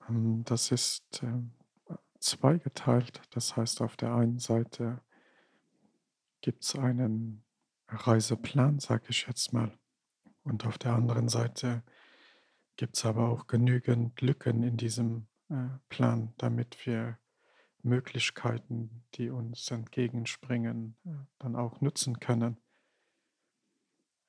Ähm, 0.09 0.43
das 0.45 0.71
ist 0.71 1.23
äh, 1.23 1.95
zweigeteilt. 2.19 3.21
Das 3.29 3.55
heißt, 3.55 3.81
auf 3.81 3.95
der 3.97 4.13
einen 4.13 4.39
Seite 4.39 5.01
gibt 6.41 6.63
es 6.63 6.75
einen 6.75 7.45
Reiseplan, 7.87 8.79
sage 8.79 9.05
ich 9.09 9.27
jetzt 9.27 9.53
mal. 9.53 9.77
Und 10.45 10.65
auf 10.65 10.77
der 10.77 10.93
anderen 10.93 11.27
Seite 11.27 11.83
gibt 12.77 12.95
es 12.95 13.05
aber 13.05 13.29
auch 13.29 13.47
genügend 13.47 14.21
Lücken 14.21 14.63
in 14.63 14.77
diesem 14.77 15.27
äh, 15.49 15.67
Plan, 15.89 16.33
damit 16.37 16.85
wir 16.85 17.17
Möglichkeiten, 17.81 19.03
die 19.15 19.29
uns 19.29 19.69
entgegenspringen, 19.71 20.95
äh, 21.05 21.09
dann 21.39 21.55
auch 21.55 21.81
nutzen 21.81 22.19
können. 22.19 22.57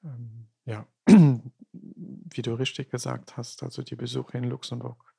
Ähm, 0.04 0.48
ja, 0.64 0.86
wie 1.06 2.42
du 2.42 2.54
richtig 2.54 2.90
gesagt 2.90 3.36
hast, 3.36 3.62
also 3.62 3.82
die 3.82 3.96
Besuche 3.96 4.38
in 4.38 4.44
Luxemburg 4.44 5.14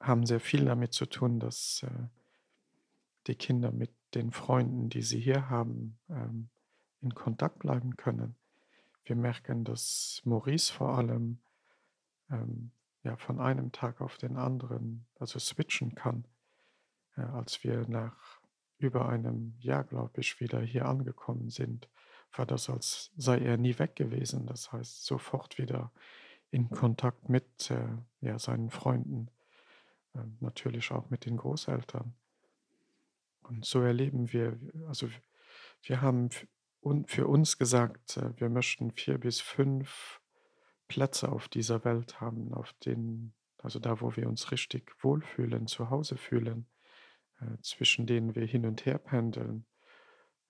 haben 0.00 0.26
sehr 0.26 0.40
viel 0.40 0.64
damit 0.64 0.92
zu 0.92 1.06
tun, 1.06 1.40
dass 1.40 1.84
äh, 1.84 2.08
die 3.26 3.36
Kinder 3.36 3.70
mit 3.70 3.92
den 4.14 4.32
Freunden, 4.32 4.88
die 4.88 5.02
sie 5.02 5.20
hier 5.20 5.48
haben, 5.48 5.98
ähm, 6.08 6.48
in 7.00 7.14
Kontakt 7.14 7.60
bleiben 7.60 7.96
können. 7.96 8.36
Wir 9.04 9.16
merken, 9.16 9.64
dass 9.64 10.22
Maurice 10.24 10.72
vor 10.72 10.96
allem 10.96 11.38
ähm, 12.30 12.70
ja, 13.02 13.16
von 13.16 13.40
einem 13.40 13.72
Tag 13.72 14.00
auf 14.00 14.16
den 14.16 14.36
anderen, 14.36 15.06
also 15.18 15.38
switchen 15.38 15.94
kann. 15.94 16.24
Ja, 17.16 17.32
als 17.34 17.64
wir 17.64 17.86
nach 17.88 18.40
über 18.78 19.08
einem 19.08 19.54
Jahr, 19.58 19.84
glaube 19.84 20.20
ich, 20.20 20.40
wieder 20.40 20.60
hier 20.60 20.86
angekommen 20.86 21.50
sind, 21.50 21.88
war 22.34 22.46
das, 22.46 22.70
als 22.70 23.12
sei 23.16 23.38
er 23.38 23.56
nie 23.56 23.78
weg 23.78 23.96
gewesen. 23.96 24.46
Das 24.46 24.72
heißt, 24.72 25.04
sofort 25.04 25.58
wieder 25.58 25.92
in 26.50 26.70
Kontakt 26.70 27.28
mit 27.28 27.70
äh, 27.70 27.88
ja, 28.20 28.38
seinen 28.38 28.70
Freunden, 28.70 29.28
äh, 30.14 30.20
natürlich 30.40 30.90
auch 30.90 31.10
mit 31.10 31.26
den 31.26 31.36
Großeltern. 31.36 32.14
Und 33.42 33.64
so 33.64 33.80
erleben 33.80 34.32
wir, 34.32 34.58
also 34.86 35.08
wir 35.82 36.00
haben 36.00 36.30
und 36.82 37.12
für 37.12 37.28
uns 37.28 37.58
gesagt, 37.58 38.16
äh, 38.16 38.38
wir 38.40 38.48
möchten 38.48 38.90
vier 38.90 39.18
bis 39.18 39.40
fünf 39.40 40.20
Plätze 40.88 41.30
auf 41.30 41.48
dieser 41.48 41.84
Welt 41.84 42.20
haben, 42.20 42.52
auf 42.52 42.72
denen, 42.84 43.34
also 43.58 43.78
da, 43.78 44.00
wo 44.00 44.16
wir 44.16 44.28
uns 44.28 44.50
richtig 44.50 44.92
wohlfühlen, 45.02 45.68
zu 45.68 45.90
Hause 45.90 46.16
fühlen, 46.16 46.66
äh, 47.40 47.56
zwischen 47.62 48.06
denen 48.06 48.34
wir 48.34 48.44
hin 48.46 48.66
und 48.66 48.84
her 48.84 48.98
pendeln 48.98 49.64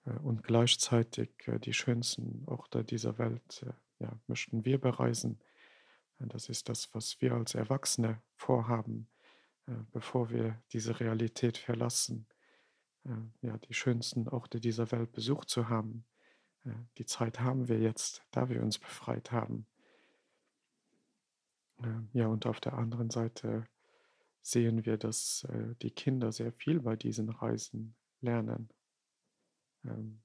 äh, 0.05 0.17
und 0.23 0.43
gleichzeitig 0.43 1.29
die 1.63 1.73
schönsten 1.73 2.43
Orte 2.47 2.83
dieser 2.83 3.19
Welt 3.19 3.63
ja, 3.99 4.19
möchten 4.25 4.65
wir 4.65 4.81
bereisen. 4.81 5.39
Das 6.17 6.49
ist 6.49 6.67
das, 6.67 6.89
was 6.93 7.21
wir 7.21 7.33
als 7.33 7.53
Erwachsene 7.53 8.21
vorhaben, 8.35 9.09
bevor 9.91 10.29
wir 10.29 10.61
diese 10.71 10.99
Realität 10.99 11.57
verlassen, 11.57 12.27
ja, 13.41 13.57
die 13.57 13.73
schönsten 13.73 14.29
Orte 14.29 14.61
dieser 14.61 14.91
Welt 14.91 15.11
besucht 15.11 15.49
zu 15.49 15.67
haben. 15.67 16.05
Die 16.97 17.05
Zeit 17.05 17.39
haben 17.39 17.67
wir 17.67 17.79
jetzt, 17.79 18.23
da 18.31 18.49
wir 18.49 18.61
uns 18.61 18.79
befreit 18.79 19.31
haben. 19.31 19.67
Ja, 22.13 22.27
und 22.27 22.45
auf 22.45 22.61
der 22.61 22.73
anderen 22.73 23.09
Seite 23.09 23.67
sehen 24.41 24.85
wir, 24.85 24.97
dass 24.97 25.45
äh, 25.49 25.75
die 25.81 25.91
Kinder 25.91 26.31
sehr 26.31 26.51
viel 26.51 26.81
bei 26.81 26.95
diesen 26.95 27.29
Reisen 27.29 27.95
lernen. 28.21 28.69
Ähm, 29.85 30.21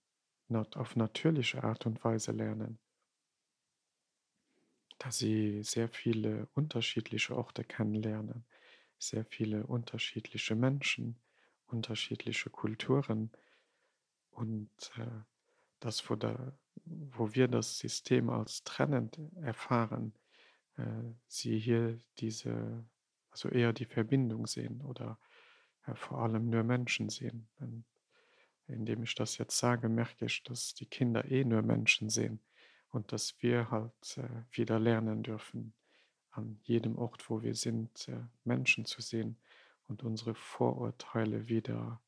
auf 0.51 0.97
natürliche 0.97 1.63
Art 1.63 1.87
und 1.87 2.03
Weise 2.05 2.33
lernen. 2.33 2.79
Dass 4.99 5.19
sie 5.19 5.63
sehr 5.63 5.89
viele 5.89 6.49
unterschiedliche 6.55 7.37
Orte 7.37 7.65
kennenlernen, 7.65 8.45
sehr 8.99 9.25
viele 9.25 9.67
unterschiedliche 9.67 10.55
Menschen, 10.55 11.21
unterschiedliche 11.67 12.51
Kulturen 12.51 13.31
und 14.31 14.71
äh, 14.97 15.23
das, 15.81 16.09
wo, 16.09 16.17
da, 16.17 16.53
wo 16.85 17.35
wir 17.35 17.49
das 17.49 17.79
System 17.79 18.31
als 18.31 18.65
trennend 18.65 19.19
erfahren, 19.43 20.13
äh, 20.77 20.85
sie 21.27 21.59
hier 21.59 21.99
diese, 22.19 22.85
also 23.31 23.49
eher 23.49 23.73
die 23.73 23.87
Verbindung 23.87 24.47
sehen 24.47 24.81
oder 24.83 25.19
äh, 25.87 25.95
vor 25.95 26.19
allem 26.19 26.51
nur 26.51 26.63
Menschen 26.63 27.09
sehen. 27.09 27.49
Und 27.61 27.85
indem 28.67 29.03
ich 29.03 29.15
das 29.15 29.39
jetzt 29.39 29.59
sage, 29.59 29.89
merke 29.89 30.27
ich, 30.27 30.43
dass 30.43 30.75
die 30.75 30.87
Kinder 30.87 31.25
eh 31.31 31.45
nur 31.45 31.63
Menschen 31.63 32.11
sehen 32.11 32.41
und 32.91 33.13
dass 33.13 33.41
wir 33.43 33.71
halt 33.71 34.19
äh, 34.19 34.29
wieder 34.51 34.79
lernen 34.79 35.23
dürfen, 35.23 35.75
an 36.31 36.59
jedem 36.63 36.97
Ort, 36.97 37.29
wo 37.31 37.43
wir 37.43 37.55
sind, 37.55 38.09
äh, 38.09 38.21
Menschen 38.45 38.85
zu 38.85 39.03
sehen 39.03 39.37
und 39.89 40.03
unsere 40.03 40.35
Vorurteile 40.35 41.49
wieder 41.49 42.01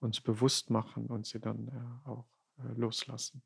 uns 0.00 0.20
bewusst 0.20 0.70
machen 0.70 1.06
und 1.06 1.26
sie 1.26 1.40
dann 1.40 1.68
äh, 1.68 2.08
auch 2.08 2.26
loslassen. 2.76 3.42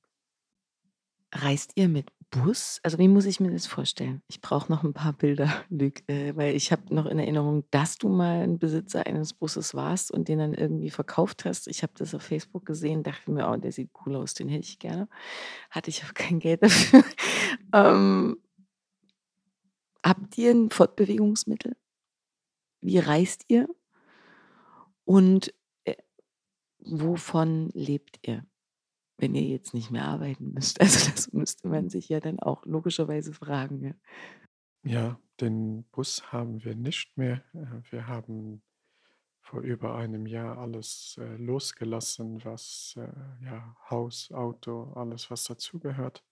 Reist 1.33 1.73
ihr 1.77 1.89
mit 1.89 2.11
Bus? 2.31 2.81
Also 2.83 2.99
wie 2.99 3.09
muss 3.09 3.25
ich 3.25 3.41
mir 3.41 3.51
das 3.51 3.67
vorstellen? 3.67 4.23
Ich 4.29 4.41
brauche 4.41 4.71
noch 4.71 4.83
ein 4.85 4.93
paar 4.93 5.13
Bilder, 5.13 5.65
Luc, 5.69 6.09
äh, 6.09 6.35
weil 6.37 6.55
ich 6.55 6.73
habe 6.73 6.95
noch 6.95 7.07
in 7.07 7.19
Erinnerung, 7.19 7.65
dass 7.71 7.99
du 7.99 8.09
mal 8.09 8.43
ein 8.43 8.59
Besitzer 8.59 9.07
eines 9.07 9.33
Busses 9.33 9.75
warst 9.75 10.11
und 10.11 10.29
den 10.29 10.39
dann 10.39 10.55
irgendwie 10.55 10.91
verkauft 10.91 11.45
hast. 11.45 11.69
Ich 11.69 11.83
habe 11.83 11.93
das 11.97 12.15
auf 12.15 12.23
Facebook 12.23 12.67
gesehen, 12.67 13.03
dachte 13.03 13.31
mir, 13.31 13.49
oh, 13.49 13.57
der 13.57 13.73
sieht 13.73 13.91
cool 14.05 14.17
aus, 14.17 14.35
den 14.35 14.49
hätte 14.49 14.67
ich 14.67 14.79
gerne. 14.79 15.09
Hatte 15.71 15.91
ich 15.91 16.03
aber 16.03 16.13
kein 16.13 16.39
Geld 16.39 16.63
dafür. 16.65 17.05
ähm, 17.73 18.37
habt 20.05 20.39
ihr 20.39 20.53
ein 20.53 20.71
Fortbewegungsmittel? 20.71 21.77
Wie 22.81 22.99
reist 22.99 23.45
ihr? 23.49 23.69
Und 25.05 25.53
äh, 25.85 25.97
wovon 26.79 27.71
lebt 27.75 28.19
ihr? 28.27 28.45
Wenn 29.21 29.35
ihr 29.35 29.43
jetzt 29.43 29.75
nicht 29.75 29.91
mehr 29.91 30.05
arbeiten 30.05 30.53
müsst. 30.53 30.81
Also 30.81 31.11
das 31.11 31.33
müsste 31.33 31.69
man 31.69 31.91
sich 31.91 32.09
ja 32.09 32.21
dann 32.21 32.41
auch 32.41 32.65
logischerweise 32.67 33.33
fragen. 33.33 33.85
Ja, 33.85 33.95
ja 34.83 35.21
den 35.41 35.85
Bus 35.93 36.33
haben 36.33 36.65
wir 36.65 36.75
nicht 36.75 37.17
mehr. 37.17 37.43
Äh, 37.55 37.83
wir 37.91 38.07
haben 38.07 38.63
vor 39.41 39.61
über 39.63 39.97
einem 39.97 40.27
Jahr 40.27 40.59
alles 40.59 41.19
äh, 41.21 41.37
losgelassen, 41.37 42.45
was 42.45 42.95
äh, 42.97 43.45
ja, 43.45 43.77
Haus, 43.89 44.31
Auto, 44.33 44.93
alles, 44.95 45.31
was 45.31 45.45
dazugehört. 45.45 46.25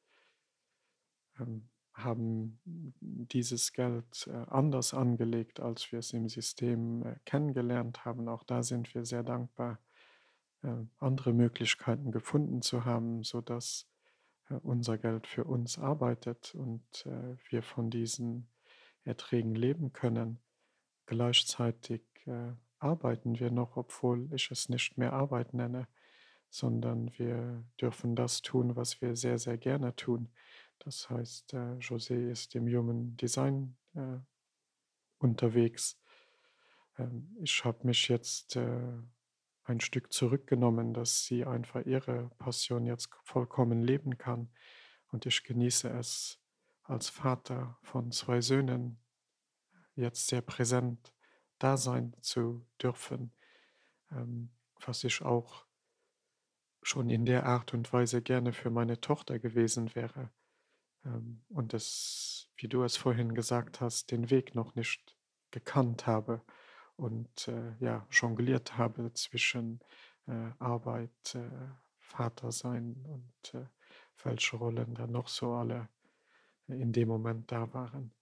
Ähm, 1.39 1.68
haben 1.95 2.61
dieses 3.01 3.72
Geld 3.72 4.28
äh, 4.28 4.45
anders 4.49 4.95
angelegt, 4.95 5.59
als 5.59 5.91
wir 5.91 5.99
es 5.99 6.12
im 6.12 6.28
System 6.28 7.03
äh, 7.05 7.16
kennengelernt 7.24 8.05
haben. 8.05 8.28
Auch 8.28 8.45
da 8.45 8.62
sind 8.62 8.95
wir 8.95 9.05
sehr 9.05 9.24
dankbar 9.24 9.80
andere 10.98 11.32
Möglichkeiten 11.32 12.11
gefunden 12.11 12.62
zu 12.62 12.84
haben, 12.84 13.22
sodass 13.22 13.86
äh, 14.50 14.54
unser 14.54 14.98
Geld 14.98 15.26
für 15.26 15.44
uns 15.44 15.78
arbeitet 15.78 16.54
und 16.54 17.06
äh, 17.06 17.36
wir 17.50 17.62
von 17.62 17.90
diesen 17.90 18.48
Erträgen 19.04 19.54
leben 19.54 19.92
können. 19.92 20.38
Gleichzeitig 21.06 22.02
arbeiten 22.78 23.38
wir 23.40 23.50
noch, 23.50 23.78
obwohl 23.78 24.30
ich 24.34 24.50
es 24.50 24.68
nicht 24.68 24.98
mehr 24.98 25.14
Arbeit 25.14 25.54
nenne, 25.54 25.88
sondern 26.50 27.11
wir 27.16 27.64
dürfen 27.80 28.14
das 28.14 28.42
tun, 28.42 28.76
was 28.76 29.00
wir 29.00 29.16
sehr, 29.16 29.38
sehr 29.38 29.56
gerne 29.56 29.96
tun. 29.96 30.28
Das 30.80 31.09
heißt, 31.09 31.54
José 31.54 32.30
ist 32.30 32.54
im 32.54 32.66
Human 32.66 33.16
Design 33.16 33.74
unterwegs. 35.18 35.98
Ähm, 36.98 37.34
ich 37.40 37.64
habe 37.64 37.86
mich 37.86 38.09
jetzt 38.09 38.59
ein 39.69 39.81
Stück 39.81 40.12
zurückgenommen, 40.12 40.95
dass 40.95 41.25
sie 41.25 41.45
einfach 41.45 41.85
ihre 41.85 42.31
Passion 42.39 42.87
jetzt 42.87 43.11
vollkommen 43.23 43.83
leben 43.83 44.19
kann. 44.19 44.49
Und 45.11 45.27
ich 45.27 45.45
genieße 45.45 45.89
es 45.91 46.41
als 46.83 47.09
Vater 47.09 47.79
von 47.83 48.11
zwei 48.12 48.41
Söhnen 48.41 48.99
jetzt 49.95 50.29
sehr 50.29 50.41
präsent 50.41 51.12
da 51.59 51.77
sein 51.77 52.14
zu 52.21 52.64
dürfen, 52.81 53.33
ähm, 54.12 54.51
was 54.81 55.05
ich 55.05 55.23
auch 55.23 55.66
schon 56.83 57.11
in 57.11 57.27
der 57.27 57.45
Art 57.45 57.75
und 57.75 57.93
Weise 57.93 58.23
gerne 58.23 58.53
für 58.53 58.71
meine 58.71 59.01
Tochter 59.01 59.39
gewesen 59.39 59.95
wäre. 59.95 60.31
Ähm, 61.05 61.43
und 61.49 61.75
es, 61.75 62.51
wie 62.57 62.69
du 62.69 62.85
es 62.85 62.97
vorhin 62.97 63.35
gesagt 63.35 63.81
hast, 63.81 64.12
den 64.12 64.31
Weg 64.31 64.55
noch 64.55 64.75
nicht 64.77 65.16
gekannt 65.51 66.07
habe 66.07 66.43
und 66.99 67.46
äh, 67.46 67.74
ja, 67.78 68.05
jongliert 68.11 68.76
habe 68.76 69.12
zwischen 69.12 69.80
äh, 70.26 70.51
Arbeit, 70.59 71.34
äh, 71.34 71.49
Vater 71.96 72.51
sein 72.51 72.96
und 73.07 73.55
äh, 73.55 73.66
welche 74.24 74.57
Rollen 74.57 74.94
da 74.94 75.07
noch 75.07 75.28
so 75.28 75.53
alle 75.53 75.88
in 76.66 76.92
dem 76.92 77.09
Moment 77.09 77.53
da 77.53 77.72
waren. 77.72 78.12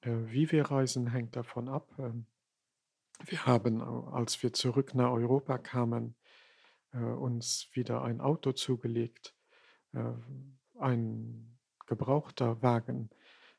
Äh, 0.00 0.10
wie 0.26 0.50
wir 0.50 0.70
reisen, 0.70 1.08
hängt 1.08 1.36
davon 1.36 1.68
ab. 1.68 1.92
Ähm, 1.98 2.26
wir 3.26 3.44
haben, 3.44 3.82
als 3.82 4.42
wir 4.42 4.52
zurück 4.54 4.94
nach 4.94 5.10
Europa 5.10 5.58
kamen, 5.58 6.14
äh, 6.92 6.98
uns 6.98 7.68
wieder 7.72 8.02
ein 8.02 8.20
Auto 8.20 8.52
zugelegt, 8.52 9.34
ein 10.78 11.58
gebrauchter 11.86 12.60
Wagen. 12.60 13.08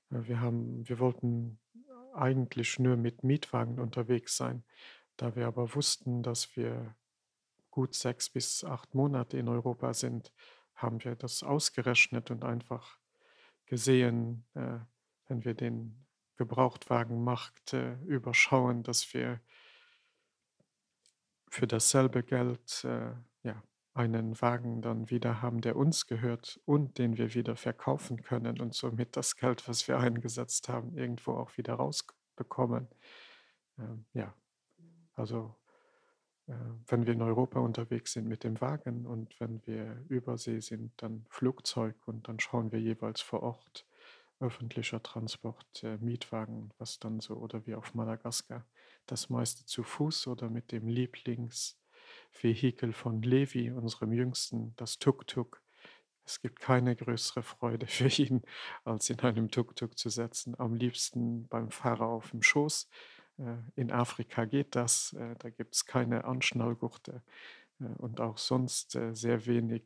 Wir, 0.09 0.39
haben, 0.39 0.87
wir 0.87 0.99
wollten 0.99 1.57
eigentlich 2.17 2.79
nur 2.79 2.97
mit 2.97 3.23
Mietwagen 3.23 3.79
unterwegs 3.79 4.37
sein. 4.37 4.63
Da 5.17 5.35
wir 5.35 5.47
aber 5.47 5.75
wussten, 5.75 6.23
dass 6.23 6.55
wir 6.55 6.95
gut 7.71 7.93
sechs 7.95 8.29
bis 8.29 8.63
acht 8.63 8.93
Monate 8.95 9.37
in 9.37 9.47
Europa 9.47 9.93
sind, 9.93 10.33
haben 10.75 11.03
wir 11.03 11.15
das 11.15 11.43
ausgerechnet 11.43 12.31
und 12.31 12.43
einfach 12.43 12.99
gesehen, 13.65 14.45
äh, 14.53 14.79
wenn 15.27 15.43
wir 15.43 15.53
den 15.53 16.05
Gebrauchtwagenmarkt 16.37 17.73
äh, 17.73 17.95
überschauen, 18.05 18.83
dass 18.83 19.13
wir 19.13 19.41
für 21.49 21.67
dasselbe 21.67 22.23
Geld 22.23 22.83
äh, 22.83 23.11
einen 23.97 24.39
Wagen 24.41 24.81
dann 24.81 25.09
wieder 25.09 25.41
haben, 25.41 25.61
der 25.61 25.75
uns 25.75 26.07
gehört 26.07 26.59
und 26.65 26.97
den 26.99 27.17
wir 27.17 27.33
wieder 27.33 27.55
verkaufen 27.55 28.21
können 28.21 28.61
und 28.61 28.73
somit 28.73 29.17
das 29.17 29.35
Geld, 29.35 29.67
was 29.67 29.87
wir 29.87 29.99
eingesetzt 29.99 30.69
haben, 30.69 30.95
irgendwo 30.95 31.33
auch 31.33 31.57
wieder 31.57 31.73
rausbekommen. 31.73 32.87
Ähm, 33.79 34.05
ja, 34.13 34.33
also 35.15 35.55
äh, 36.47 36.53
wenn 36.87 37.05
wir 37.05 37.13
in 37.13 37.21
Europa 37.21 37.59
unterwegs 37.59 38.13
sind 38.13 38.27
mit 38.27 38.43
dem 38.43 38.61
Wagen 38.61 39.05
und 39.07 39.39
wenn 39.39 39.65
wir 39.65 40.05
übersee 40.09 40.59
sind, 40.59 40.91
dann 40.97 41.25
Flugzeug 41.29 41.95
und 42.05 42.27
dann 42.27 42.39
schauen 42.39 42.71
wir 42.71 42.79
jeweils 42.79 43.21
vor 43.21 43.41
Ort 43.41 43.85
öffentlicher 44.39 45.01
Transport, 45.01 45.83
äh, 45.83 45.97
Mietwagen, 45.97 46.71
was 46.77 46.99
dann 46.99 47.19
so, 47.19 47.35
oder 47.37 47.65
wie 47.65 47.73
auf 47.73 47.95
Madagaskar, 47.95 48.65
das 49.07 49.29
meiste 49.29 49.65
zu 49.65 49.83
Fuß 49.83 50.27
oder 50.27 50.49
mit 50.49 50.71
dem 50.71 50.87
Lieblings- 50.87 51.75
Vehikel 52.31 52.93
von 52.93 53.21
Levi, 53.21 53.71
unserem 53.71 54.11
Jüngsten, 54.11 54.73
das 54.75 54.99
Tuk-Tuk. 54.99 55.61
Es 56.25 56.41
gibt 56.41 56.59
keine 56.59 56.95
größere 56.95 57.41
Freude 57.41 57.87
für 57.87 58.09
ihn, 58.21 58.41
als 58.83 59.09
in 59.09 59.19
einem 59.19 59.49
Tuk-Tuk 59.49 59.97
zu 59.97 60.09
setzen. 60.09 60.59
Am 60.59 60.75
liebsten 60.75 61.47
beim 61.47 61.71
Fahrer 61.71 62.07
auf 62.07 62.31
dem 62.31 62.43
Schoß. 62.43 62.89
Äh, 63.37 63.57
in 63.75 63.91
Afrika 63.91 64.45
geht 64.45 64.75
das, 64.75 65.13
äh, 65.13 65.35
da 65.39 65.49
gibt 65.49 65.75
es 65.75 65.85
keine 65.85 66.25
Anschnallgurte 66.25 67.23
äh, 67.79 67.85
und 67.97 68.19
auch 68.19 68.37
sonst 68.37 68.91
sehr 68.91 69.45
wenig 69.45 69.83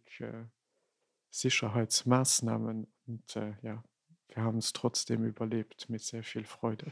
Sicherheitsmaßnahmen. 1.30 2.88
Und 3.08 3.36
ja, 3.62 3.84
wir 4.28 4.44
haben 4.44 4.58
es 4.58 4.74
trotzdem 4.74 5.24
überlebt 5.24 5.90
mit 5.90 6.02
sehr 6.02 6.24
viel 6.24 6.46
Freude. 6.46 6.92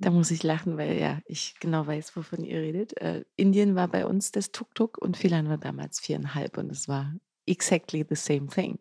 Da 0.00 0.10
muss 0.10 0.30
ich 0.30 0.42
lachen, 0.42 0.78
weil 0.78 0.98
ja, 0.98 1.20
ich 1.26 1.56
genau 1.60 1.86
weiß, 1.86 2.16
wovon 2.16 2.42
ihr 2.42 2.58
redet. 2.60 2.96
Äh, 2.96 3.26
Indien 3.36 3.74
war 3.74 3.86
bei 3.86 4.06
uns 4.06 4.32
das 4.32 4.50
Tuk-Tuk 4.50 4.96
und 4.96 5.18
Filan 5.18 5.50
war 5.50 5.58
damals 5.58 6.00
viereinhalb 6.00 6.56
und 6.56 6.72
es 6.72 6.88
war 6.88 7.14
exactly 7.46 8.06
the 8.08 8.14
same 8.14 8.46
thing. 8.46 8.78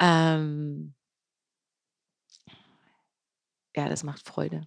Ähm, 0.00 0.94
ja, 3.76 3.88
das 3.88 4.02
macht 4.02 4.26
Freude. 4.26 4.66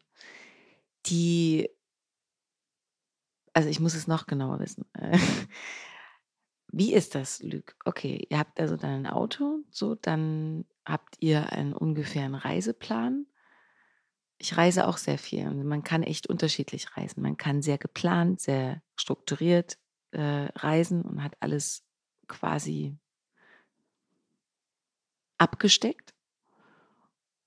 Die, 1.07 1.69
also 3.51 3.67
ich 3.67 3.81
muss 3.81 3.95
es 3.95 4.07
noch 4.07 4.27
genauer 4.27 4.61
wissen. 4.61 4.85
Wie 6.71 6.93
ist 6.93 7.15
das, 7.15 7.43
Luc? 7.43 7.75
Okay, 7.83 8.25
ihr 8.29 8.39
habt 8.39 8.61
also 8.61 8.77
dann 8.77 8.91
ein 8.91 9.07
Auto, 9.07 9.59
so, 9.71 9.95
dann 9.95 10.63
habt 10.85 11.17
ihr 11.19 11.51
einen 11.51 11.73
ungefähren 11.73 12.33
Reiseplan 12.33 13.25
ich 14.43 14.57
reise 14.57 14.87
auch 14.87 14.97
sehr 14.97 15.17
viel. 15.17 15.49
man 15.49 15.83
kann 15.83 16.03
echt 16.03 16.27
unterschiedlich 16.27 16.97
reisen. 16.97 17.21
Man 17.21 17.37
kann 17.37 17.61
sehr 17.61 17.77
geplant, 17.77 18.41
sehr 18.41 18.81
strukturiert 18.97 19.77
äh, 20.11 20.49
reisen 20.55 21.01
und 21.01 21.23
hat 21.23 21.37
alles 21.39 21.85
quasi 22.27 22.97
abgesteckt 25.37 26.13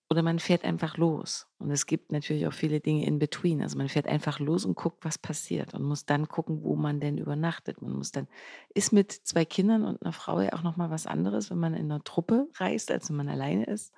oder 0.08 0.22
man 0.22 0.38
fährt 0.38 0.64
einfach 0.64 0.96
los. 0.96 1.48
Und 1.58 1.70
es 1.70 1.84
gibt 1.84 2.12
natürlich 2.12 2.46
auch 2.46 2.54
viele 2.54 2.80
Dinge 2.80 3.04
in 3.04 3.18
between. 3.18 3.60
Also 3.60 3.76
man 3.76 3.90
fährt 3.90 4.06
einfach 4.06 4.38
los 4.38 4.64
und 4.64 4.74
guckt, 4.74 5.04
was 5.04 5.18
passiert 5.18 5.74
und 5.74 5.82
muss 5.82 6.06
dann 6.06 6.28
gucken, 6.28 6.62
wo 6.62 6.76
man 6.76 6.98
denn 6.98 7.18
übernachtet. 7.18 7.82
Man 7.82 7.92
muss 7.92 8.10
dann, 8.10 8.26
ist 8.72 8.92
mit 8.94 9.12
zwei 9.12 9.44
Kindern 9.44 9.84
und 9.84 10.00
einer 10.00 10.12
Frau 10.12 10.40
ja 10.40 10.54
auch 10.54 10.62
nochmal 10.62 10.90
was 10.90 11.06
anderes, 11.06 11.50
wenn 11.50 11.58
man 11.58 11.74
in 11.74 11.90
einer 11.92 12.02
Truppe 12.04 12.48
reist, 12.54 12.90
als 12.90 13.10
wenn 13.10 13.16
man 13.16 13.28
alleine 13.28 13.64
ist. 13.66 13.92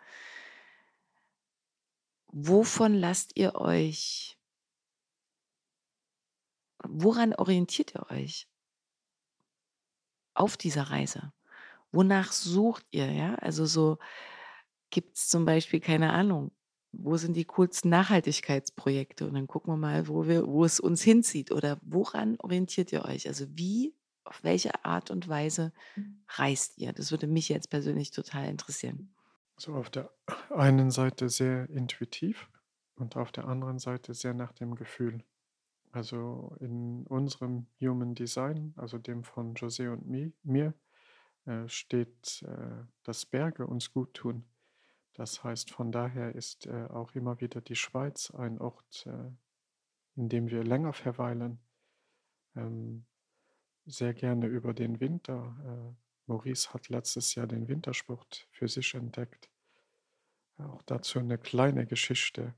Wovon 2.29 2.95
lasst 2.95 3.33
ihr 3.37 3.55
euch, 3.55 4.39
woran 6.85 7.35
orientiert 7.35 7.95
ihr 7.95 8.11
euch 8.11 8.49
auf 10.35 10.57
dieser 10.57 10.85
Reise? 10.85 11.33
Wonach 11.91 12.33
sucht 12.33 12.87
ihr, 12.91 13.11
ja? 13.11 13.35
Also 13.37 13.65
so, 13.65 13.99
gibt 14.91 15.17
es 15.17 15.29
zum 15.29 15.45
Beispiel, 15.45 15.81
keine 15.81 16.13
Ahnung, 16.13 16.53
wo 16.93 17.17
sind 17.17 17.35
die 17.35 17.45
coolsten 17.45 17.89
Nachhaltigkeitsprojekte? 17.91 19.27
Und 19.27 19.35
dann 19.35 19.47
gucken 19.47 19.73
wir 19.73 19.79
mal, 19.79 20.09
wo, 20.09 20.27
wir, 20.27 20.47
wo 20.47 20.65
es 20.65 20.81
uns 20.81 21.03
hinzieht. 21.03 21.53
Oder 21.53 21.79
woran 21.83 22.37
orientiert 22.41 22.93
ihr 22.93 23.05
euch? 23.05 23.29
Also 23.29 23.47
wie, 23.57 23.95
auf 24.25 24.43
welche 24.43 24.85
Art 24.85 25.11
und 25.11 25.29
Weise 25.29 25.73
reist 26.29 26.79
ihr? 26.79 26.93
Das 26.93 27.11
würde 27.11 27.27
mich 27.27 27.49
jetzt 27.49 27.71
persönlich 27.71 28.11
total 28.11 28.49
interessieren. 28.49 29.15
So 29.59 29.75
auf 29.75 29.91
der 29.91 30.11
einen 30.51 30.93
Seite 30.93 31.29
sehr 31.29 31.69
intuitiv 31.69 32.49
und 32.95 33.17
auf 33.17 33.33
der 33.33 33.49
anderen 33.49 33.81
Seite 33.81 34.15
sehr 34.15 34.33
nach 34.33 34.53
dem 34.53 34.77
Gefühl. 34.77 35.25
Also 35.91 36.57
in 36.61 37.05
unserem 37.09 37.67
Human 37.81 38.15
Design, 38.15 38.73
also 38.77 38.99
dem 38.99 39.25
von 39.25 39.55
José 39.55 39.91
und 39.91 40.07
mir, 40.45 40.75
äh, 41.47 41.69
steht, 41.69 42.43
äh, 42.43 42.85
dass 43.03 43.27
Berge 43.27 43.67
uns 43.67 43.91
gut 43.93 44.15
tun. 44.15 44.45
Das 45.15 45.43
heißt, 45.43 45.73
von 45.73 45.91
daher 45.91 46.37
ist 46.37 46.67
äh, 46.67 46.87
auch 46.91 47.17
immer 47.17 47.41
wieder 47.41 47.61
die 47.61 47.75
Schweiz 47.75 48.31
ein 48.31 48.61
Ort, 48.61 49.09
in 50.15 50.29
dem 50.29 50.51
wir 50.51 50.63
länger 50.63 50.93
verweilen, 50.93 51.59
ähm, 52.55 53.07
sehr 53.87 54.15
gerne 54.15 54.47
über 54.47 54.73
den 54.73 55.01
Winter. 55.01 55.97
Maurice 56.29 56.73
hat 56.73 56.89
letztes 56.89 57.35
Jahr 57.35 57.47
den 57.47 57.69
Wintersport 57.69 58.47
für 58.51 58.69
sich 58.69 58.95
entdeckt. 58.95 59.49
Auch 60.59 60.83
dazu 60.83 61.19
eine 61.19 61.39
kleine 61.39 61.87
Geschichte. 61.87 62.55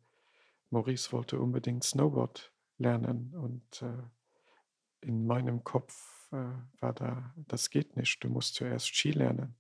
Maurice 0.71 1.13
wollte 1.13 1.39
unbedingt 1.39 1.85
Snowboard 1.85 2.53
lernen 2.79 3.35
und 3.35 3.83
äh, 3.83 5.07
in 5.07 5.27
meinem 5.27 5.65
Kopf 5.65 6.29
äh, 6.33 6.37
war 6.81 6.93
da, 6.93 7.35
das 7.37 7.71
geht 7.71 7.97
nicht, 7.97 8.23
du 8.25 8.29
musst 8.29 8.55
zuerst 8.55 8.95
Ski 8.95 9.13
lernen. 9.13 9.55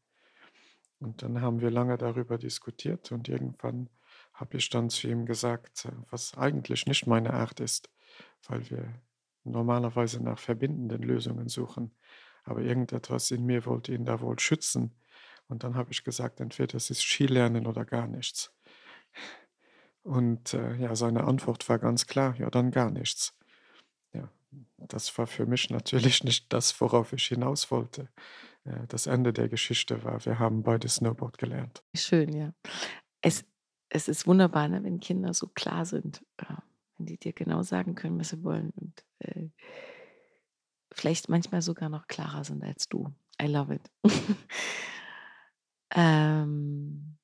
Und 0.98 1.22
dann 1.22 1.40
haben 1.40 1.60
wir 1.60 1.70
lange 1.70 1.96
darüber 1.96 2.36
diskutiert 2.36 3.10
und 3.12 3.28
irgendwann 3.28 3.88
habe 4.34 4.56
ich 4.56 4.68
dann 4.68 4.90
zu 4.90 5.08
ihm 5.08 5.26
gesagt, 5.26 5.84
äh, 5.84 5.92
was 6.10 6.36
eigentlich 6.36 6.86
nicht 6.86 7.06
meine 7.06 7.32
Art 7.32 7.60
ist, 7.60 7.90
weil 8.48 8.68
wir 8.70 9.00
normalerweise 9.44 10.22
nach 10.22 10.38
verbindenden 10.38 11.02
Lösungen 11.02 11.48
suchen. 11.48 11.94
Aber 12.44 12.60
irgendetwas 12.60 13.30
in 13.30 13.44
mir 13.44 13.66
wollte 13.66 13.92
ihn 13.92 14.04
da 14.04 14.20
wohl 14.20 14.38
schützen. 14.38 14.94
Und 15.48 15.64
dann 15.64 15.74
habe 15.74 15.92
ich 15.92 16.04
gesagt, 16.04 16.40
entweder 16.40 16.76
es 16.76 16.90
ist 16.90 17.02
Skilernen 17.02 17.66
oder 17.66 17.84
gar 17.84 18.06
nichts. 18.06 18.52
Und 20.02 20.54
äh, 20.54 20.76
ja, 20.76 20.94
seine 20.96 21.24
Antwort 21.24 21.68
war 21.68 21.78
ganz 21.78 22.06
klar, 22.06 22.34
ja, 22.38 22.48
dann 22.50 22.70
gar 22.70 22.90
nichts. 22.90 23.36
Ja, 24.12 24.30
das 24.78 25.16
war 25.18 25.26
für 25.26 25.46
mich 25.46 25.70
natürlich 25.70 26.24
nicht 26.24 26.52
das, 26.52 26.80
worauf 26.80 27.12
ich 27.12 27.26
hinaus 27.26 27.70
wollte 27.70 28.08
das 28.88 29.06
Ende 29.06 29.32
der 29.32 29.48
Geschichte 29.48 30.04
war, 30.04 30.24
wir 30.24 30.38
haben 30.38 30.62
beide 30.62 30.88
Snowboard 30.88 31.38
gelernt. 31.38 31.82
Schön, 31.94 32.34
ja. 32.34 32.52
Es, 33.22 33.44
es 33.88 34.08
ist 34.08 34.26
wunderbar, 34.26 34.68
ne, 34.68 34.82
wenn 34.84 35.00
Kinder 35.00 35.34
so 35.34 35.48
klar 35.48 35.84
sind, 35.86 36.22
äh, 36.36 36.54
wenn 36.96 37.06
die 37.06 37.18
dir 37.18 37.32
genau 37.32 37.62
sagen 37.62 37.94
können, 37.94 38.18
was 38.18 38.30
sie 38.30 38.42
wollen 38.44 38.70
und 38.76 39.04
äh, 39.20 39.48
vielleicht 40.92 41.28
manchmal 41.28 41.62
sogar 41.62 41.88
noch 41.88 42.06
klarer 42.06 42.44
sind 42.44 42.62
als 42.62 42.88
du. 42.88 43.12
I 43.40 43.46
love 43.46 43.74
it. 43.74 43.90
ähm, 45.94 47.16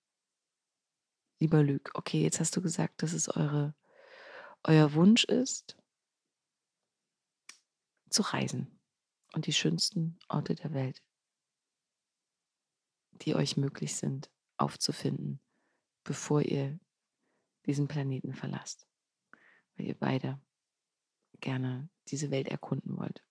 lieber 1.39 1.63
Lüg, 1.63 1.91
okay, 1.95 2.23
jetzt 2.23 2.41
hast 2.41 2.57
du 2.57 2.63
gesagt, 2.63 3.03
dass 3.03 3.13
es 3.13 3.29
eure, 3.29 3.75
euer 4.65 4.95
Wunsch 4.95 5.25
ist, 5.25 5.77
zu 8.09 8.23
reisen 8.23 8.79
und 9.35 9.47
die 9.47 9.53
schönsten 9.53 10.19
Orte 10.29 10.55
der 10.55 10.73
Welt 10.73 11.03
die 13.23 13.35
euch 13.35 13.57
möglich 13.57 13.97
sind, 13.97 14.31
aufzufinden, 14.57 15.41
bevor 16.05 16.43
ihr 16.43 16.79
diesen 17.67 17.89
Planeten 17.89 18.35
verlasst. 18.35 18.87
Weil 19.77 19.87
ihr 19.87 19.99
beide 19.99 20.41
gerne 21.41 21.89
diese 22.09 22.31
Welt 22.31 22.49
erkunden 22.49 22.97
wollt. 22.97 23.26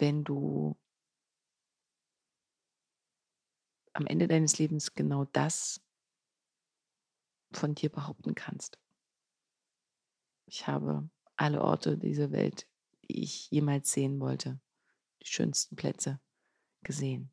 Wenn 0.00 0.24
du 0.24 0.76
am 3.92 4.06
Ende 4.06 4.28
deines 4.28 4.58
Lebens 4.58 4.94
genau 4.94 5.24
das 5.26 5.80
von 7.52 7.74
dir 7.74 7.90
behaupten 7.90 8.34
kannst. 8.34 8.78
Ich 10.46 10.66
habe 10.66 11.08
alle 11.36 11.62
Orte 11.62 11.98
dieser 11.98 12.30
Welt 12.30 12.68
die 13.08 13.22
ich 13.22 13.50
jemals 13.50 13.92
sehen 13.92 14.20
wollte. 14.20 14.60
Die 15.22 15.26
schönsten 15.26 15.76
Plätze 15.76 16.20
gesehen. 16.82 17.32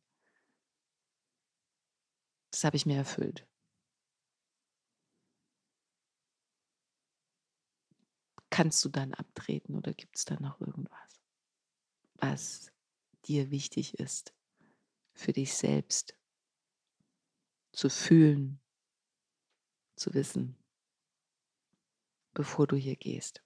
Das 2.52 2.64
habe 2.64 2.78
ich 2.78 2.86
mir 2.86 2.98
erfüllt. 2.98 3.48
Kannst 8.50 8.84
du 8.86 8.90
dann 8.90 9.14
abtreten 9.14 9.76
oder 9.76 9.94
gibt 9.94 10.16
es 10.16 10.24
da 10.24 10.40
noch 10.40 10.62
irgendwas, 10.62 11.05
was 12.32 12.72
dir 13.26 13.52
wichtig 13.52 14.00
ist, 14.00 14.34
für 15.14 15.32
dich 15.32 15.54
selbst 15.54 16.16
zu 17.72 17.90
fühlen, 17.90 18.60
zu 19.96 20.14
wissen, 20.14 20.58
bevor 22.34 22.68
du 22.68 22.76
hier 22.76 22.96
gehst? 22.96 23.44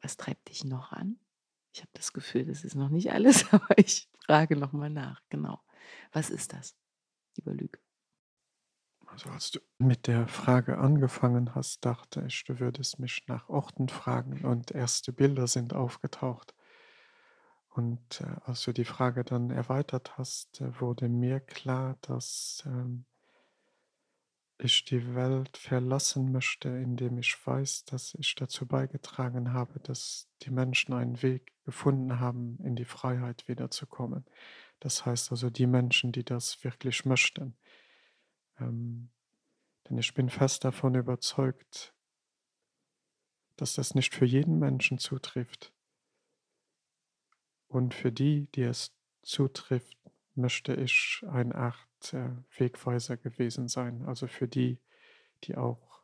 Was 0.00 0.16
treibt 0.16 0.48
dich 0.48 0.64
noch 0.64 0.92
an? 0.92 1.20
Ich 1.72 1.80
habe 1.80 1.90
das 1.94 2.12
Gefühl, 2.12 2.44
das 2.44 2.64
ist 2.64 2.74
noch 2.74 2.88
nicht 2.88 3.12
alles, 3.12 3.44
aber 3.52 3.78
ich 3.78 4.10
frage 4.26 4.56
nochmal 4.56 4.90
nach. 4.90 5.22
Genau. 5.28 5.62
Was 6.12 6.30
ist 6.30 6.52
das, 6.52 6.76
lieber 7.36 7.54
Lüge? 7.54 7.78
Also 9.06 9.30
als 9.30 9.50
du 9.50 9.60
mit 9.78 10.06
der 10.06 10.26
Frage 10.26 10.78
angefangen 10.78 11.54
hast, 11.54 11.84
dachte 11.84 12.24
ich, 12.26 12.44
du 12.44 12.58
würdest 12.58 12.98
mich 12.98 13.22
nach 13.26 13.48
Orten 13.48 13.88
fragen 13.88 14.44
und 14.44 14.70
erste 14.70 15.12
Bilder 15.12 15.46
sind 15.46 15.74
aufgetaucht. 15.74 16.54
Und 17.74 18.20
äh, 18.20 18.36
als 18.44 18.64
du 18.64 18.72
die 18.72 18.84
Frage 18.84 19.24
dann 19.24 19.50
erweitert 19.50 20.18
hast, 20.18 20.60
äh, 20.60 20.80
wurde 20.80 21.08
mir 21.08 21.40
klar, 21.40 21.96
dass 22.02 22.62
ähm, 22.66 23.06
ich 24.58 24.84
die 24.84 25.14
Welt 25.14 25.56
verlassen 25.56 26.32
möchte, 26.32 26.68
indem 26.68 27.18
ich 27.18 27.34
weiß, 27.44 27.86
dass 27.86 28.14
ich 28.14 28.34
dazu 28.34 28.66
beigetragen 28.66 29.52
habe, 29.52 29.80
dass 29.80 30.28
die 30.42 30.50
Menschen 30.50 30.92
einen 30.92 31.22
Weg 31.22 31.52
gefunden 31.64 32.20
haben, 32.20 32.58
in 32.62 32.76
die 32.76 32.84
Freiheit 32.84 33.48
wiederzukommen. 33.48 34.26
Das 34.80 35.06
heißt 35.06 35.30
also 35.30 35.48
die 35.48 35.66
Menschen, 35.66 36.12
die 36.12 36.24
das 36.24 36.62
wirklich 36.64 37.06
möchten. 37.06 37.56
Ähm, 38.60 39.10
denn 39.88 39.96
ich 39.96 40.12
bin 40.12 40.28
fest 40.28 40.64
davon 40.64 40.94
überzeugt, 40.94 41.94
dass 43.56 43.74
das 43.74 43.94
nicht 43.94 44.14
für 44.14 44.26
jeden 44.26 44.58
Menschen 44.58 44.98
zutrifft. 44.98 45.72
Und 47.72 47.94
für 47.94 48.12
die, 48.12 48.48
die 48.52 48.64
es 48.64 48.94
zutrifft, 49.22 49.96
möchte 50.34 50.74
ich 50.74 51.24
eine 51.26 51.54
Art 51.54 52.12
äh, 52.12 52.28
Wegweiser 52.58 53.16
gewesen 53.16 53.66
sein, 53.66 54.02
also 54.02 54.26
für 54.26 54.46
die, 54.46 54.78
die 55.44 55.56
auch 55.56 56.02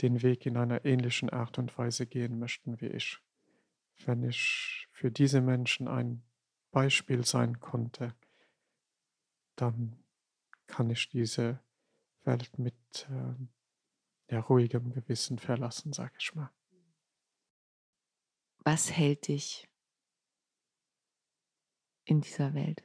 den 0.00 0.22
Weg 0.22 0.46
in 0.46 0.56
einer 0.56 0.86
ähnlichen 0.86 1.28
Art 1.28 1.58
und 1.58 1.76
Weise 1.76 2.06
gehen 2.06 2.38
möchten 2.38 2.80
wie 2.80 2.86
ich. 2.86 3.18
Wenn 4.06 4.22
ich 4.22 4.88
für 4.92 5.10
diese 5.10 5.42
Menschen 5.42 5.88
ein 5.88 6.22
Beispiel 6.70 7.26
sein 7.26 7.60
konnte, 7.60 8.14
dann 9.56 10.02
kann 10.68 10.88
ich 10.88 11.10
diese 11.10 11.60
Welt 12.24 12.58
mit 12.58 13.08
äh, 13.10 14.32
ja, 14.32 14.40
ruhigem 14.40 14.90
Gewissen 14.94 15.38
verlassen, 15.38 15.92
sage 15.92 16.14
ich 16.18 16.34
mal. 16.34 16.50
Was 18.64 18.90
hält 18.90 19.28
dich 19.28 19.69
in 22.04 22.20
dieser 22.20 22.54
Welt? 22.54 22.84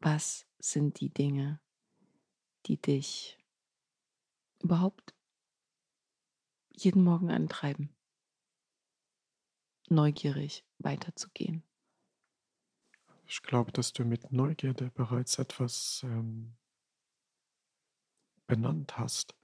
was 0.00 0.46
sind 0.58 1.00
die 1.00 1.10
Dinge, 1.10 1.60
die 2.66 2.80
dich 2.80 3.38
überhaupt 4.62 5.14
jeden 6.70 7.04
Morgen 7.04 7.30
antreiben, 7.30 7.94
neugierig 9.88 10.64
weiterzugehen? 10.78 11.62
Ich 13.26 13.42
glaube, 13.42 13.72
dass 13.72 13.92
du 13.92 14.04
mit 14.04 14.32
Neugierde 14.32 14.90
bereits 14.90 15.38
etwas 15.38 16.02
ähm, 16.04 16.56
benannt 18.46 18.98
hast. 18.98 19.36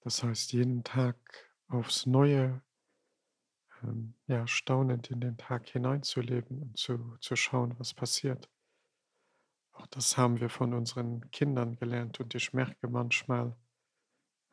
Das 0.00 0.22
heißt, 0.22 0.52
jeden 0.52 0.84
Tag 0.84 1.16
aufs 1.68 2.06
Neue 2.06 2.62
ähm, 3.82 4.14
ja, 4.26 4.46
staunend 4.46 5.10
in 5.10 5.20
den 5.20 5.36
Tag 5.36 5.68
hineinzuleben 5.68 6.62
und 6.62 6.78
zu, 6.78 7.16
zu 7.20 7.36
schauen, 7.36 7.74
was 7.78 7.94
passiert. 7.94 8.48
Auch 9.72 9.86
das 9.86 10.16
haben 10.16 10.40
wir 10.40 10.48
von 10.48 10.74
unseren 10.74 11.30
Kindern 11.30 11.76
gelernt 11.76 12.20
und 12.20 12.34
ich 12.34 12.52
merke 12.52 12.88
manchmal, 12.88 13.56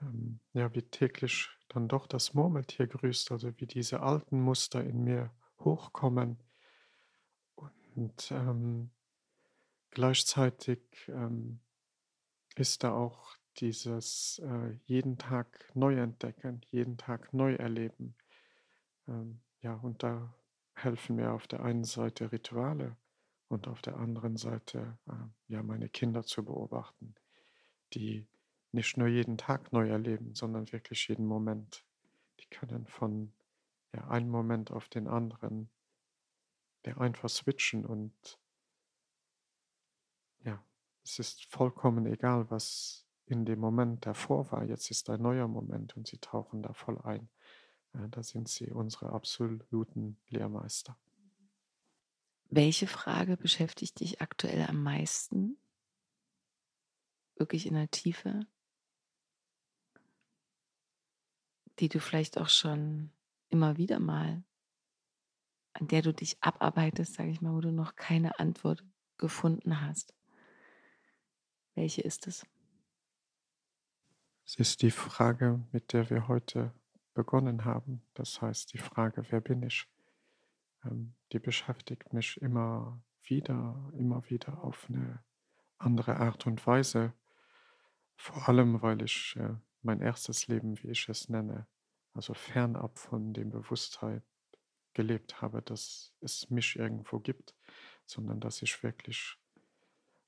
ähm, 0.02 0.40
ja, 0.54 0.74
wie 0.74 0.82
täglich 0.82 1.50
dann 1.68 1.88
doch 1.88 2.08
das 2.08 2.34
Murmeltier 2.34 2.88
grüßt, 2.88 3.32
also 3.32 3.52
wie 3.60 3.68
diese 3.68 4.02
alten 4.02 4.40
Muster 4.42 4.84
in 4.84 5.04
mir 5.04 5.32
hochkommen. 5.60 6.42
Und 7.96 8.32
ähm, 8.32 8.92
gleichzeitig 9.92 10.80
ähm, 11.10 11.60
ist 12.56 12.84
da 12.84 12.94
auch 12.94 13.36
dieses 13.58 14.40
äh, 14.40 14.72
jeden 14.86 15.18
Tag 15.18 15.70
neu 15.76 15.96
entdecken, 16.00 16.62
jeden 16.72 16.98
Tag 16.98 17.34
neu 17.34 17.56
erleben. 17.56 18.16
Ähm, 19.10 19.42
ja, 19.62 19.74
und 19.76 20.04
da 20.04 20.34
helfen 20.76 21.18
mir 21.18 21.34
auf 21.34 21.48
der 21.48 21.62
einen 21.62 21.84
Seite 21.84 22.32
Rituale 22.32 22.96
und 23.50 23.68
auf 23.68 23.82
der 23.82 23.98
anderen 23.98 24.38
Seite 24.38 24.98
äh, 25.08 25.54
ja 25.54 25.64
meine 25.64 25.90
Kinder 25.90 26.24
zu 26.24 26.46
beobachten, 26.46 27.16
die 27.94 28.28
nicht 28.72 28.98
nur 28.98 29.08
jeden 29.08 29.38
Tag 29.38 29.74
neu 29.74 29.90
erleben, 29.90 30.36
sondern 30.36 30.72
wirklich 30.72 31.08
jeden 31.08 31.26
Moment. 31.26 31.84
Die 32.40 32.48
können 32.48 32.86
von 32.88 33.34
ja, 33.94 34.08
einem 34.08 34.30
Moment 34.30 34.72
auf 34.72 34.88
den 34.88 35.08
anderen 35.08 35.70
der 36.86 37.00
einfach 37.00 37.30
switchen 37.30 37.86
und 37.86 38.40
ja, 40.44 40.64
es 41.04 41.20
ist 41.20 41.46
vollkommen 41.46 42.06
egal, 42.06 42.50
was 42.50 43.06
in 43.26 43.46
dem 43.46 43.60
Moment 43.60 44.06
davor 44.06 44.52
war. 44.52 44.64
Jetzt 44.64 44.90
ist 44.90 45.10
ein 45.10 45.22
neuer 45.22 45.48
Moment 45.48 45.96
und 45.98 46.08
sie 46.08 46.18
tauchen 46.20 46.64
da 46.64 46.74
voll 46.74 46.98
ein. 47.02 47.30
Da 48.08 48.24
sind 48.24 48.48
sie 48.48 48.72
unsere 48.72 49.12
absoluten 49.12 50.18
Lehrmeister. 50.30 50.98
Welche 52.50 52.88
Frage 52.88 53.38
beschäftigt 53.38 54.00
dich 54.00 54.22
aktuell 54.22 54.66
am 54.68 54.82
meisten? 54.82 55.58
Wirklich 57.36 57.68
in 57.68 57.76
der 57.76 57.92
Tiefe? 57.92 58.40
Die 61.80 61.90
du 61.90 62.00
vielleicht 62.00 62.38
auch 62.38 62.50
schon 62.50 63.12
immer 63.50 63.78
wieder 63.78 64.00
mal, 64.00 64.44
an 65.74 65.88
der 65.88 66.02
du 66.02 66.14
dich 66.14 66.42
abarbeitest, 66.42 67.14
sage 67.14 67.30
ich 67.30 67.42
mal, 67.42 67.54
wo 67.54 67.62
du 67.62 67.72
noch 67.72 67.96
keine 67.96 68.40
Antwort 68.40 68.84
gefunden 69.18 69.82
hast. 69.82 70.14
Welche 71.76 72.02
ist 72.02 72.28
es? 72.28 72.46
Es 74.46 74.56
ist 74.56 74.82
die 74.82 74.92
Frage, 74.92 75.64
mit 75.72 75.94
der 75.94 76.10
wir 76.10 76.28
heute 76.28 76.74
begonnen 77.20 77.66
haben. 77.66 78.02
Das 78.14 78.42
heißt, 78.42 78.72
die 78.72 78.78
Frage, 78.78 79.26
wer 79.30 79.42
bin 79.42 79.62
ich? 79.64 79.86
Ähm, 80.86 81.16
die 81.34 81.40
beschäftigt 81.40 82.14
mich 82.14 82.42
immer 82.42 83.04
wieder, 83.24 83.92
immer 83.94 84.24
wieder 84.30 84.64
auf 84.64 84.86
eine 84.88 85.22
andere 85.80 86.16
Art 86.16 86.48
und 86.48 86.66
Weise. 86.66 87.14
Vor 88.16 88.48
allem, 88.48 88.82
weil 88.82 89.02
ich 89.02 89.36
äh, 89.36 89.56
mein 89.82 90.00
erstes 90.00 90.48
Leben, 90.48 90.82
wie 90.82 90.92
ich 90.92 91.10
es 91.10 91.28
nenne, 91.28 91.68
also 92.14 92.34
fernab 92.34 92.98
von 92.98 93.34
dem 93.34 93.50
Bewusstheit 93.50 94.24
gelebt 94.94 95.42
habe, 95.42 95.62
dass 95.62 96.14
es 96.22 96.50
mich 96.50 96.78
irgendwo 96.78 97.20
gibt, 97.20 97.54
sondern 98.06 98.40
dass 98.40 98.62
ich 98.62 98.82
wirklich 98.82 99.38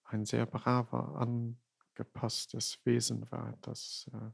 ein 0.04 0.26
sehr 0.26 0.46
braver, 0.46 1.16
an, 1.16 1.58
gepasstes 1.96 2.86
Wesen 2.86 3.32
war, 3.32 3.58
das 3.62 4.10
äh, 4.14 4.32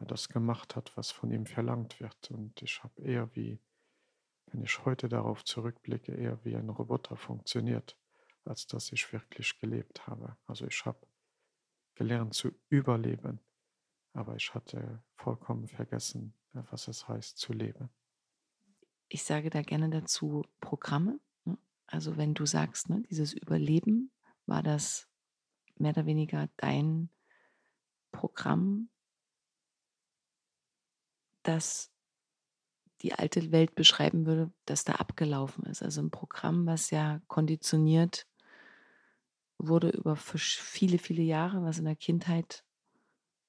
ja, 0.00 0.06
das 0.06 0.28
gemacht 0.28 0.76
hat, 0.76 0.96
was 0.96 1.10
von 1.10 1.30
ihm 1.30 1.46
verlangt 1.46 2.00
wird. 2.00 2.30
Und 2.30 2.60
ich 2.62 2.82
habe 2.82 3.02
eher 3.02 3.34
wie, 3.36 3.60
wenn 4.46 4.62
ich 4.62 4.84
heute 4.84 5.08
darauf 5.08 5.44
zurückblicke, 5.44 6.12
eher 6.12 6.42
wie 6.44 6.56
ein 6.56 6.68
Roboter 6.68 7.16
funktioniert, 7.16 7.96
als 8.44 8.66
dass 8.66 8.90
ich 8.92 9.12
wirklich 9.12 9.58
gelebt 9.60 10.06
habe. 10.06 10.36
Also 10.46 10.66
ich 10.66 10.84
habe 10.84 11.06
gelernt 11.94 12.34
zu 12.34 12.50
überleben, 12.70 13.40
aber 14.14 14.34
ich 14.36 14.54
hatte 14.54 15.02
vollkommen 15.16 15.68
vergessen, 15.68 16.34
äh, 16.54 16.62
was 16.70 16.88
es 16.88 17.06
heißt 17.06 17.36
zu 17.36 17.52
leben. 17.52 17.90
Ich 19.08 19.24
sage 19.24 19.50
da 19.50 19.62
gerne 19.62 19.90
dazu 19.90 20.46
Programme. 20.60 21.20
Ne? 21.44 21.58
Also 21.86 22.16
wenn 22.16 22.32
du 22.34 22.46
sagst, 22.46 22.88
ne, 22.88 23.02
dieses 23.10 23.34
Überleben, 23.34 24.10
war 24.46 24.62
das 24.62 25.08
mehr 25.76 25.92
oder 25.92 26.06
weniger 26.06 26.48
dein 26.56 27.10
Programm, 28.12 28.88
das 31.42 31.90
die 33.02 33.14
alte 33.14 33.50
Welt 33.50 33.74
beschreiben 33.74 34.26
würde, 34.26 34.52
das 34.66 34.84
da 34.84 34.94
abgelaufen 34.94 35.64
ist. 35.64 35.82
Also 35.82 36.02
ein 36.02 36.10
Programm, 36.10 36.66
was 36.66 36.90
ja 36.90 37.20
konditioniert 37.28 38.26
wurde 39.58 39.90
über 39.90 40.16
viele, 40.16 40.98
viele 40.98 41.22
Jahre, 41.22 41.62
was 41.62 41.78
in 41.78 41.84
der 41.84 41.96
Kindheit 41.96 42.64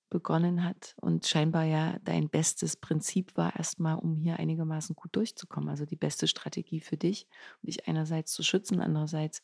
begonnen 0.10 0.66
hat 0.66 0.94
und 1.00 1.26
scheinbar 1.26 1.64
ja 1.64 1.98
dein 2.04 2.30
bestes 2.30 2.76
Prinzip 2.76 3.38
war, 3.38 3.56
erstmal, 3.56 3.96
um 3.96 4.18
hier 4.18 4.38
einigermaßen 4.38 4.94
gut 4.96 5.16
durchzukommen. 5.16 5.70
Also 5.70 5.86
die 5.86 5.96
beste 5.96 6.28
Strategie 6.28 6.82
für 6.82 6.98
dich, 6.98 7.28
um 7.62 7.68
dich 7.68 7.88
einerseits 7.88 8.34
zu 8.34 8.44
schützen, 8.44 8.82
andererseits 8.82 9.42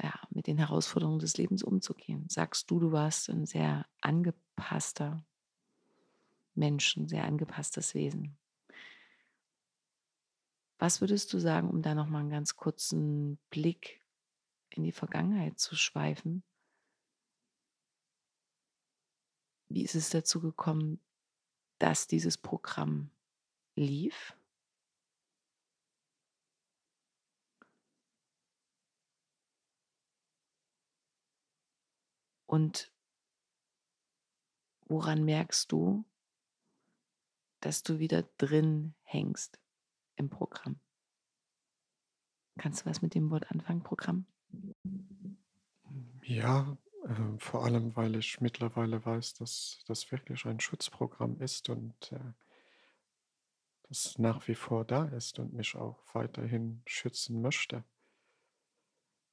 ja, 0.00 0.14
mit 0.30 0.46
den 0.46 0.58
Herausforderungen 0.58 1.18
des 1.18 1.36
Lebens 1.36 1.64
umzugehen. 1.64 2.26
Sagst 2.28 2.70
du, 2.70 2.78
du 2.78 2.92
warst 2.92 3.28
ein 3.30 3.46
sehr 3.46 3.84
angepasster 4.00 5.24
Mensch, 6.58 6.96
ein 6.96 7.08
sehr 7.08 7.24
angepasstes 7.24 7.94
Wesen. 7.94 8.36
Was 10.78 11.00
würdest 11.00 11.32
du 11.32 11.38
sagen, 11.38 11.70
um 11.70 11.82
da 11.82 11.94
nochmal 11.94 12.20
einen 12.20 12.30
ganz 12.30 12.56
kurzen 12.56 13.38
Blick 13.50 14.04
in 14.70 14.84
die 14.84 14.92
Vergangenheit 14.92 15.58
zu 15.58 15.76
schweifen? 15.76 16.44
Wie 19.68 19.82
ist 19.82 19.94
es 19.94 20.10
dazu 20.10 20.40
gekommen, 20.40 21.00
dass 21.78 22.06
dieses 22.06 22.38
Programm 22.38 23.10
lief? 23.74 24.34
Und 32.46 32.90
woran 34.86 35.24
merkst 35.24 35.70
du, 35.70 36.04
dass 37.60 37.82
du 37.82 37.98
wieder 37.98 38.22
drin 38.38 38.94
hängst 39.02 39.58
im 40.16 40.30
Programm? 40.30 40.80
Kannst 42.58 42.82
du 42.82 42.90
was 42.90 43.02
mit 43.02 43.14
dem 43.14 43.30
Wort 43.30 43.50
anfangen, 43.50 43.82
Programm? 43.82 44.26
Ja, 46.22 46.76
äh, 47.04 47.38
vor 47.38 47.64
allem, 47.64 47.94
weil 47.96 48.16
ich 48.16 48.40
mittlerweile 48.40 49.04
weiß, 49.04 49.34
dass 49.34 49.82
das 49.86 50.10
wirklich 50.10 50.44
ein 50.44 50.60
Schutzprogramm 50.60 51.40
ist 51.40 51.68
und 51.68 52.12
äh, 52.12 52.32
das 53.88 54.18
nach 54.18 54.46
wie 54.48 54.54
vor 54.54 54.84
da 54.84 55.06
ist 55.06 55.38
und 55.38 55.54
mich 55.54 55.74
auch 55.76 56.02
weiterhin 56.12 56.82
schützen 56.84 57.40
möchte. 57.40 57.84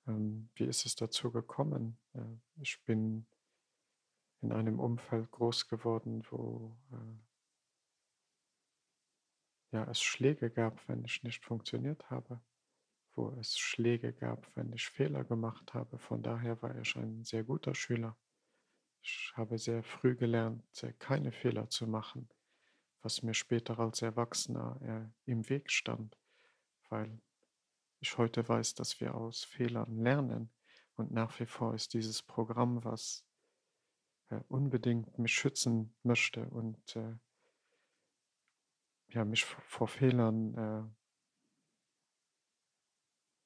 Ähm, 0.07 0.49
wie 0.55 0.65
ist 0.65 0.85
es 0.85 0.95
dazu 0.95 1.31
gekommen? 1.31 1.97
Äh, 2.13 2.21
ich 2.61 2.81
bin 2.83 3.25
in 4.41 4.51
einem 4.51 4.79
Umfeld 4.79 5.31
groß 5.31 5.67
geworden, 5.67 6.23
wo 6.29 6.77
äh, 6.91 7.24
ja, 9.71 9.83
es 9.89 10.01
Schläge 10.01 10.49
gab, 10.49 10.87
wenn 10.87 11.03
ich 11.03 11.23
nicht 11.23 11.43
funktioniert 11.43 12.09
habe, 12.09 12.39
wo 13.15 13.29
es 13.39 13.57
Schläge 13.57 14.13
gab, 14.13 14.49
wenn 14.55 14.71
ich 14.73 14.87
Fehler 14.87 15.23
gemacht 15.23 15.73
habe. 15.73 15.97
Von 15.97 16.21
daher 16.21 16.61
war 16.61 16.77
ich 16.77 16.95
ein 16.95 17.23
sehr 17.23 17.43
guter 17.43 17.75
Schüler. 17.75 18.17
Ich 19.01 19.31
habe 19.35 19.57
sehr 19.57 19.83
früh 19.83 20.15
gelernt, 20.15 20.63
keine 20.99 21.31
Fehler 21.31 21.69
zu 21.69 21.87
machen, 21.87 22.27
was 23.01 23.21
mir 23.21 23.33
später 23.33 23.79
als 23.79 24.01
Erwachsener 24.01 24.79
äh, 24.81 25.31
im 25.31 25.47
Weg 25.49 25.71
stand, 25.71 26.17
weil 26.89 27.21
ich 27.99 28.17
heute 28.17 28.47
weiß, 28.47 28.75
dass 28.75 28.99
wir 28.99 29.15
aus 29.15 29.43
Fehlern 29.43 29.97
lernen. 29.97 30.51
Und 30.95 31.11
nach 31.11 31.39
wie 31.39 31.45
vor 31.45 31.75
ist 31.75 31.93
dieses 31.93 32.23
Programm, 32.23 32.83
was 32.83 33.25
äh, 34.29 34.39
unbedingt 34.47 35.17
mich 35.19 35.35
schützen 35.35 35.93
möchte 36.03 36.49
und 36.49 36.95
äh, 36.95 37.15
ja, 39.15 39.23
mich 39.25 39.45
vor 39.45 39.87
Fehlern 39.87 40.91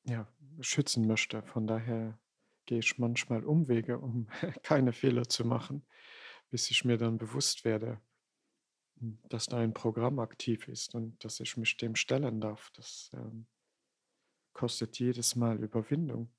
äh, 0.06 0.12
ja, 0.12 0.28
schützen 0.62 1.06
möchte. 1.08 1.44
Von 1.44 1.68
daher 1.68 2.20
gehe 2.66 2.80
ich 2.80 2.98
manchmal 2.98 3.46
Umwege, 3.46 4.00
um 4.00 4.28
keine 4.64 4.94
Fehler 4.94 5.30
zu 5.30 5.46
machen, 5.46 5.86
bis 6.50 6.72
ich 6.72 6.86
mir 6.86 6.98
dann 6.98 7.20
bewusst 7.20 7.66
werde, 7.66 8.02
hm, 8.98 9.20
dass 9.30 9.46
da 9.46 9.60
ein 9.60 9.76
Programm 9.76 10.18
aktiv 10.18 10.68
ist 10.68 10.96
und 10.96 11.24
dass 11.24 11.40
ich 11.40 11.56
mich 11.56 11.78
dem 11.78 11.96
stellen 11.96 12.42
darf. 12.42 12.72
Das 12.72 13.12
ähm, 13.14 13.46
kostet 14.54 14.98
jedes 14.98 15.36
Mal 15.36 15.64
Überwindung. 15.64 16.34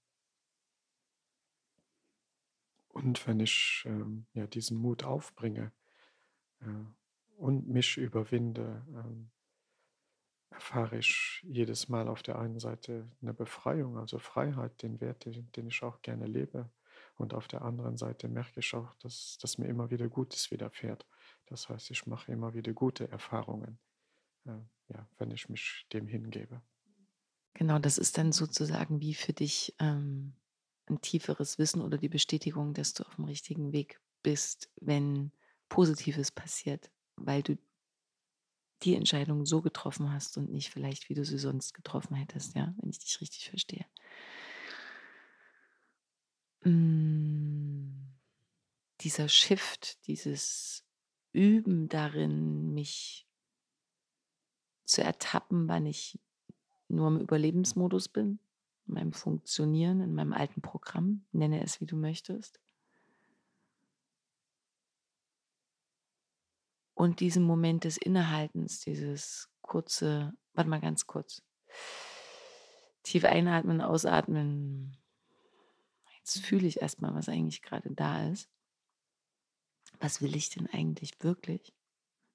Und 2.88 3.24
wenn 3.28 3.38
ich 3.38 3.84
ähm, 3.86 4.26
ja, 4.34 4.48
diesen 4.48 4.76
Mut 4.76 5.04
aufbringe 5.04 5.72
äh, 6.62 6.99
und 7.40 7.68
mich 7.68 7.96
überwinde, 7.96 8.84
ähm, 8.88 9.30
erfahre 10.50 10.98
ich 10.98 11.40
jedes 11.42 11.88
Mal 11.88 12.06
auf 12.06 12.22
der 12.22 12.38
einen 12.38 12.58
Seite 12.58 13.10
eine 13.22 13.32
Befreiung, 13.32 13.96
also 13.98 14.18
Freiheit, 14.18 14.82
den 14.82 15.00
Wert, 15.00 15.24
den, 15.24 15.50
den 15.52 15.68
ich 15.68 15.82
auch 15.82 16.02
gerne 16.02 16.26
lebe. 16.26 16.70
Und 17.16 17.32
auf 17.32 17.48
der 17.48 17.62
anderen 17.62 17.96
Seite 17.96 18.28
merke 18.28 18.60
ich 18.60 18.74
auch, 18.74 18.94
dass, 18.94 19.38
dass 19.38 19.58
mir 19.58 19.68
immer 19.68 19.90
wieder 19.90 20.08
Gutes 20.08 20.50
widerfährt. 20.50 21.06
Das 21.46 21.68
heißt, 21.68 21.90
ich 21.90 22.06
mache 22.06 22.30
immer 22.30 22.52
wieder 22.52 22.72
gute 22.72 23.10
Erfahrungen, 23.10 23.78
äh, 24.44 24.58
ja, 24.88 25.08
wenn 25.18 25.30
ich 25.30 25.48
mich 25.48 25.86
dem 25.92 26.06
hingebe. 26.06 26.60
Genau, 27.54 27.78
das 27.78 27.96
ist 27.96 28.18
dann 28.18 28.32
sozusagen 28.32 29.00
wie 29.00 29.14
für 29.14 29.32
dich 29.32 29.74
ähm, 29.78 30.34
ein 30.86 31.00
tieferes 31.00 31.58
Wissen 31.58 31.80
oder 31.80 31.96
die 31.96 32.08
Bestätigung, 32.08 32.74
dass 32.74 32.92
du 32.92 33.04
auf 33.04 33.16
dem 33.16 33.24
richtigen 33.24 33.72
Weg 33.72 34.00
bist, 34.22 34.70
wenn 34.80 35.32
Positives 35.68 36.30
passiert, 36.30 36.90
weil 37.26 37.42
du 37.42 37.56
die 38.82 38.94
Entscheidung 38.94 39.44
so 39.44 39.60
getroffen 39.60 40.12
hast 40.12 40.38
und 40.38 40.50
nicht 40.50 40.70
vielleicht, 40.70 41.08
wie 41.08 41.14
du 41.14 41.24
sie 41.24 41.38
sonst 41.38 41.74
getroffen 41.74 42.14
hättest, 42.14 42.56
ja, 42.56 42.74
wenn 42.78 42.90
ich 42.90 42.98
dich 42.98 43.20
richtig 43.20 43.50
verstehe. 43.50 43.84
Mm, 46.64 48.10
dieser 49.00 49.28
Shift, 49.28 50.06
dieses 50.06 50.84
Üben 51.32 51.88
darin, 51.88 52.72
mich 52.72 53.26
zu 54.84 55.02
ertappen, 55.02 55.68
wann 55.68 55.86
ich 55.86 56.18
nur 56.88 57.08
im 57.08 57.20
Überlebensmodus 57.20 58.08
bin, 58.08 58.40
in 58.86 58.94
meinem 58.94 59.12
Funktionieren, 59.12 60.00
in 60.00 60.14
meinem 60.14 60.32
alten 60.32 60.60
Programm, 60.60 61.24
nenne 61.32 61.62
es 61.62 61.80
wie 61.80 61.86
du 61.86 61.96
möchtest. 61.96 62.60
Und 67.00 67.20
diesen 67.20 67.44
Moment 67.44 67.84
des 67.84 67.96
Innehaltens, 67.96 68.80
dieses 68.80 69.48
kurze, 69.62 70.34
warte 70.52 70.68
mal 70.68 70.82
ganz 70.82 71.06
kurz. 71.06 71.42
Tief 73.04 73.24
einatmen, 73.24 73.80
ausatmen. 73.80 74.98
Jetzt 76.18 76.44
fühle 76.44 76.66
ich 76.66 76.82
erstmal, 76.82 77.14
was 77.14 77.30
eigentlich 77.30 77.62
gerade 77.62 77.90
da 77.94 78.28
ist. 78.28 78.50
Was 79.98 80.20
will 80.20 80.36
ich 80.36 80.50
denn 80.50 80.66
eigentlich 80.66 81.12
wirklich? 81.20 81.72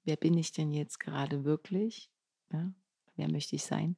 Wer 0.02 0.16
bin 0.16 0.36
ich 0.36 0.50
denn 0.50 0.72
jetzt 0.72 0.98
gerade 0.98 1.44
wirklich? 1.44 2.10
Ja, 2.52 2.68
wer 3.14 3.30
möchte 3.30 3.54
ich 3.54 3.62
sein? 3.62 3.96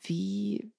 Wie 0.00 0.73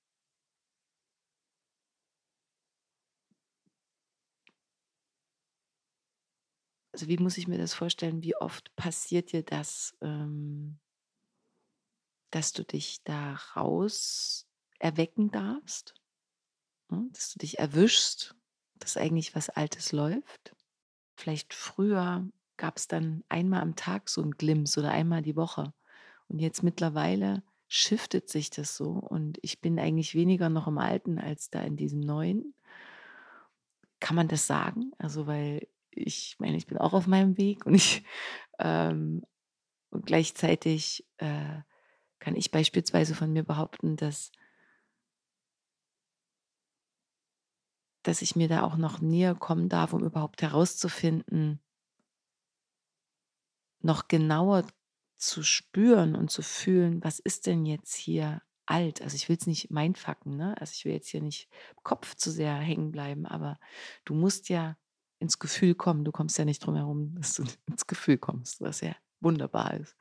also 6.95 7.09
wie 7.09 7.17
muss 7.17 7.37
ich 7.37 7.49
mir 7.49 7.57
das 7.57 7.73
vorstellen, 7.73 8.23
wie 8.23 8.37
oft 8.37 8.73
passiert 8.77 9.33
dir 9.33 9.43
das, 9.43 9.97
ähm, 9.99 10.79
dass 12.31 12.53
du 12.53 12.63
dich 12.63 13.03
da 13.03 13.33
raus 13.53 14.47
erwecken 14.79 15.29
darfst, 15.29 15.93
ne? 16.89 17.05
dass 17.11 17.33
du 17.33 17.39
dich 17.39 17.59
erwischst, 17.59 18.33
dass 18.75 18.95
eigentlich 18.95 19.35
was 19.35 19.49
Altes 19.49 19.91
läuft. 19.91 20.55
Vielleicht 21.17 21.53
früher 21.53 22.25
gab 22.55 22.77
es 22.77 22.87
dann 22.87 23.25
einmal 23.27 23.61
am 23.61 23.75
Tag 23.75 24.07
so 24.07 24.21
ein 24.21 24.31
Glimps 24.31 24.77
oder 24.77 24.91
einmal 24.91 25.21
die 25.21 25.35
Woche. 25.35 25.73
Und 26.29 26.39
jetzt 26.39 26.63
mittlerweile 26.63 27.43
shiftet 27.67 28.29
sich 28.29 28.51
das 28.51 28.77
so 28.77 28.91
und 28.91 29.37
ich 29.41 29.59
bin 29.59 29.79
eigentlich 29.79 30.15
weniger 30.15 30.47
noch 30.47 30.67
im 30.67 30.77
Alten 30.77 31.19
als 31.19 31.49
da 31.49 31.59
in 31.59 31.75
diesem 31.75 31.99
Neuen. 31.99 32.53
Kann 33.99 34.15
man 34.15 34.29
das 34.29 34.47
sagen? 34.47 34.93
Also, 34.97 35.27
weil 35.27 35.67
ich 35.95 36.35
meine, 36.39 36.57
ich 36.57 36.67
bin 36.67 36.77
auch 36.77 36.93
auf 36.93 37.07
meinem 37.07 37.37
Weg 37.37 37.65
und 37.65 37.75
ich 37.75 38.03
ähm, 38.59 39.23
und 39.89 40.05
gleichzeitig 40.05 41.07
äh, 41.17 41.61
kann 42.19 42.35
ich 42.35 42.51
beispielsweise 42.51 43.15
von 43.15 43.31
mir 43.31 43.43
behaupten, 43.43 43.95
dass, 43.95 44.31
dass 48.03 48.21
ich 48.21 48.35
mir 48.35 48.47
da 48.47 48.63
auch 48.63 48.75
noch 48.75 48.99
näher 48.99 49.35
kommen 49.35 49.69
darf, 49.69 49.93
um 49.93 50.03
überhaupt 50.03 50.41
herauszufinden, 50.41 51.61
noch 53.79 54.07
genauer 54.07 54.65
zu 55.15 55.43
spüren 55.43 56.15
und 56.15 56.29
zu 56.29 56.41
fühlen, 56.41 57.03
was 57.03 57.19
ist 57.19 57.47
denn 57.47 57.65
jetzt 57.65 57.95
hier 57.95 58.41
alt? 58.65 59.01
Also 59.01 59.15
ich 59.15 59.29
will 59.29 59.37
es 59.39 59.47
nicht 59.47 59.71
mindfucken, 59.71 60.35
ne? 60.35 60.59
Also 60.59 60.73
ich 60.75 60.85
will 60.85 60.93
jetzt 60.93 61.07
hier 61.07 61.21
nicht 61.21 61.47
Kopf 61.83 62.15
zu 62.15 62.31
sehr 62.31 62.55
hängen 62.55 62.91
bleiben, 62.91 63.25
aber 63.25 63.59
du 64.03 64.13
musst 64.13 64.49
ja 64.49 64.77
ins 65.25 65.39
Gefühl 65.39 65.75
kommen. 65.75 66.05
Du 66.05 66.11
kommst 66.11 66.37
ja 66.37 66.45
nicht 66.45 66.65
drum 66.65 66.75
herum, 66.75 67.15
dass 67.15 67.33
du 67.35 67.43
ins 67.67 67.87
Gefühl 67.87 68.17
kommst, 68.17 68.61
was 68.61 68.81
ja 68.81 68.95
wunderbar 69.19 69.73
ist. 69.73 69.95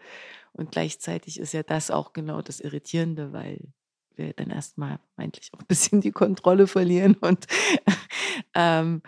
Und 0.52 0.70
gleichzeitig 0.70 1.40
ist 1.40 1.52
ja 1.52 1.62
das 1.62 1.90
auch 1.90 2.12
genau 2.12 2.42
das 2.42 2.60
Irritierende, 2.60 3.32
weil 3.32 3.72
wir 4.16 4.32
dann 4.34 4.50
erstmal 4.50 5.00
eigentlich 5.16 5.52
auch 5.54 5.60
ein 5.60 5.66
bisschen 5.66 6.00
die 6.00 6.12
Kontrolle 6.12 6.66
verlieren 6.66 7.14
und 7.14 7.46
ähm, 8.54 9.02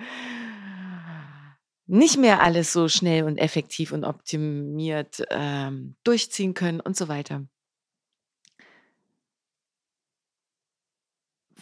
nicht 1.86 2.16
mehr 2.16 2.42
alles 2.42 2.72
so 2.72 2.88
schnell 2.88 3.24
und 3.24 3.38
effektiv 3.38 3.92
und 3.92 4.04
optimiert 4.04 5.22
ähm, 5.30 5.96
durchziehen 6.02 6.54
können 6.54 6.80
und 6.80 6.96
so 6.96 7.06
weiter. 7.06 7.46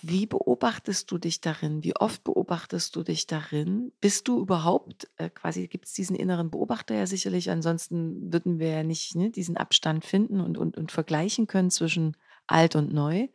Wie 0.07 0.27
beobachtest 0.27 1.11
du 1.11 1.17
dich 1.17 1.41
darin? 1.41 1.83
Wie 1.83 1.97
oft 1.97 2.25
beobachtest 2.25 2.95
du 2.95 3.03
dich 3.03 3.27
darin? 3.27 3.91
Bist 4.03 4.29
du 4.29 4.39
überhaupt, 4.39 5.11
äh, 5.17 5.31
quasi 5.31 5.67
gibt 5.67 5.87
es 5.87 5.95
diesen 5.95 6.15
inneren 6.15 6.51
Beobachter 6.51 6.95
ja 6.95 7.07
sicherlich, 7.07 7.51
ansonsten 7.51 8.31
würden 8.31 8.59
wir 8.59 8.69
ja 8.69 8.83
nicht 8.83 9.15
ne, 9.15 9.31
diesen 9.31 9.57
Abstand 9.57 10.05
finden 10.05 10.43
und, 10.43 10.59
und, 10.59 10.77
und 10.77 10.93
vergleichen 10.93 11.47
können 11.47 11.71
zwischen 11.71 12.19
alt 12.47 12.77
und 12.77 12.93
neu. 12.93 13.29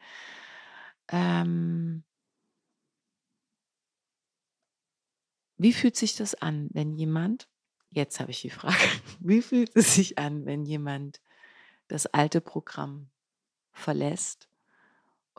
Ähm, 1.07 2.03
wie 5.57 5.73
fühlt 5.73 5.95
sich 5.95 6.15
das 6.15 6.35
an, 6.35 6.69
wenn 6.73 6.93
jemand, 6.93 7.49
jetzt 7.89 8.19
habe 8.19 8.29
ich 8.29 8.41
die 8.41 8.51
Frage, 8.51 8.77
wie 9.19 9.41
fühlt 9.41 9.75
es 9.75 9.95
sich 9.95 10.19
an, 10.19 10.45
wenn 10.45 10.65
jemand 10.65 11.19
das 11.87 12.05
alte 12.05 12.41
Programm 12.41 13.09
verlässt 13.71 14.48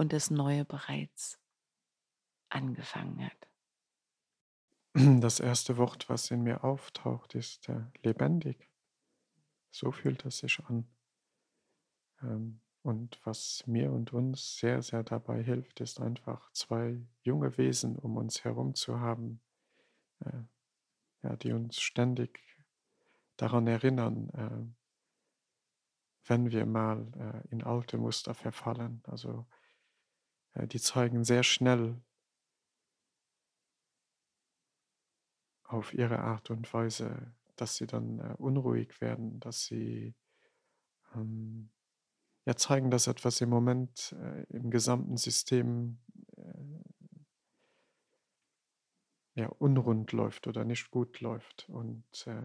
und 0.01 0.15
das 0.15 0.31
Neue 0.31 0.65
bereits 0.65 1.39
angefangen 2.49 3.23
hat. 3.23 3.49
Das 4.95 5.41
erste 5.41 5.77
Wort, 5.77 6.09
was 6.09 6.31
in 6.31 6.43
mir 6.43 6.65
auftaucht, 6.65 7.35
ist 7.35 7.69
äh, 7.69 7.83
lebendig. 8.03 8.71
So 9.71 9.93
fühlt 9.93 10.25
es 10.25 10.39
sich 10.39 10.59
an. 10.65 10.89
Ähm, 12.23 12.63
und 12.83 13.21
was 13.25 13.63
mir 13.67 13.93
und 13.93 14.15
uns 14.15 14.57
sehr, 14.57 14.81
sehr 14.81 15.03
dabei 15.03 15.43
hilft, 15.43 15.81
ist 15.81 16.01
einfach 16.01 16.51
zwei 16.53 16.99
junge 17.23 17.59
Wesen 17.59 17.97
um 17.97 18.17
uns 18.17 18.43
herum 18.43 18.75
zu 18.75 19.01
haben, 19.01 19.43
äh, 20.25 20.43
ja, 21.23 21.37
die 21.37 21.53
uns 21.53 21.79
ständig 21.79 22.41
daran 23.37 23.67
erinnern, 23.67 24.31
äh, 24.31 26.29
wenn 26.29 26.51
wir 26.51 26.65
mal 26.65 27.07
äh, 27.19 27.53
in 27.53 27.63
alte 27.63 27.99
Muster 27.99 28.33
verfallen. 28.35 29.03
Also 29.07 29.47
die 30.55 30.81
zeigen 30.81 31.25
sehr 31.25 31.43
schnell 31.43 32.01
auf 35.65 35.95
ihre 35.95 36.19
Art 36.19 36.51
und 36.51 36.73
Weise, 36.75 37.33
dass 37.57 37.77
sie 37.77 37.87
dann 37.87 38.19
äh, 38.19 38.35
unruhig 38.39 39.01
werden, 39.01 39.39
dass 39.41 39.65
sie 39.65 40.15
ähm, 41.15 41.71
ja 42.45 42.57
zeigen, 42.57 42.91
dass 42.91 43.07
etwas 43.07 43.41
im 43.41 43.51
Moment 43.51 44.17
äh, 44.19 44.43
im 44.49 44.71
gesamten 44.71 45.17
System 45.17 46.01
äh, 46.37 46.81
ja, 49.35 49.47
unrund 49.47 50.13
läuft 50.13 50.47
oder 50.49 50.65
nicht 50.65 50.91
gut 50.91 51.21
läuft. 51.21 51.69
Und 51.69 52.27
äh, 52.27 52.43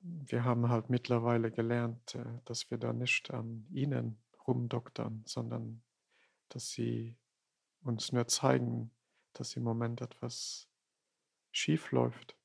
wir 0.00 0.44
haben 0.44 0.68
halt 0.68 0.90
mittlerweile 0.90 1.50
gelernt, 1.50 2.16
äh, 2.16 2.24
dass 2.44 2.70
wir 2.70 2.78
da 2.78 2.92
nicht 2.92 3.30
an 3.30 3.66
ihnen 3.70 4.18
rumdoktern, 4.46 5.22
sondern 5.26 5.82
dass 6.48 6.70
sie 6.70 7.16
uns 7.80 8.12
nur 8.12 8.26
zeigen, 8.28 8.90
dass 9.32 9.56
im 9.56 9.62
Moment 9.62 10.00
etwas 10.00 10.68
schief 11.52 11.90
läuft. 11.92 12.36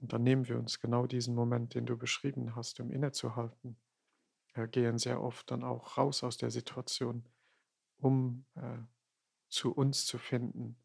Und 0.00 0.12
dann 0.12 0.22
nehmen 0.22 0.46
wir 0.48 0.58
uns 0.58 0.80
genau 0.80 1.06
diesen 1.06 1.34
Moment, 1.34 1.74
den 1.74 1.86
du 1.86 1.96
beschrieben 1.96 2.54
hast, 2.54 2.80
um 2.80 2.90
innezuhalten. 2.90 3.76
Wir 4.54 4.66
gehen 4.66 4.98
sehr 4.98 5.22
oft 5.22 5.50
dann 5.50 5.64
auch 5.64 5.96
raus 5.96 6.22
aus 6.22 6.36
der 6.36 6.50
Situation, 6.50 7.28
um 7.98 8.44
äh, 8.54 8.78
zu 9.48 9.72
uns 9.72 10.06
zu 10.06 10.18
finden. 10.18 10.76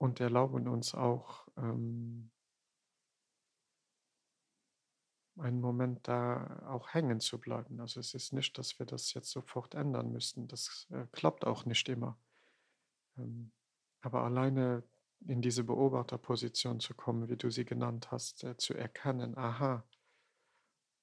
und 0.00 0.18
erlauben 0.18 0.66
uns 0.66 0.94
auch 0.94 1.46
ähm, 1.58 2.30
einen 5.40 5.60
Moment 5.60 6.06
da 6.06 6.62
auch 6.68 6.94
hängen 6.94 7.20
zu 7.20 7.40
bleiben. 7.40 7.80
Also 7.80 8.00
es 8.00 8.14
ist 8.14 8.32
nicht, 8.32 8.56
dass 8.58 8.78
wir 8.78 8.86
das 8.86 9.14
jetzt 9.14 9.30
sofort 9.30 9.74
ändern 9.74 10.12
müssten. 10.12 10.46
Das 10.48 10.86
äh, 10.90 11.06
klappt 11.12 11.46
auch 11.46 11.64
nicht 11.64 11.88
immer. 11.88 12.18
Ähm, 13.16 13.50
aber 14.02 14.22
alleine 14.22 14.82
in 15.26 15.42
diese 15.42 15.64
Beobachterposition 15.64 16.80
zu 16.80 16.94
kommen, 16.94 17.28
wie 17.28 17.36
du 17.36 17.50
sie 17.50 17.64
genannt 17.64 18.10
hast, 18.10 18.44
äh, 18.44 18.56
zu 18.56 18.74
erkennen, 18.74 19.36
aha, 19.36 19.84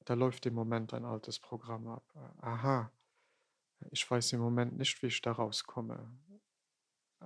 da 0.06 0.14
läuft 0.14 0.46
im 0.46 0.54
Moment 0.54 0.94
ein 0.94 1.06
altes 1.06 1.38
Programm 1.40 1.88
ab. 1.88 2.04
Aha, 2.42 2.92
ich 3.92 4.10
weiß 4.10 4.34
im 4.34 4.40
Moment 4.40 4.78
nicht, 4.78 5.02
wie 5.02 5.08
ich 5.08 5.22
da 5.22 5.34
rauskomme. 5.34 6.10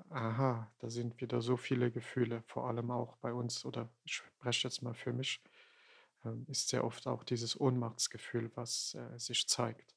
Aha, 0.09 0.71
da 0.79 0.89
sind 0.89 1.21
wieder 1.21 1.41
so 1.41 1.57
viele 1.57 1.91
Gefühle, 1.91 2.41
vor 2.47 2.67
allem 2.67 2.91
auch 2.91 3.17
bei 3.17 3.33
uns, 3.33 3.65
oder 3.65 3.89
ich 4.03 4.15
spreche 4.15 4.67
jetzt 4.67 4.81
mal 4.81 4.93
für 4.93 5.13
mich, 5.13 5.41
ist 6.47 6.69
sehr 6.69 6.83
oft 6.83 7.07
auch 7.07 7.23
dieses 7.23 7.59
Ohnmachtsgefühl, 7.59 8.51
was 8.55 8.95
äh, 8.95 9.17
sich 9.17 9.47
zeigt. 9.47 9.95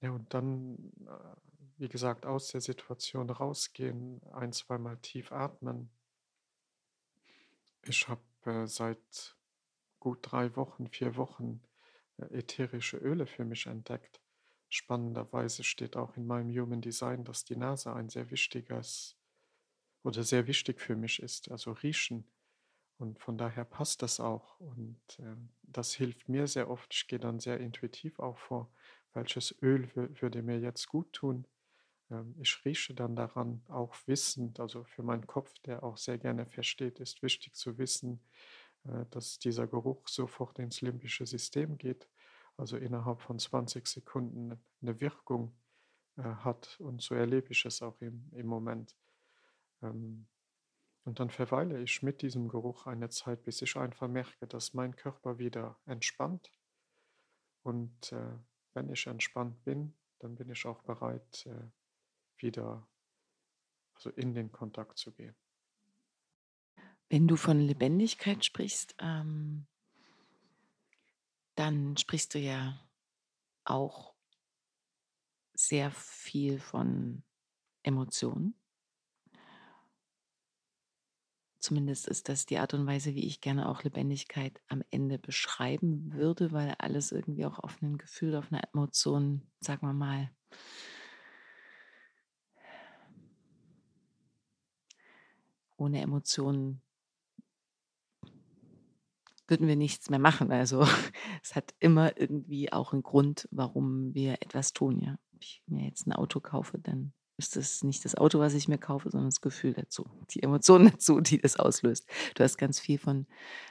Ja, 0.00 0.10
und 0.10 0.34
dann, 0.34 0.92
äh, 1.06 1.36
wie 1.78 1.88
gesagt, 1.88 2.26
aus 2.26 2.48
der 2.48 2.60
Situation 2.60 3.30
rausgehen, 3.30 4.22
ein, 4.32 4.52
zweimal 4.52 4.98
tief 4.98 5.32
atmen. 5.32 5.90
Ich 7.86 8.08
habe 8.08 8.22
äh, 8.44 8.66
seit 8.66 9.36
gut 10.00 10.18
drei 10.22 10.54
Wochen, 10.56 10.88
vier 10.88 11.16
Wochen 11.16 11.62
äh, 12.18 12.26
ätherische 12.38 12.98
Öle 12.98 13.26
für 13.26 13.44
mich 13.44 13.66
entdeckt. 13.66 14.20
Spannenderweise 14.68 15.64
steht 15.64 15.96
auch 15.96 16.16
in 16.16 16.26
meinem 16.26 16.50
Human 16.50 16.80
Design, 16.80 17.24
dass 17.24 17.44
die 17.44 17.56
Nase 17.56 17.92
ein 17.92 18.08
sehr 18.08 18.30
wichtiges 18.30 19.16
oder 20.02 20.22
sehr 20.22 20.46
wichtig 20.46 20.80
für 20.80 20.96
mich 20.96 21.22
ist, 21.22 21.50
also 21.50 21.72
riechen. 21.72 22.28
Und 23.04 23.18
von 23.18 23.36
daher 23.36 23.66
passt 23.66 24.00
das 24.00 24.18
auch. 24.18 24.58
Und 24.60 24.98
äh, 25.18 25.36
das 25.62 25.92
hilft 25.92 26.30
mir 26.30 26.46
sehr 26.46 26.70
oft. 26.70 26.94
Ich 26.94 27.06
gehe 27.06 27.18
dann 27.18 27.38
sehr 27.38 27.60
intuitiv 27.60 28.18
auch 28.18 28.38
vor, 28.38 28.72
welches 29.12 29.54
Öl 29.60 29.90
würde 29.94 30.42
mir 30.42 30.58
jetzt 30.58 30.88
gut 30.88 31.12
tun. 31.12 31.46
Ähm, 32.10 32.34
ich 32.40 32.64
rieche 32.64 32.94
dann 32.94 33.14
daran, 33.14 33.62
auch 33.68 33.94
wissend, 34.06 34.58
also 34.58 34.84
für 34.84 35.02
meinen 35.02 35.26
Kopf, 35.26 35.52
der 35.66 35.82
auch 35.82 35.98
sehr 35.98 36.16
gerne 36.16 36.46
versteht, 36.46 36.98
ist 36.98 37.22
wichtig 37.22 37.54
zu 37.54 37.76
wissen, 37.76 38.22
äh, 38.84 39.04
dass 39.10 39.38
dieser 39.38 39.66
Geruch 39.66 40.08
sofort 40.08 40.58
ins 40.58 40.80
limbische 40.80 41.26
System 41.26 41.76
geht, 41.76 42.08
also 42.56 42.78
innerhalb 42.78 43.20
von 43.20 43.38
20 43.38 43.86
Sekunden 43.86 44.58
eine 44.80 45.00
Wirkung 45.02 45.54
äh, 46.16 46.22
hat. 46.22 46.80
Und 46.80 47.02
so 47.02 47.14
erlebe 47.14 47.48
ich 47.50 47.66
es 47.66 47.82
auch 47.82 48.00
im, 48.00 48.30
im 48.32 48.46
Moment. 48.46 48.96
Ähm, 49.82 50.26
und 51.04 51.20
dann 51.20 51.30
verweile 51.30 51.82
ich 51.82 52.02
mit 52.02 52.22
diesem 52.22 52.48
Geruch 52.48 52.86
eine 52.86 53.10
Zeit, 53.10 53.42
bis 53.42 53.60
ich 53.60 53.76
einfach 53.76 54.08
merke, 54.08 54.46
dass 54.46 54.72
mein 54.72 54.96
Körper 54.96 55.38
wieder 55.38 55.78
entspannt. 55.84 56.50
Und 57.62 58.12
äh, 58.12 58.38
wenn 58.72 58.90
ich 58.90 59.06
entspannt 59.06 59.62
bin, 59.64 59.94
dann 60.18 60.34
bin 60.34 60.48
ich 60.50 60.64
auch 60.64 60.82
bereit, 60.82 61.46
äh, 61.46 61.70
wieder 62.38 62.88
also 63.94 64.10
in 64.10 64.34
den 64.34 64.50
Kontakt 64.50 64.98
zu 64.98 65.12
gehen. 65.12 65.36
Wenn 67.10 67.28
du 67.28 67.36
von 67.36 67.60
Lebendigkeit 67.60 68.44
sprichst, 68.44 68.96
ähm, 68.98 69.66
dann 71.54 71.96
sprichst 71.96 72.34
du 72.34 72.38
ja 72.38 72.80
auch 73.64 74.14
sehr 75.52 75.90
viel 75.90 76.58
von 76.58 77.22
Emotionen. 77.82 78.58
Zumindest 81.64 82.08
ist 82.08 82.28
das 82.28 82.44
die 82.44 82.58
Art 82.58 82.74
und 82.74 82.86
Weise, 82.86 83.14
wie 83.14 83.24
ich 83.24 83.40
gerne 83.40 83.70
auch 83.70 83.84
Lebendigkeit 83.84 84.60
am 84.68 84.82
Ende 84.90 85.18
beschreiben 85.18 86.12
würde, 86.12 86.52
weil 86.52 86.74
alles 86.76 87.10
irgendwie 87.10 87.46
auch 87.46 87.58
auf 87.58 87.80
ein 87.80 87.96
Gefühl, 87.96 88.36
auf 88.36 88.52
eine 88.52 88.62
Emotion, 88.74 89.40
sagen 89.60 89.86
wir 89.86 89.94
mal, 89.94 90.30
ohne 95.78 96.02
Emotionen 96.02 96.82
würden 99.48 99.66
wir 99.66 99.76
nichts 99.76 100.10
mehr 100.10 100.18
machen. 100.18 100.52
Also 100.52 100.82
es 101.42 101.56
hat 101.56 101.74
immer 101.80 102.20
irgendwie 102.20 102.70
auch 102.74 102.92
einen 102.92 103.02
Grund, 103.02 103.48
warum 103.50 104.12
wir 104.12 104.34
etwas 104.42 104.74
tun. 104.74 105.00
Ja, 105.00 105.16
wenn 105.32 105.40
ich 105.40 105.62
mir 105.66 105.86
jetzt 105.86 106.06
ein 106.06 106.12
Auto 106.12 106.40
kaufe, 106.40 106.78
dann 106.78 107.14
ist 107.36 107.56
es 107.56 107.82
nicht 107.82 108.04
das 108.04 108.14
Auto, 108.14 108.38
was 108.38 108.54
ich 108.54 108.68
mir 108.68 108.78
kaufe, 108.78 109.10
sondern 109.10 109.28
das 109.28 109.40
Gefühl 109.40 109.72
dazu, 109.72 110.06
die 110.30 110.42
Emotionen 110.42 110.86
dazu, 110.92 111.20
die 111.20 111.38
das 111.38 111.56
auslöst. 111.56 112.08
Du 112.34 112.44
hast 112.44 112.56
ganz 112.56 112.78
viel 112.78 112.98
von 112.98 113.26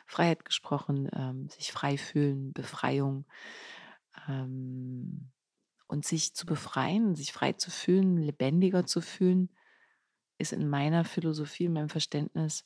Freiheit 0.05 0.45
gesprochen, 0.45 1.09
ähm, 1.13 1.49
sich 1.49 1.71
frei 1.71 1.97
fühlen, 1.97 2.53
Befreiung. 2.53 3.25
Ähm, 4.27 5.31
und 5.87 6.05
sich 6.05 6.33
zu 6.33 6.47
befreien, 6.47 7.15
sich 7.15 7.33
frei 7.33 7.53
zu 7.53 7.69
fühlen, 7.69 8.17
lebendiger 8.17 8.85
zu 8.85 8.99
fühlen, 8.99 9.49
ist 10.39 10.51
in 10.51 10.67
meiner 10.67 11.05
Philosophie, 11.05 11.65
in 11.65 11.73
meinem 11.73 11.89
Verständnis 11.89 12.65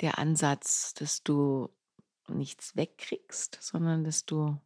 der 0.00 0.18
Ansatz, 0.18 0.94
dass 0.94 1.24
du 1.24 1.70
nichts 2.28 2.76
wegkriegst, 2.76 3.58
sondern 3.60 4.04
dass 4.04 4.24
du 4.24 4.60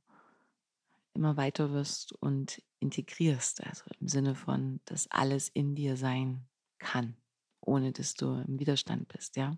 immer 1.14 1.36
weiter 1.36 1.72
wirst 1.72 2.12
und 2.12 2.62
integrierst. 2.80 3.62
Also 3.64 3.84
im 4.00 4.08
Sinne 4.08 4.34
von, 4.34 4.80
dass 4.84 5.10
alles 5.10 5.48
in 5.48 5.74
dir 5.74 5.96
sein 5.96 6.46
kann, 6.78 7.16
ohne 7.60 7.92
dass 7.92 8.14
du 8.14 8.42
im 8.46 8.58
Widerstand 8.58 9.08
bist. 9.08 9.36
Ja? 9.36 9.56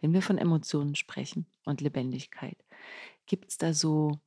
Wenn 0.00 0.12
wir 0.12 0.22
von 0.22 0.38
Emotionen 0.38 0.94
sprechen 0.94 1.46
und 1.64 1.80
Lebendigkeit, 1.80 2.62
gibt 3.26 3.50
es 3.50 3.58
da 3.58 3.72
so 3.72 4.20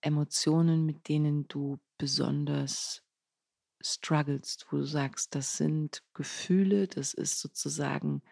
Emotionen, 0.00 0.86
mit 0.86 1.08
denen 1.08 1.48
du 1.48 1.78
besonders 1.98 3.02
strugglest, 3.80 4.66
wo 4.70 4.78
du 4.78 4.84
sagst, 4.84 5.34
das 5.34 5.56
sind 5.56 6.02
Gefühle, 6.14 6.88
das 6.88 7.14
ist 7.14 7.40
sozusagen, 7.40 8.22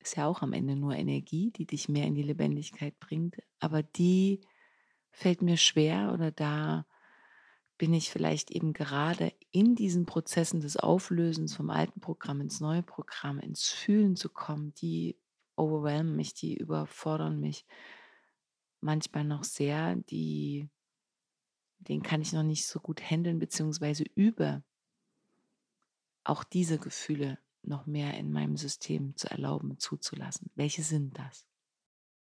ist 0.00 0.16
ja 0.16 0.26
auch 0.26 0.42
am 0.42 0.52
Ende 0.52 0.76
nur 0.76 0.94
Energie, 0.94 1.50
die 1.50 1.66
dich 1.66 1.88
mehr 1.88 2.06
in 2.06 2.14
die 2.14 2.22
Lebendigkeit 2.22 2.98
bringt, 3.00 3.36
aber 3.58 3.82
die 3.82 4.40
fällt 5.10 5.42
mir 5.42 5.56
schwer 5.56 6.12
oder 6.12 6.30
da 6.30 6.86
bin 7.78 7.94
ich 7.94 8.10
vielleicht 8.10 8.50
eben 8.50 8.74
gerade 8.74 9.32
in 9.52 9.74
diesen 9.74 10.04
Prozessen 10.04 10.60
des 10.60 10.76
Auflösens 10.76 11.56
vom 11.56 11.70
alten 11.70 12.00
Programm 12.00 12.40
ins 12.42 12.60
neue 12.60 12.82
Programm, 12.82 13.38
ins 13.38 13.68
Fühlen 13.68 14.16
zu 14.16 14.28
kommen, 14.28 14.74
die 14.74 15.18
overwhelmen 15.56 16.14
mich, 16.14 16.34
die 16.34 16.56
überfordern 16.56 17.40
mich 17.40 17.64
manchmal 18.80 19.24
noch 19.24 19.44
sehr, 19.44 19.96
die, 19.96 20.68
den 21.78 22.02
kann 22.02 22.20
ich 22.20 22.32
noch 22.32 22.42
nicht 22.42 22.66
so 22.66 22.80
gut 22.80 23.00
handeln, 23.00 23.38
beziehungsweise 23.38 24.04
übe 24.14 24.62
auch 26.24 26.44
diese 26.44 26.78
Gefühle 26.78 27.38
noch 27.62 27.86
mehr 27.86 28.14
in 28.14 28.30
meinem 28.30 28.56
System 28.56 29.16
zu 29.16 29.30
erlauben, 29.30 29.78
zuzulassen. 29.78 30.50
Welche 30.54 30.82
sind 30.82 31.18
das? 31.18 31.49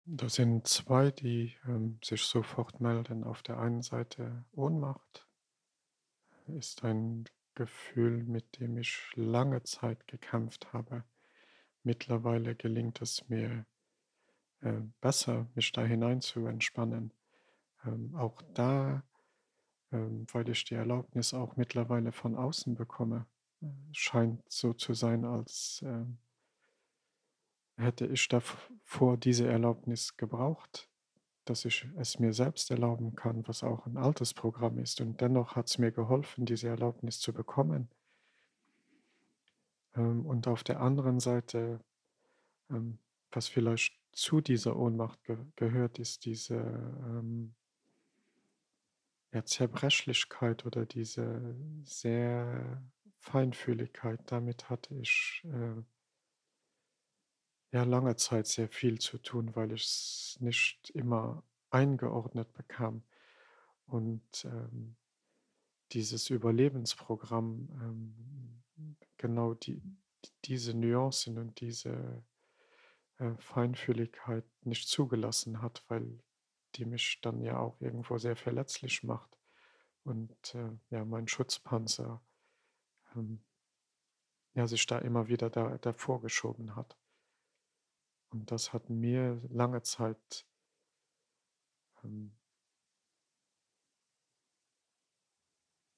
Da 0.08 0.28
sind 0.28 0.68
zwei, 0.68 1.10
die 1.10 1.56
ähm, 1.66 1.98
sich 2.02 2.22
sofort 2.22 2.80
melden. 2.80 3.24
Auf 3.24 3.42
der 3.42 3.58
einen 3.58 3.82
Seite 3.82 4.44
Ohnmacht 4.52 5.26
ist 6.46 6.84
ein 6.84 7.24
Gefühl, 7.56 8.22
mit 8.22 8.60
dem 8.60 8.76
ich 8.78 9.00
lange 9.16 9.64
Zeit 9.64 10.06
gekämpft 10.06 10.72
habe. 10.72 11.02
Mittlerweile 11.82 12.54
gelingt 12.54 13.02
es 13.02 13.28
mir 13.28 13.66
äh, 14.60 14.80
besser, 15.00 15.48
mich 15.56 15.72
da 15.72 15.84
hinein 15.84 16.20
zu 16.20 16.46
entspannen. 16.46 17.12
Ähm, 17.84 18.14
auch 18.14 18.42
da, 18.54 19.02
ähm, 19.90 20.24
weil 20.32 20.48
ich 20.48 20.64
die 20.64 20.74
Erlaubnis 20.74 21.34
auch 21.34 21.56
mittlerweile 21.56 22.12
von 22.12 22.36
außen 22.36 22.76
bekomme, 22.76 23.26
äh, 23.60 23.66
scheint 23.90 24.40
so 24.48 24.72
zu 24.72 24.94
sein, 24.94 25.24
als 25.24 25.82
äh, 25.84 26.04
hätte 27.76 28.06
ich 28.06 28.28
davor 28.28 29.16
diese 29.16 29.48
Erlaubnis 29.48 30.16
gebraucht, 30.16 30.88
dass 31.44 31.64
ich 31.64 31.86
es 31.96 32.18
mir 32.18 32.32
selbst 32.32 32.70
erlauben 32.70 33.14
kann, 33.14 33.46
was 33.46 33.62
auch 33.62 33.86
ein 33.86 33.96
altes 33.96 34.34
Programm 34.34 34.78
ist. 34.78 35.00
Und 35.00 35.20
dennoch 35.20 35.56
hat 35.56 35.68
es 35.68 35.78
mir 35.78 35.92
geholfen, 35.92 36.46
diese 36.46 36.68
Erlaubnis 36.68 37.20
zu 37.20 37.32
bekommen. 37.32 37.88
Ähm, 39.94 40.26
und 40.26 40.48
auf 40.48 40.64
der 40.64 40.80
anderen 40.80 41.20
Seite, 41.20 41.80
ähm, 42.70 42.98
was 43.30 43.48
vielleicht 43.48 43.94
zu 44.12 44.40
dieser 44.40 44.76
Ohnmacht 44.76 45.22
ge 45.24 45.36
gehört, 45.56 45.98
ist 45.98 46.24
diese 46.24 46.56
ähm, 46.56 47.54
ja, 49.32 49.44
Zerbrechlichkeit 49.44 50.64
oder 50.64 50.86
diese 50.86 51.54
sehr 51.84 52.82
Feinfühligkeit. 53.18 54.20
Damit 54.26 54.70
hatte 54.70 54.94
ich 54.94 55.42
äh, 55.44 55.82
ja 57.76 57.84
lange 57.84 58.16
Zeit 58.16 58.46
sehr 58.46 58.68
viel 58.68 58.98
zu 58.98 59.18
tun, 59.18 59.54
weil 59.54 59.72
ich 59.72 59.84
es 59.84 60.38
nicht 60.40 60.90
immer 60.90 61.42
eingeordnet 61.70 62.52
bekam. 62.54 63.02
Und 63.86 64.46
ähm, 64.46 64.96
dieses 65.92 66.30
Überlebensprogramm 66.30 67.68
ähm, 67.82 68.96
genau 69.18 69.54
die, 69.54 69.82
diese 70.44 70.74
Nuancen 70.74 71.38
und 71.38 71.60
diese 71.60 72.24
äh, 73.18 73.34
Feinfühligkeit 73.38 74.44
nicht 74.62 74.88
zugelassen 74.88 75.60
hat, 75.60 75.84
weil 75.88 76.18
die 76.76 76.86
mich 76.86 77.20
dann 77.20 77.42
ja 77.42 77.58
auch 77.58 77.78
irgendwo 77.80 78.16
sehr 78.16 78.36
verletzlich 78.36 79.02
macht 79.02 79.38
und 80.02 80.54
äh, 80.54 80.70
ja 80.90 81.04
mein 81.04 81.28
Schutzpanzer 81.28 82.22
ähm, 83.14 83.42
ja, 84.54 84.66
sich 84.66 84.86
da 84.86 84.98
immer 84.98 85.28
wieder 85.28 85.50
da, 85.50 85.76
davor 85.78 86.22
geschoben 86.22 86.74
hat. 86.74 86.96
Und 88.36 88.50
das 88.50 88.74
hat 88.74 88.90
mir 88.90 89.40
lange 89.48 89.80
Zeit 89.80 90.44
ähm, 92.04 92.36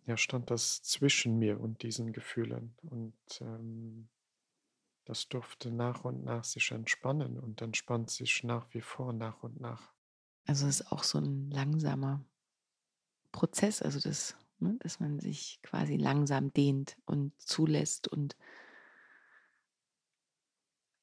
ja, 0.06 0.16
stand 0.16 0.52
das 0.52 0.80
zwischen 0.84 1.36
mir 1.36 1.60
und 1.60 1.82
diesen 1.82 2.12
Gefühlen. 2.12 2.76
Und 2.82 3.40
ähm, 3.40 4.08
das 5.04 5.28
durfte 5.28 5.72
nach 5.72 6.04
und 6.04 6.22
nach 6.22 6.44
sich 6.44 6.70
entspannen 6.70 7.40
und 7.40 7.60
entspannt 7.60 8.08
sich 8.08 8.44
nach 8.44 8.72
wie 8.72 8.82
vor 8.82 9.12
nach 9.12 9.42
und 9.42 9.60
nach. 9.60 9.92
Also 10.46 10.68
es 10.68 10.78
ist 10.78 10.92
auch 10.92 11.02
so 11.02 11.18
ein 11.18 11.50
langsamer 11.50 12.24
Prozess, 13.32 13.82
also 13.82 13.98
das, 13.98 14.36
ne, 14.60 14.76
dass 14.78 15.00
man 15.00 15.18
sich 15.18 15.58
quasi 15.62 15.96
langsam 15.96 16.52
dehnt 16.52 16.96
und 17.04 17.32
zulässt 17.40 18.06
und 18.06 18.36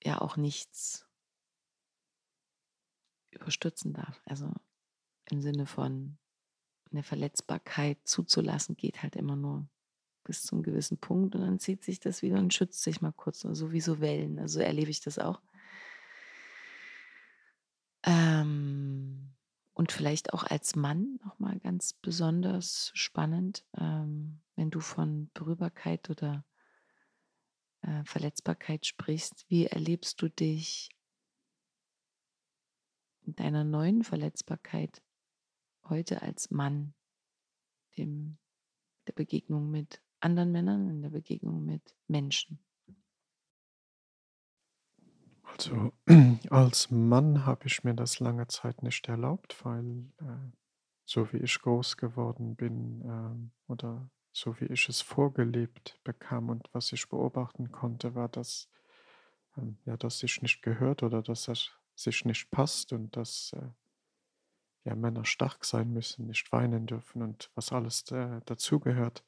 ja 0.02 0.22
auch 0.22 0.38
nichts 0.38 1.05
überstürzen 3.36 3.94
darf. 3.94 4.22
Also 4.26 4.52
im 5.30 5.42
Sinne 5.42 5.66
von 5.66 6.18
eine 6.92 7.04
Verletzbarkeit 7.04 7.98
zuzulassen, 8.04 8.76
geht 8.76 9.04
halt 9.04 9.16
immer 9.16 9.36
nur 9.36 9.68
bis 10.24 10.44
zum 10.44 10.64
gewissen 10.64 10.98
Punkt 10.98 11.36
und 11.36 11.42
dann 11.42 11.60
zieht 11.60 11.84
sich 11.84 12.00
das 12.00 12.22
wieder 12.22 12.40
und 12.40 12.54
schützt 12.54 12.82
sich 12.82 13.02
mal 13.02 13.14
kurz, 13.14 13.42
so 13.42 13.50
also 13.50 13.72
wie 13.72 13.82
so 13.82 14.00
Wellen. 14.00 14.40
Also 14.40 14.60
erlebe 14.60 14.90
ich 14.90 15.02
das 15.02 15.20
auch. 15.20 15.42
Ähm, 18.04 19.34
und 19.74 19.92
vielleicht 19.92 20.34
auch 20.34 20.44
als 20.44 20.76
Mann 20.76 21.20
nochmal 21.24 21.60
ganz 21.60 21.94
besonders 21.94 22.92
spannend, 22.94 23.66
ähm, 23.78 24.42
wenn 24.56 24.72
du 24.72 24.80
von 24.80 25.30
Berührbarkeit 25.34 26.10
oder 26.10 26.46
äh, 27.82 28.04
Verletzbarkeit 28.06 28.86
sprichst. 28.86 29.46
Wie 29.48 29.66
erlebst 29.66 30.22
du 30.22 30.30
dich 30.30 30.90
in 33.26 33.36
deiner 33.36 33.64
neuen 33.64 34.04
Verletzbarkeit 34.04 35.02
heute 35.90 36.22
als 36.22 36.52
Mann, 36.52 36.94
dem, 37.98 38.38
der 39.08 39.14
Begegnung 39.14 39.72
mit 39.72 40.02
anderen 40.20 40.52
Männern, 40.52 40.90
in 40.90 41.02
der 41.02 41.10
Begegnung 41.10 41.66
mit 41.66 41.96
Menschen? 42.08 42.60
Also 45.44 45.94
als 46.50 46.92
Mann 46.92 47.46
habe 47.46 47.68
ich 47.68 47.84
mir 47.84 47.94
das 47.94 48.20
lange 48.20 48.48
Zeit 48.48 48.84
nicht 48.84 49.08
erlaubt, 49.08 49.64
weil 49.64 50.12
äh, 50.20 50.52
so 51.06 51.32
wie 51.32 51.38
ich 51.38 51.60
groß 51.62 51.98
geworden 51.98 52.56
bin 52.56 53.02
äh, 53.02 53.72
oder 53.72 54.10
so 54.34 54.60
wie 54.60 54.66
ich 54.66 54.90
es 54.90 55.02
vorgelebt 55.02 56.00
bekam 56.04 56.50
und 56.50 56.68
was 56.74 56.92
ich 56.92 57.08
beobachten 57.08 57.72
konnte, 57.72 58.16
war, 58.16 58.28
dass, 58.28 58.70
äh, 59.56 59.62
ja, 59.86 59.96
dass 59.96 60.20
sich 60.20 60.42
nicht 60.42 60.62
gehört 60.62 61.04
oder 61.04 61.22
dass 61.22 61.48
es 61.48 61.72
sich 61.96 62.26
nicht 62.26 62.52
passt 62.52 62.94
und 62.94 63.16
dass 63.16 63.54
äh, 63.54 63.70
ja, 64.84 64.96
Männer 64.96 65.26
stark 65.26 65.66
sein 65.66 65.92
müssen, 65.92 66.28
nicht 66.28 66.52
weinen 66.52 66.86
dürfen 66.86 67.22
und 67.22 67.50
was 67.56 67.72
alles 67.72 68.10
äh, 68.12 68.42
dazugehört. 68.46 69.24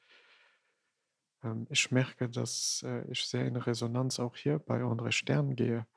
Ähm, 1.44 1.68
ich 1.70 1.92
merke, 1.92 2.30
dass 2.30 2.84
äh, 2.86 3.04
ich 3.10 3.26
sehr 3.26 3.46
in 3.46 3.56
Resonanz 3.56 4.20
auch 4.20 4.36
hier 4.36 4.60
bei 4.60 4.82
André 4.82 5.12
Stern 5.12 5.56
gehe, 5.56 5.88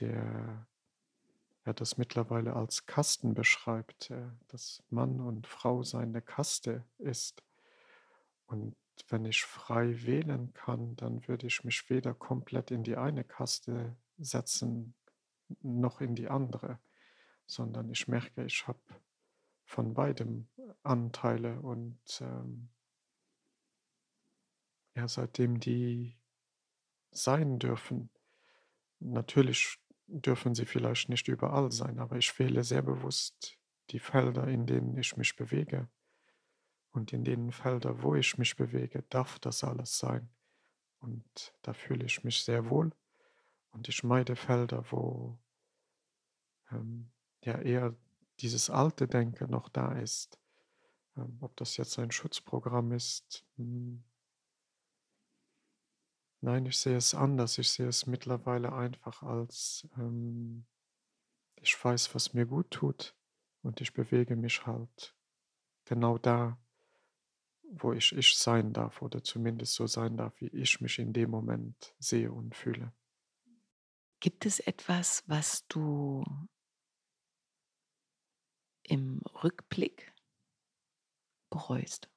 der 0.00 0.66
ja, 1.66 1.72
das 1.72 1.98
mittlerweile 1.98 2.54
als 2.56 2.86
Kasten 2.86 3.34
beschreibt, 3.34 4.10
äh, 4.10 4.28
dass 4.48 4.82
Mann 4.90 5.20
und 5.20 5.46
Frau 5.46 5.82
seine 5.82 6.22
Kaste 6.22 6.84
ist. 6.98 7.42
Und 8.46 8.74
wenn 9.08 9.24
ich 9.24 9.44
frei 9.44 10.04
wählen 10.04 10.52
kann, 10.52 10.96
dann 10.96 11.26
würde 11.28 11.46
ich 11.46 11.64
mich 11.64 11.88
weder 11.90 12.14
komplett 12.14 12.70
in 12.70 12.82
die 12.82 12.96
eine 12.96 13.24
Kaste 13.24 13.96
setzen, 14.18 14.94
noch 15.62 16.00
in 16.00 16.14
die 16.14 16.28
andere 16.28 16.78
sondern 17.50 17.90
ich 17.90 18.08
merke, 18.08 18.44
ich 18.44 18.66
habe 18.66 18.80
von 19.64 19.94
beidem 19.94 20.48
Anteile 20.82 21.60
und 21.60 22.00
ähm, 22.20 22.70
ja, 24.94 25.06
seitdem 25.08 25.60
die 25.60 26.16
sein 27.10 27.58
dürfen, 27.58 28.10
natürlich 29.00 29.78
dürfen 30.06 30.54
sie 30.54 30.66
vielleicht 30.66 31.08
nicht 31.08 31.28
überall 31.28 31.70
sein, 31.72 31.98
aber 31.98 32.16
ich 32.16 32.36
wähle 32.38 32.64
sehr 32.64 32.82
bewusst 32.82 33.58
die 33.90 34.00
Felder, 34.00 34.46
in 34.46 34.66
denen 34.66 34.96
ich 34.96 35.16
mich 35.16 35.36
bewege. 35.36 35.88
Und 36.92 37.12
in 37.12 37.22
den 37.22 37.52
Feldern, 37.52 38.02
wo 38.02 38.16
ich 38.16 38.36
mich 38.36 38.56
bewege, 38.56 39.04
darf 39.10 39.38
das 39.38 39.62
alles 39.62 39.98
sein. 39.98 40.28
Und 40.98 41.54
da 41.62 41.72
fühle 41.72 42.04
ich 42.04 42.24
mich 42.24 42.42
sehr 42.42 42.68
wohl. 42.68 42.92
Und 43.70 43.88
ich 43.88 44.02
meide 44.04 44.36
Felder, 44.36 44.84
wo 44.90 45.38
ähm, 46.70 47.10
ja 47.42 47.58
eher 47.60 47.94
dieses 48.40 48.70
alte 48.70 49.06
Denken 49.06 49.50
noch 49.50 49.68
da 49.68 49.92
ist. 49.92 50.38
Ähm, 51.16 51.38
ob 51.40 51.56
das 51.56 51.76
jetzt 51.76 51.98
ein 51.98 52.10
Schutzprogramm 52.10 52.92
ist. 52.92 53.44
Hm. 53.56 54.02
Nein, 56.42 56.66
ich 56.66 56.78
sehe 56.78 56.96
es 56.96 57.14
anders. 57.14 57.58
Ich 57.58 57.70
sehe 57.70 57.88
es 57.88 58.06
mittlerweile 58.06 58.72
einfach 58.72 59.22
als, 59.22 59.86
ähm, 59.98 60.64
ich 61.56 61.82
weiß, 61.82 62.14
was 62.14 62.32
mir 62.32 62.46
gut 62.46 62.70
tut 62.70 63.14
und 63.62 63.80
ich 63.80 63.92
bewege 63.92 64.36
mich 64.36 64.66
halt 64.66 65.14
genau 65.84 66.16
da, 66.16 66.58
wo 67.72 67.92
ich 67.92 68.12
ich 68.12 68.36
sein 68.36 68.72
darf 68.72 69.02
oder 69.02 69.22
zumindest 69.22 69.74
so 69.74 69.86
sein 69.86 70.16
darf, 70.16 70.32
wie 70.40 70.48
ich 70.48 70.80
mich 70.80 70.98
in 70.98 71.12
dem 71.12 71.30
Moment 71.30 71.94
sehe 71.98 72.32
und 72.32 72.54
fühle. 72.56 72.92
Gibt 74.20 74.44
es 74.44 74.60
etwas, 74.60 75.24
was 75.26 75.66
du 75.68 76.24
im 78.82 79.22
Rückblick 79.42 80.14
bereust? 81.48 82.10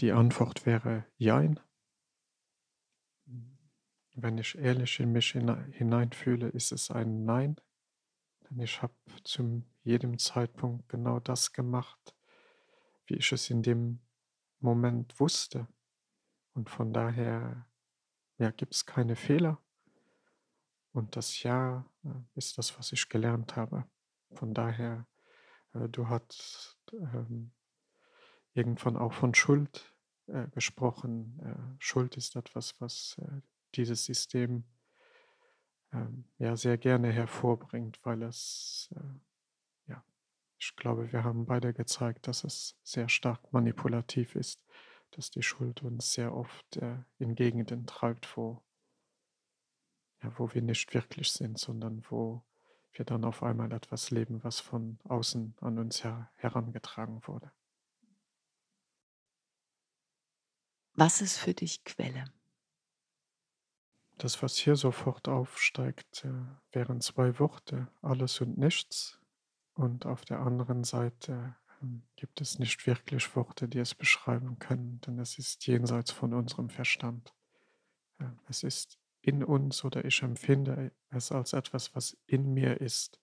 Die 0.00 0.10
Antwort 0.10 0.66
wäre 0.66 1.06
Jein. 1.18 1.60
Wenn 4.14 4.38
ich 4.38 4.58
ehrlich 4.58 4.98
in 4.98 5.12
mich 5.12 5.30
hineinfühle, 5.30 6.48
ist 6.48 6.72
es 6.72 6.90
ein 6.90 7.24
Nein. 7.24 7.56
Denn 8.48 8.58
ich 8.58 8.82
habe 8.82 8.94
zu 9.22 9.62
jedem 9.84 10.18
Zeitpunkt 10.18 10.88
genau 10.88 11.20
das 11.20 11.52
gemacht, 11.52 12.16
wie 13.06 13.14
ich 13.14 13.30
es 13.30 13.50
in 13.50 13.62
dem 13.62 14.00
Moment 14.58 15.20
wusste. 15.20 15.68
Und 16.54 16.70
von 16.70 16.92
daher 16.92 17.68
ja, 18.38 18.50
gibt 18.50 18.74
es 18.74 18.84
keine 18.84 19.14
Fehler. 19.14 19.62
Und 20.92 21.16
das 21.16 21.42
Ja 21.42 21.84
äh, 22.04 22.08
ist 22.34 22.58
das, 22.58 22.78
was 22.78 22.92
ich 22.92 23.08
gelernt 23.08 23.56
habe. 23.56 23.84
Von 24.32 24.54
daher 24.54 25.06
äh, 25.74 25.88
du 25.88 26.08
hast 26.08 26.78
ähm, 26.92 27.52
irgendwann 28.54 28.96
auch 28.96 29.12
von 29.12 29.34
Schuld 29.34 29.94
äh, 30.26 30.48
gesprochen. 30.48 31.76
Schuld 31.78 32.16
ist 32.16 32.36
etwas, 32.36 32.80
was 32.80 33.16
dieses 33.74 34.04
System 34.04 34.64
ähm, 35.92 36.24
ja 36.38 36.56
sehr 36.56 36.78
gerne 36.78 37.12
hervorbringt, 37.12 38.00
weil 38.02 38.22
es, 38.22 38.90
ja, 39.86 40.04
ich 40.58 40.74
glaube, 40.76 41.12
wir 41.12 41.22
haben 41.22 41.46
beide 41.46 41.72
gezeigt, 41.72 42.26
dass 42.26 42.44
es 42.44 42.76
sehr 42.82 43.08
stark 43.08 43.52
manipulativ 43.52 44.34
ist, 44.34 44.64
dass 45.12 45.30
die 45.30 45.42
Schuld 45.42 45.82
uns 45.82 46.12
sehr 46.12 46.34
oft 46.34 46.80
in 47.18 47.34
Gegenden 47.34 47.86
treibt, 47.86 48.36
wo, 48.36 48.62
ja, 50.22 50.38
wo 50.38 50.52
wir 50.52 50.62
nicht 50.62 50.92
wirklich 50.94 51.32
sind, 51.32 51.58
sondern 51.58 52.04
wo 52.08 52.42
wir 52.92 53.04
dann 53.04 53.24
auf 53.24 53.42
einmal 53.42 53.72
etwas 53.72 54.10
leben, 54.10 54.42
was 54.42 54.60
von 54.60 54.98
außen 55.04 55.54
an 55.60 55.78
uns 55.78 56.04
her 56.04 56.30
herangetragen 56.36 57.26
wurde. 57.26 57.52
Was 60.94 61.20
ist 61.20 61.38
für 61.38 61.54
dich 61.54 61.84
Quelle? 61.84 62.24
Das, 64.18 64.42
was 64.42 64.56
hier 64.56 64.76
sofort 64.76 65.28
aufsteigt, 65.28 66.26
äh, 66.26 66.74
wären 66.74 67.00
zwei 67.00 67.38
Worte, 67.38 67.88
alles 68.02 68.40
und 68.42 68.58
nichts. 68.58 69.18
Und 69.72 70.04
auf 70.04 70.26
der 70.26 70.40
anderen 70.40 70.84
Seite 70.84 71.56
ähm, 71.80 72.02
gibt 72.16 72.42
es 72.42 72.58
nicht 72.58 72.86
wirklich 72.86 73.34
Worte, 73.34 73.66
die 73.66 73.78
es 73.78 73.94
beschreiben 73.94 74.58
können, 74.58 75.00
denn 75.00 75.18
es 75.18 75.38
ist 75.38 75.66
jenseits 75.66 76.10
von 76.10 76.34
unserem 76.34 76.68
Verstand. 76.68 77.32
Äh, 78.18 78.26
es 78.48 78.62
ist 78.62 78.99
in 79.22 79.44
uns 79.44 79.84
oder 79.84 80.04
ich 80.04 80.22
empfinde 80.22 80.92
es 81.10 81.32
als 81.32 81.52
etwas, 81.52 81.94
was 81.94 82.16
in 82.26 82.52
mir 82.54 82.80
ist. 82.80 83.20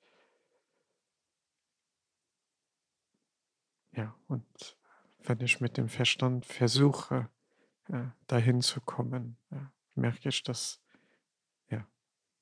Ja, 3.92 4.16
und 4.28 4.78
wenn 5.24 5.40
ich 5.42 5.60
mit 5.60 5.78
dem 5.78 5.90
Verstand 5.90 6.46
versuche, 6.46 7.30
äh, 7.88 8.06
dahin 8.28 8.62
zu 8.62 8.80
kommen, 8.82 9.38
äh, 9.50 9.56
merke 9.96 10.30
ich, 10.30 10.44
dass 10.44 10.82
ja, 11.70 11.88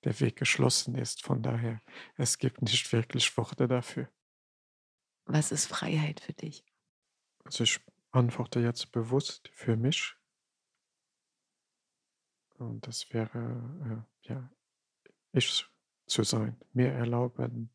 der 0.04 0.20
Weg 0.20 0.36
geschlossen 0.36 0.96
ist. 0.96 1.24
Von 1.24 1.42
daher, 1.42 1.82
es 2.18 2.38
gibt 2.38 2.62
nicht 2.62 2.92
wirklich 2.92 3.38
Worte 3.38 3.68
dafür. 3.68 4.10
Was 5.26 5.52
ist 5.52 5.68
Freiheit 5.68 6.20
für 6.20 6.34
dich? 6.34 6.66
Also 7.44 7.64
ich 7.64 7.80
antworte 8.12 8.60
jetzt 8.60 8.92
bewusst 8.92 9.50
für 9.54 9.76
mich. 9.76 10.16
Und 12.58 12.88
das 12.88 13.12
wäre, 13.14 14.06
äh, 14.24 14.30
ja, 14.30 14.50
ich 15.32 15.66
zu 16.06 16.24
sein, 16.24 16.56
mir 16.74 16.92
erlauben, 16.92 17.70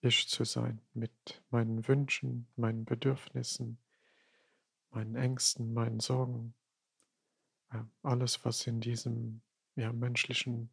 ich 0.00 0.28
zu 0.28 0.44
sein 0.44 0.80
mit 0.94 1.42
meinen 1.50 1.86
Wünschen, 1.86 2.48
meinen 2.56 2.84
Bedürfnissen, 2.84 3.78
meinen 4.90 5.14
Ängsten, 5.14 5.72
meinen 5.72 6.00
Sorgen, 6.00 6.54
äh, 7.70 7.82
alles, 8.02 8.44
was 8.44 8.66
in 8.66 8.80
diesem 8.80 9.42
ja, 9.76 9.92
menschlichen 9.92 10.70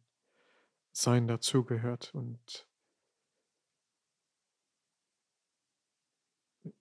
Sein 0.92 1.28
dazugehört 1.28 2.14
und 2.14 2.68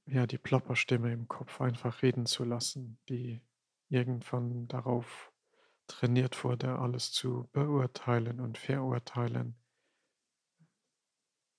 ja, 0.06 0.26
die 0.26 0.38
Plopperstimme 0.38 1.12
im 1.12 1.28
Kopf 1.28 1.62
einfach 1.62 2.02
reden 2.02 2.26
zu 2.26 2.44
lassen, 2.44 2.98
die 3.10 3.42
irgendwann 3.90 4.68
darauf 4.68 5.32
trainiert 5.88 6.44
wurde, 6.44 6.80
alles 6.80 7.12
zu 7.12 7.50
beurteilen 7.52 8.40
und 8.40 8.58
verurteilen, 8.58 9.56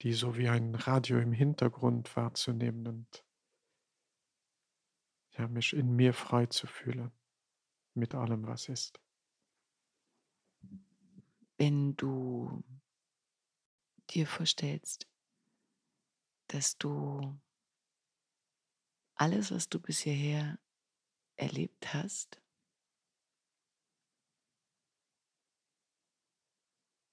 die 0.03 0.13
so 0.13 0.37
wie 0.37 0.49
ein 0.49 0.75
Radio 0.75 1.19
im 1.19 1.33
Hintergrund 1.33 2.15
wahrzunehmen 2.17 2.87
und 2.87 3.25
ja, 5.33 5.49
mich 5.49 5.73
in 5.75 5.95
mir 5.95 6.15
frei 6.15 6.47
zu 6.47 6.67
fühlen 6.67 7.13
mit 7.95 8.15
allem, 8.15 8.47
was 8.47 8.69
ist. 8.69 9.01
Wenn 11.59 11.97
du 11.97 12.63
dir 14.11 14.27
vorstellst, 14.27 15.09
dass 16.49 16.77
du 16.79 17.39
alles, 19.15 19.51
was 19.51 19.69
du 19.69 19.81
bis 19.81 20.01
hierher 20.01 20.59
erlebt 21.37 21.93
hast, 21.95 22.41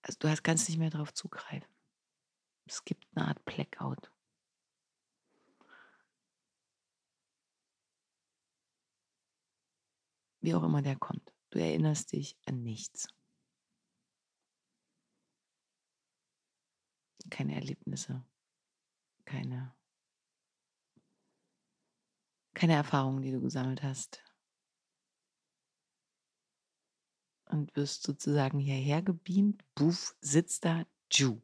also 0.03 0.19
du 0.19 0.29
hast, 0.29 0.43
kannst 0.43 0.69
nicht 0.69 0.77
mehr 0.77 0.89
darauf 0.89 1.13
zugreifen. 1.13 1.67
Es 2.65 2.83
gibt 2.83 3.07
eine 3.15 3.27
Art 3.27 3.43
Blackout. 3.45 4.11
Wie 10.41 10.53
auch 10.53 10.63
immer 10.63 10.81
der 10.81 10.97
kommt. 10.97 11.33
Du 11.51 11.59
erinnerst 11.59 12.11
dich 12.11 12.37
an 12.45 12.63
nichts. 12.63 13.07
Keine 17.29 17.55
Erlebnisse, 17.55 18.25
keine, 19.23 19.73
keine 22.53 22.73
Erfahrungen, 22.73 23.21
die 23.21 23.31
du 23.31 23.39
gesammelt 23.39 23.81
hast. 23.81 24.21
Und 27.53 27.75
wirst 27.75 28.01
sozusagen 28.01 28.57
hierher 28.57 29.03
gebeamt, 29.03 29.63
buff, 29.75 30.15
sitzt 30.21 30.65
da, 30.65 30.87
tschu. 31.11 31.39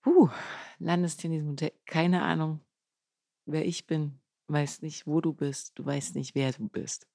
Puh, 0.00 0.28
landest 0.80 1.20
hier 1.20 1.30
in 1.30 1.34
diesem 1.34 1.50
Hotel. 1.50 1.72
Keine 1.86 2.22
Ahnung, 2.24 2.58
wer 3.46 3.64
ich 3.64 3.86
bin. 3.86 4.18
Weißt 4.48 4.82
nicht, 4.82 5.06
wo 5.06 5.20
du 5.20 5.32
bist. 5.32 5.78
Du 5.78 5.86
weißt 5.86 6.16
nicht, 6.16 6.34
wer 6.34 6.50
du 6.50 6.68
bist. 6.68 7.06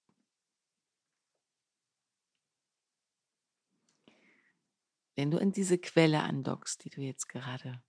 Wenn 5.15 5.29
du 5.29 5.41
an 5.41 5.51
diese 5.51 5.77
Quelle 5.77 6.23
andockst, 6.23 6.85
die 6.85 6.89
du 6.89 7.01
jetzt 7.01 7.27
gerade 7.27 7.83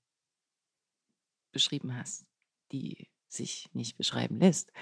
beschrieben 1.52 1.96
hast, 1.96 2.26
die 2.72 3.08
sich 3.28 3.72
nicht 3.74 3.96
beschreiben 3.96 4.40
lässt, 4.40 4.72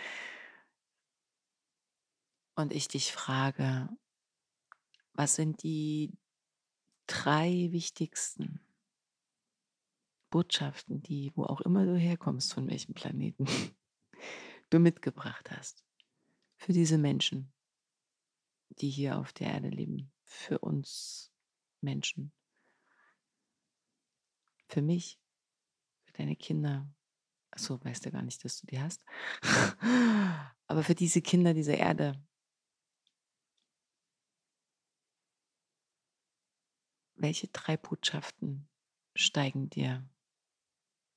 und 2.54 2.72
ich 2.72 2.88
dich 2.88 3.12
frage, 3.12 3.90
was 5.16 5.34
sind 5.34 5.62
die 5.62 6.12
drei 7.06 7.68
wichtigsten 7.70 8.60
Botschaften, 10.30 11.02
die, 11.02 11.32
wo 11.34 11.44
auch 11.44 11.60
immer 11.62 11.86
du 11.86 11.96
herkommst, 11.96 12.52
von 12.52 12.68
welchem 12.68 12.94
Planeten 12.94 13.46
du 14.70 14.78
mitgebracht 14.78 15.50
hast. 15.50 15.84
Für 16.56 16.72
diese 16.72 16.98
Menschen, 16.98 17.52
die 18.80 18.90
hier 18.90 19.18
auf 19.18 19.32
der 19.32 19.48
Erde 19.48 19.68
leben. 19.68 20.12
Für 20.24 20.58
uns 20.58 21.30
Menschen. 21.80 22.32
Für 24.68 24.82
mich, 24.82 25.18
für 26.04 26.12
deine 26.14 26.36
Kinder. 26.36 26.90
Achso, 27.50 27.82
weißt 27.82 28.04
du 28.04 28.10
gar 28.10 28.22
nicht, 28.22 28.44
dass 28.44 28.60
du 28.60 28.66
die 28.66 28.80
hast. 28.80 29.02
Aber 30.66 30.82
für 30.82 30.94
diese 30.94 31.22
Kinder 31.22 31.54
dieser 31.54 31.78
Erde. 31.78 32.20
Welche 37.26 37.48
drei 37.48 37.76
Botschaften 37.76 38.68
steigen 39.16 39.68
dir 39.68 40.08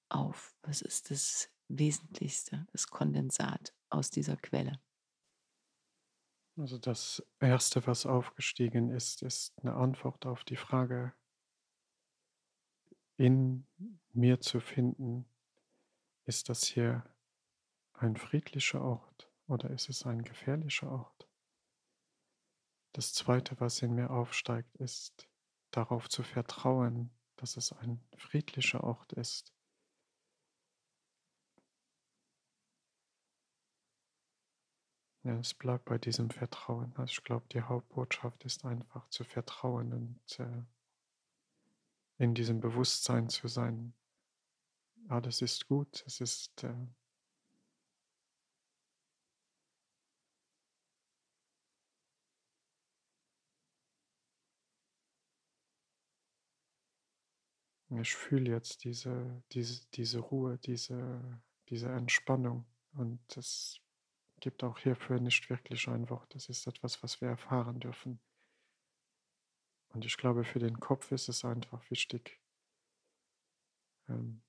auf? 0.10 0.57
Was 0.64 0.81
ist 0.81 1.11
das 1.11 1.52
Wesentlichste, 1.68 2.65
das 2.72 2.88
Kondensat 2.88 3.76
aus 3.91 4.10
dieser 4.10 4.36
Quelle? 4.36 4.81
Also 6.57 6.80
das 6.80 7.23
Erste, 7.40 7.86
was 7.86 8.07
aufgestiegen 8.07 8.90
ist, 8.90 9.22
ist 9.22 9.53
eine 9.60 9.76
Antwort 9.76 10.26
auf 10.26 10.44
die 10.44 10.56
Frage, 10.56 11.14
in 13.18 13.68
mir 14.11 14.41
zu 14.41 14.60
finden, 14.60 15.30
ist 16.26 16.49
das 16.49 16.64
hier 16.64 17.03
ein 17.94 18.18
friedlicher 18.18 18.81
Ort 18.81 19.31
oder 19.45 19.69
ist 19.69 19.90
es 19.90 20.07
ein 20.07 20.23
gefährlicher 20.23 20.90
Ort? 20.90 21.30
Das 22.94 23.14
Zweite, 23.14 23.60
was 23.60 23.84
in 23.84 23.94
mir 23.94 24.10
aufsteigt, 24.10 24.76
ist 24.77 25.28
darauf 25.71 26.09
zu 26.09 26.23
vertrauen, 26.23 27.11
dass 27.35 27.57
es 27.57 27.71
ein 27.71 28.01
friedlicher 28.17 28.83
Ort 28.83 29.13
ist 29.13 29.53
Ja, 35.23 35.37
es 35.37 35.53
bleibt 35.53 35.85
bei 35.85 35.97
diesem 35.97 36.29
Vertrauen. 36.29 36.93
Also 36.95 37.11
ich 37.11 37.23
glaube, 37.23 37.45
die 37.51 37.61
Hauptbotschaft 37.61 38.45
ist 38.45 38.63
einfach 38.63 39.07
zu 39.09 39.23
vertrauen 39.23 39.93
und 39.93 40.39
äh, 40.39 40.63
in 42.17 42.33
diesem 42.33 42.61
Bewusstsein 42.61 43.27
zu 43.27 43.47
sein. 43.47 43.93
Alles 45.09 45.41
ist 45.41 45.67
gut, 45.67 46.03
es 46.07 46.21
ist 46.21 46.63
äh, 46.63 46.73
ich 57.97 58.15
fühle 58.15 58.51
jetzt 58.51 58.83
diese, 58.83 59.43
diese, 59.51 59.85
diese 59.93 60.19
Ruhe, 60.19 60.57
diese, 60.59 61.41
diese 61.69 61.89
Entspannung 61.89 62.65
und 62.93 63.19
das 63.35 63.81
gibt 64.39 64.63
auch 64.63 64.77
hierfür 64.79 65.19
nicht 65.19 65.49
wirklich 65.49 65.87
ein 65.87 66.09
Wort. 66.09 66.33
Das 66.33 66.49
ist 66.49 66.67
etwas, 66.67 67.03
was 67.03 67.19
wir 67.21 67.29
erfahren 67.29 67.79
dürfen. 67.79 68.19
Und 69.89 70.05
ich 70.05 70.17
glaube, 70.17 70.43
für 70.43 70.59
den 70.59 70.79
Kopf 70.79 71.11
ist 71.11 71.29
es 71.29 71.43
einfach 71.43 71.89
wichtig, 71.89 72.39
ähm, 74.07 74.41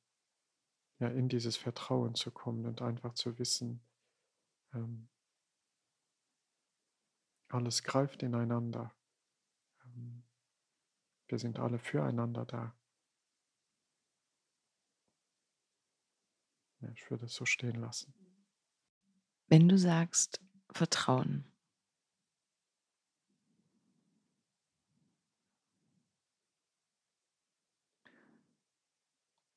ja, 0.98 1.08
in 1.08 1.28
dieses 1.28 1.56
Vertrauen 1.56 2.14
zu 2.14 2.30
kommen 2.30 2.66
und 2.66 2.82
einfach 2.82 3.14
zu 3.14 3.38
wissen, 3.38 3.80
ähm, 4.74 5.08
alles 7.48 7.82
greift 7.82 8.22
ineinander. 8.22 8.94
Ähm, 9.84 10.24
wir 11.26 11.38
sind 11.38 11.58
alle 11.58 11.78
füreinander 11.78 12.44
da. 12.44 12.74
Ich 16.94 17.10
würde 17.10 17.26
es 17.26 17.34
so 17.34 17.44
stehen 17.44 17.80
lassen. 17.80 18.14
Wenn 19.48 19.68
du 19.68 19.76
sagst 19.76 20.40
Vertrauen, 20.72 21.44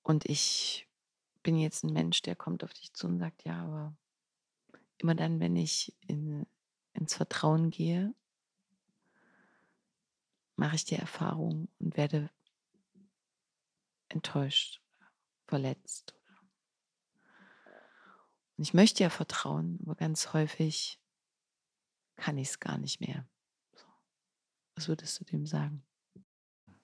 und 0.04 0.26
ich 0.26 0.88
bin 1.42 1.58
jetzt 1.58 1.84
ein 1.84 1.94
Mensch, 1.94 2.22
der 2.22 2.36
kommt 2.36 2.64
auf 2.64 2.74
dich 2.74 2.94
zu 2.94 3.08
und 3.08 3.20
sagt, 3.20 3.44
ja, 3.46 3.64
aber 3.64 3.96
immer 4.98 5.16
dann, 5.16 5.40
wenn 5.40 5.56
ich 5.56 5.96
in, 6.08 6.46
ins 6.94 7.16
Vertrauen 7.16 7.70
gehe, 7.70 8.14
mache 10.56 10.76
ich 10.76 10.86
die 10.86 10.96
Erfahrung 10.96 11.68
und 11.80 11.98
werde 11.98 12.30
enttäuscht, 14.10 14.82
verletzt. 15.48 16.14
Und 18.64 18.68
ich 18.68 18.74
möchte 18.74 19.04
ja 19.04 19.10
vertrauen, 19.10 19.78
aber 19.84 19.96
ganz 19.96 20.32
häufig 20.32 20.98
kann 22.16 22.38
ich 22.38 22.48
es 22.48 22.60
gar 22.62 22.78
nicht 22.78 23.02
mehr. 23.02 23.28
So. 23.74 23.86
Was 24.76 24.88
würdest 24.88 25.20
du 25.20 25.26
dem 25.26 25.46
sagen? 25.46 25.84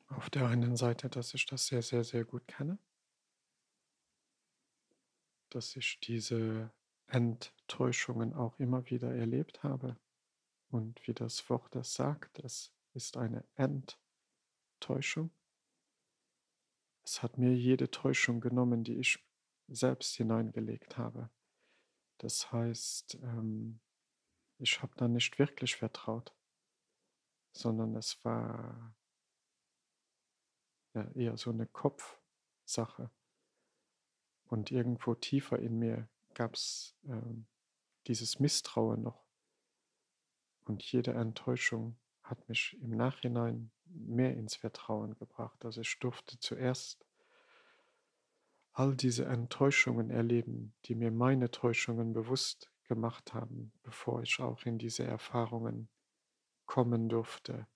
Auf 0.08 0.30
der 0.30 0.50
einen 0.50 0.76
Seite, 0.76 1.08
dass 1.08 1.34
ich 1.34 1.46
das 1.46 1.68
sehr, 1.68 1.82
sehr, 1.82 2.04
sehr 2.04 2.26
gut 2.26 2.46
kenne. 2.50 2.80
Dass 5.52 5.78
ich 5.78 6.02
diese 6.02 6.70
Enttäuschungen 7.08 8.34
auch 8.34 8.60
immer 8.60 8.90
wieder 8.90 9.16
erlebt 9.16 9.64
habe. 9.64 9.96
Und 10.68 11.08
wie 11.08 11.14
das 11.14 11.50
Wort 11.50 11.78
es 11.78 11.94
sagt, 11.94 12.40
es 12.40 12.74
ist 12.94 13.16
eine 13.16 13.46
Enttäuschung. 13.56 15.32
Es 17.06 17.24
hat 17.24 17.38
mir 17.38 17.56
jede 17.56 17.90
Täuschung 17.90 18.42
genommen, 18.42 18.84
die 18.84 18.96
ich 18.96 19.26
selbst 19.70 20.18
hineingelegt 20.18 20.98
habe. 20.98 21.30
Das 22.20 22.52
heißt, 22.52 23.16
ähm, 23.24 23.80
ich 24.58 24.82
habe 24.82 24.94
da 24.98 25.08
nicht 25.08 25.40
wirklich 25.40 25.78
vertraut, 25.78 26.36
sondern 27.54 27.96
es 27.96 28.24
war 28.24 28.94
ja, 30.94 31.10
eher 31.12 31.38
so 31.38 31.50
eine 31.50 31.66
Kopfsache. 31.66 33.10
Und 34.46 34.72
irgendwo 34.72 35.16
tiefer 35.16 35.60
in 35.60 35.80
mir 35.80 36.10
gab 36.34 36.56
es 36.56 36.98
ähm, 37.06 37.48
dieses 38.08 38.40
Misstrauen 38.40 39.02
noch. 39.02 39.26
Und 40.66 40.84
jede 40.84 41.14
Enttäuschung 41.14 41.98
hat 42.24 42.50
mich 42.50 42.78
im 42.82 42.92
Nachhinein 42.92 43.72
mehr 43.86 44.36
ins 44.36 44.56
Vertrauen 44.56 45.16
gebracht. 45.16 45.64
Also 45.64 45.82
ich 45.82 46.00
durfte 46.00 46.38
zuerst 46.40 47.09
all 48.74 48.96
diese 48.96 49.26
Enttäuschungen 49.26 50.10
erleben, 50.10 50.74
die 50.86 50.96
mir 50.96 51.12
meine 51.12 51.52
Täuschungen 51.52 52.14
bewusst 52.14 52.72
gemacht 52.86 53.34
haben, 53.34 53.72
bevor 53.84 54.24
ich 54.24 54.40
auch 54.40 54.66
in 54.66 54.78
diese 54.78 55.04
Erfahrungen 55.04 55.90
kommen 56.66 57.10
durfte. 57.10 57.68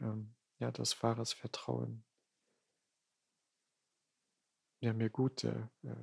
Ähm, 0.00 0.34
ja, 0.58 0.70
das 0.70 1.02
wahres 1.02 1.32
Vertrauen. 1.32 2.04
Ja, 4.80 4.92
mir 4.92 5.10
gute, 5.10 5.70
äh, 5.82 5.94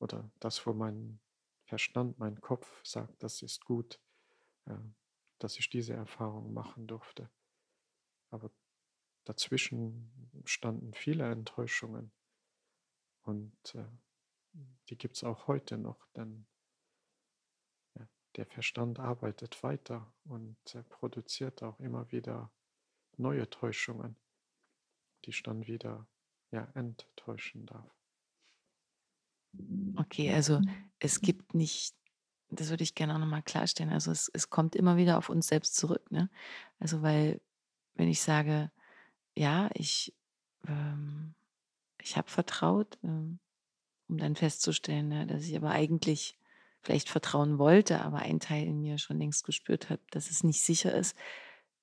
oder 0.00 0.30
das, 0.40 0.66
wo 0.66 0.72
mein 0.72 1.20
Verstand, 1.66 2.18
mein 2.18 2.40
Kopf 2.40 2.84
sagt, 2.84 3.22
das 3.22 3.42
ist 3.42 3.64
gut, 3.64 4.00
äh, 4.66 4.78
dass 5.38 5.58
ich 5.58 5.68
diese 5.68 5.94
Erfahrung 5.94 6.52
machen 6.52 6.86
durfte. 6.86 7.30
Aber 8.30 8.50
dazwischen 9.24 10.30
standen 10.44 10.94
viele 10.94 11.30
Enttäuschungen 11.30 12.12
und 13.26 13.74
äh, 13.74 13.84
die 14.88 14.96
gibt 14.96 15.16
es 15.16 15.24
auch 15.24 15.48
heute 15.48 15.78
noch, 15.78 16.06
denn 16.16 16.46
ja, 17.94 18.08
der 18.36 18.46
Verstand 18.46 18.98
arbeitet 18.98 19.62
weiter 19.62 20.12
und 20.24 20.56
äh, 20.74 20.82
produziert 20.84 21.62
auch 21.62 21.78
immer 21.80 22.10
wieder 22.12 22.52
neue 23.16 23.50
Täuschungen, 23.50 24.16
die 25.24 25.30
ich 25.30 25.42
dann 25.42 25.66
wieder 25.66 26.06
ja, 26.52 26.70
enttäuschen 26.74 27.66
darf. 27.66 27.90
Okay, 29.96 30.32
also 30.32 30.60
es 30.98 31.20
gibt 31.20 31.54
nicht, 31.54 31.96
das 32.50 32.70
würde 32.70 32.84
ich 32.84 32.94
gerne 32.94 33.14
auch 33.14 33.18
nochmal 33.18 33.42
klarstellen, 33.42 33.90
also 33.90 34.12
es, 34.12 34.30
es 34.32 34.50
kommt 34.50 34.76
immer 34.76 34.96
wieder 34.96 35.18
auf 35.18 35.30
uns 35.30 35.48
selbst 35.48 35.74
zurück. 35.76 36.10
Ne? 36.12 36.30
Also 36.78 37.02
weil, 37.02 37.40
wenn 37.94 38.08
ich 38.08 38.20
sage, 38.20 38.70
ja, 39.34 39.70
ich 39.74 40.14
ähm, 40.68 41.34
ich 42.06 42.16
habe 42.16 42.30
vertraut, 42.30 42.98
ähm, 43.02 43.40
um 44.08 44.18
dann 44.18 44.36
festzustellen, 44.36 45.10
ja, 45.10 45.24
dass 45.24 45.44
ich 45.44 45.56
aber 45.56 45.70
eigentlich 45.70 46.38
vielleicht 46.80 47.08
vertrauen 47.08 47.58
wollte, 47.58 48.00
aber 48.02 48.18
ein 48.20 48.38
Teil 48.38 48.64
in 48.64 48.80
mir 48.80 48.98
schon 48.98 49.18
längst 49.18 49.44
gespürt 49.44 49.90
hat, 49.90 50.00
dass 50.12 50.30
es 50.30 50.44
nicht 50.44 50.62
sicher 50.62 50.94
ist. 50.94 51.16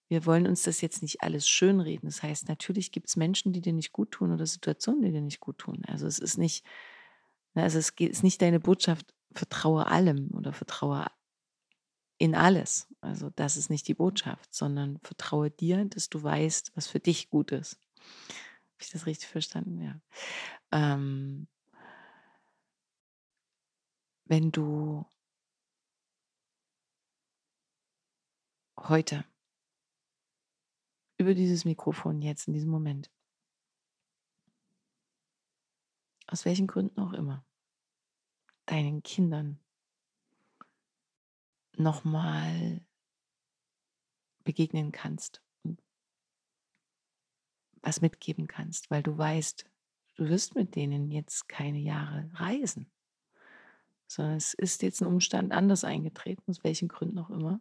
Wir 0.07 0.25
wollen 0.25 0.47
uns 0.47 0.63
das 0.63 0.79
jetzt 0.79 1.01
nicht 1.01 1.21
alles 1.21 1.49
schönreden. 1.49 2.07
Das 2.07 2.23
heißt, 2.23 2.47
natürlich 2.47 2.93
gibt 2.93 3.09
es 3.09 3.17
Menschen, 3.17 3.51
die 3.51 3.59
dir 3.59 3.73
nicht 3.73 3.91
gut 3.91 4.11
tun 4.11 4.31
oder 4.31 4.45
Situationen, 4.45 5.01
die 5.01 5.11
dir 5.11 5.21
nicht 5.21 5.41
gut 5.41 5.57
tun. 5.57 5.83
Also 5.87 6.07
es 6.07 6.19
ist 6.19 6.37
nicht, 6.37 6.65
ne, 7.53 7.63
also 7.63 7.77
es 7.77 7.89
ist 7.89 8.23
nicht 8.23 8.41
deine 8.41 8.61
Botschaft, 8.61 9.13
vertraue 9.33 9.87
allem 9.87 10.29
oder 10.31 10.53
vertraue 10.53 11.07
in 12.17 12.33
alles. 12.33 12.87
Also 13.01 13.29
das 13.35 13.57
ist 13.57 13.69
nicht 13.69 13.89
die 13.89 13.95
Botschaft, 13.95 14.53
sondern 14.53 14.99
vertraue 15.03 15.51
dir, 15.51 15.83
dass 15.83 16.07
du 16.07 16.23
weißt, 16.23 16.71
was 16.75 16.87
für 16.87 16.99
dich 17.01 17.29
gut 17.29 17.51
ist 17.51 17.77
ich 18.81 18.89
das 18.89 19.05
richtig 19.05 19.29
verstanden? 19.29 19.81
Ja. 19.81 19.99
Ähm, 20.71 21.47
wenn 24.25 24.51
du 24.51 25.05
heute 28.77 29.25
über 31.17 31.33
dieses 31.33 31.65
Mikrofon 31.65 32.21
jetzt 32.21 32.47
in 32.47 32.53
diesem 32.53 32.69
Moment, 32.69 33.11
aus 36.27 36.45
welchen 36.45 36.67
Gründen 36.67 36.99
auch 36.99 37.13
immer, 37.13 37.45
deinen 38.65 39.03
Kindern 39.03 39.59
nochmal 41.77 42.85
begegnen 44.43 44.91
kannst 44.91 45.41
was 47.83 48.01
mitgeben 48.01 48.47
kannst, 48.47 48.89
weil 48.89 49.03
du 49.03 49.15
weißt, 49.15 49.65
du 50.15 50.29
wirst 50.29 50.55
mit 50.55 50.75
denen 50.75 51.11
jetzt 51.11 51.47
keine 51.47 51.79
Jahre 51.79 52.29
reisen, 52.33 52.89
sondern 54.07 54.37
es 54.37 54.53
ist 54.53 54.81
jetzt 54.81 55.01
ein 55.01 55.07
Umstand 55.07 55.51
anders 55.51 55.83
eingetreten, 55.83 56.43
aus 56.49 56.63
welchen 56.63 56.87
Gründen 56.87 57.19
auch 57.19 57.29
immer. 57.29 57.59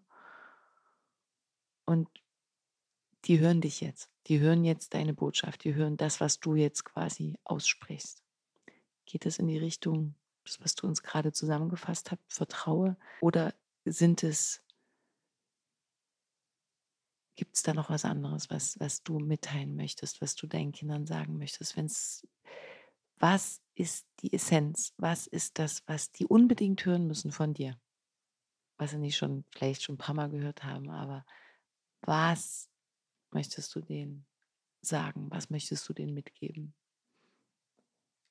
Und 1.84 2.08
die 3.24 3.40
hören 3.40 3.60
dich 3.60 3.80
jetzt, 3.80 4.10
die 4.28 4.40
hören 4.40 4.64
jetzt 4.64 4.94
deine 4.94 5.12
Botschaft, 5.12 5.64
die 5.64 5.74
hören 5.74 5.96
das, 5.96 6.20
was 6.20 6.40
du 6.40 6.54
jetzt 6.54 6.84
quasi 6.84 7.36
aussprichst. 7.44 8.22
Geht 9.06 9.26
es 9.26 9.38
in 9.38 9.48
die 9.48 9.58
Richtung, 9.58 10.14
das, 10.44 10.60
was 10.60 10.74
du 10.74 10.86
uns 10.86 11.02
gerade 11.02 11.32
zusammengefasst 11.32 12.10
hast, 12.10 12.20
vertraue? 12.28 12.96
Oder 13.20 13.54
sind 13.84 14.22
es 14.22 14.61
Gibt 17.34 17.56
es 17.56 17.62
da 17.62 17.72
noch 17.72 17.88
was 17.88 18.04
anderes, 18.04 18.50
was, 18.50 18.78
was 18.78 19.02
du 19.02 19.18
mitteilen 19.18 19.74
möchtest, 19.74 20.20
was 20.20 20.34
du 20.34 20.46
deinen 20.46 20.72
Kindern 20.72 21.06
sagen 21.06 21.38
möchtest? 21.38 21.76
Wenn's, 21.76 22.26
was 23.16 23.62
ist 23.74 24.06
die 24.20 24.32
Essenz? 24.32 24.92
Was 24.98 25.26
ist 25.26 25.58
das, 25.58 25.82
was 25.86 26.12
die 26.12 26.26
unbedingt 26.26 26.84
hören 26.84 27.06
müssen 27.06 27.32
von 27.32 27.54
dir? 27.54 27.80
Was 28.76 28.90
sie 28.90 28.98
nicht 28.98 29.16
schon, 29.16 29.44
vielleicht 29.50 29.82
schon 29.82 29.94
ein 29.94 29.98
paar 29.98 30.14
Mal 30.14 30.28
gehört 30.28 30.64
haben, 30.64 30.90
aber 30.90 31.24
was 32.02 32.68
möchtest 33.30 33.74
du 33.74 33.80
denen 33.80 34.26
sagen? 34.82 35.30
Was 35.30 35.50
möchtest 35.50 35.88
du 35.88 35.92
denen 35.92 36.14
mitgeben? 36.14 36.74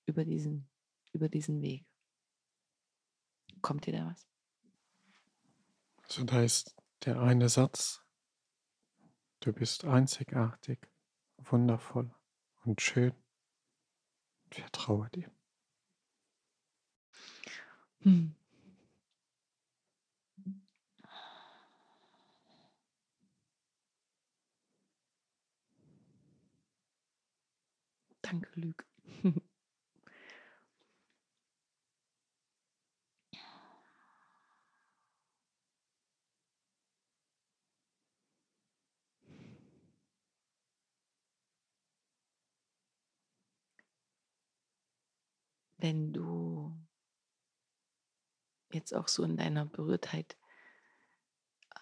Über 0.06 0.26
diesen, 0.26 0.70
über 1.14 1.30
diesen 1.30 1.62
Weg. 1.62 1.86
Kommt 3.62 3.86
dir 3.86 3.94
da 3.94 4.08
was? 4.08 4.28
Also 6.04 6.24
da 6.26 6.44
ist 6.44 6.76
der 7.06 7.22
eine 7.22 7.48
Satz, 7.48 8.04
Du 9.42 9.52
bist 9.52 9.86
einzigartig, 9.86 10.88
wundervoll 11.40 12.14
und 12.64 12.80
schön. 12.80 13.12
Vertraue 14.52 15.10
dir. 15.10 15.32
Hm. 18.02 18.36
Danke, 28.22 28.52
Lüg. 28.60 28.86
Wenn 45.82 46.14
du 46.14 46.78
jetzt 48.72 48.94
auch 48.94 49.08
so 49.08 49.24
in 49.24 49.36
deiner 49.36 49.66
Berührtheit 49.66 50.38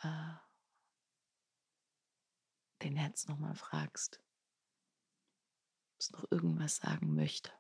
äh, 0.01 0.33
dein 2.79 2.95
Herz 2.95 3.27
nochmal 3.27 3.55
fragst, 3.55 4.21
ob 5.93 5.99
es 5.99 6.11
noch 6.11 6.31
irgendwas 6.31 6.77
sagen 6.77 7.13
möchte. 7.13 7.51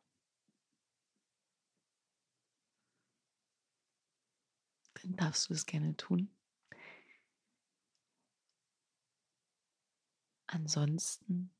Dann 4.93 5.15
darfst 5.15 5.49
du 5.49 5.53
es 5.53 5.65
gerne 5.65 5.95
tun. 5.95 6.33
Ansonsten 10.47 11.53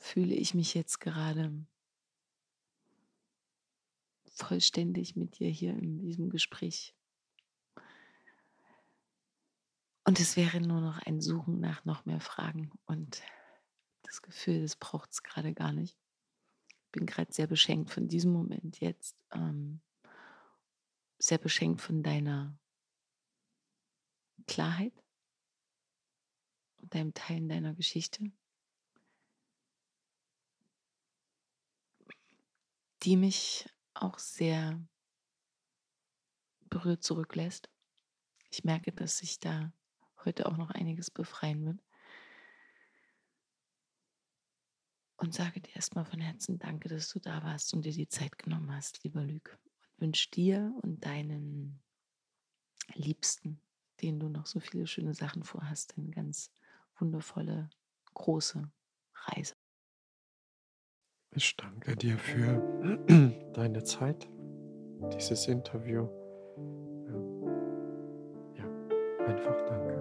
fühle 0.00 0.34
ich 0.34 0.54
mich 0.54 0.74
jetzt 0.74 0.98
gerade 0.98 1.52
vollständig 4.24 5.14
mit 5.14 5.38
dir 5.38 5.50
hier 5.50 5.74
in 5.74 5.98
diesem 5.98 6.30
Gespräch. 6.30 6.94
Und 10.04 10.18
es 10.18 10.36
wäre 10.36 10.60
nur 10.60 10.80
noch 10.80 10.98
ein 11.06 11.20
Suchen 11.20 11.60
nach 11.60 11.84
noch 11.84 12.06
mehr 12.06 12.20
Fragen 12.20 12.72
und 12.86 13.22
das 14.02 14.22
Gefühl, 14.22 14.62
das 14.62 14.74
braucht 14.74 15.12
es 15.12 15.22
gerade 15.22 15.52
gar 15.52 15.72
nicht. 15.72 15.96
Ich 16.68 16.90
bin 16.90 17.06
gerade 17.06 17.32
sehr 17.32 17.46
beschenkt 17.46 17.90
von 17.90 18.08
diesem 18.08 18.32
Moment 18.32 18.80
jetzt, 18.80 19.16
ähm, 19.30 19.80
sehr 21.18 21.38
beschenkt 21.38 21.82
von 21.82 22.02
deiner 22.02 22.58
Klarheit 24.46 24.94
und 26.78 26.92
deinem 26.94 27.14
Teilen 27.14 27.48
deiner 27.48 27.74
Geschichte, 27.74 28.32
die 33.02 33.16
mich 33.16 33.68
auch 33.94 34.18
sehr 34.18 34.80
berührt 36.68 37.02
zurücklässt. 37.02 37.68
Ich 38.50 38.64
merke, 38.64 38.92
dass 38.92 39.18
sich 39.18 39.40
da 39.40 39.72
heute 40.24 40.46
auch 40.46 40.56
noch 40.56 40.70
einiges 40.70 41.10
befreien 41.10 41.64
wird. 41.64 41.82
Und 45.16 45.34
sage 45.34 45.60
dir 45.60 45.76
erstmal 45.76 46.06
von 46.06 46.20
Herzen 46.20 46.58
Danke, 46.58 46.88
dass 46.88 47.10
du 47.10 47.20
da 47.20 47.42
warst 47.42 47.74
und 47.74 47.84
dir 47.84 47.92
die 47.92 48.08
Zeit 48.08 48.38
genommen 48.38 48.74
hast, 48.74 49.04
lieber 49.04 49.22
Lüg. 49.22 49.58
Und 49.96 50.00
wünsche 50.00 50.30
dir 50.30 50.72
und 50.82 51.04
deinen 51.04 51.82
Liebsten, 52.94 53.60
denen 54.00 54.18
du 54.18 54.28
noch 54.28 54.46
so 54.46 54.60
viele 54.60 54.86
schöne 54.86 55.14
Sachen 55.14 55.44
vorhast, 55.44 55.96
eine 55.98 56.10
ganz 56.10 56.50
wundervolle, 56.98 57.68
große 58.14 58.70
Reise. 59.14 59.59
Ich 61.32 61.56
danke 61.56 61.94
dir 61.96 62.18
für 62.18 62.60
deine 63.54 63.84
Zeit, 63.84 64.28
dieses 65.14 65.46
Interview. 65.46 66.08
Ja, 68.56 68.64
einfach 69.26 69.56
danke. 69.68 70.00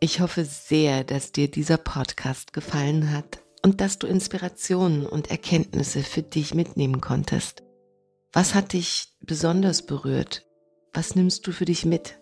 Ich 0.00 0.20
hoffe 0.20 0.44
sehr, 0.44 1.04
dass 1.04 1.30
dir 1.30 1.48
dieser 1.48 1.76
Podcast 1.76 2.52
gefallen 2.52 3.12
hat 3.12 3.40
und 3.62 3.80
dass 3.80 3.98
du 3.98 4.06
Inspirationen 4.06 5.06
und 5.06 5.30
Erkenntnisse 5.30 6.02
für 6.02 6.22
dich 6.22 6.54
mitnehmen 6.54 7.00
konntest. 7.00 7.62
Was 8.32 8.54
hat 8.54 8.72
dich 8.72 9.08
besonders 9.20 9.82
berührt? 9.82 10.46
Was 10.92 11.14
nimmst 11.14 11.46
du 11.46 11.52
für 11.52 11.64
dich 11.64 11.84
mit? 11.84 12.18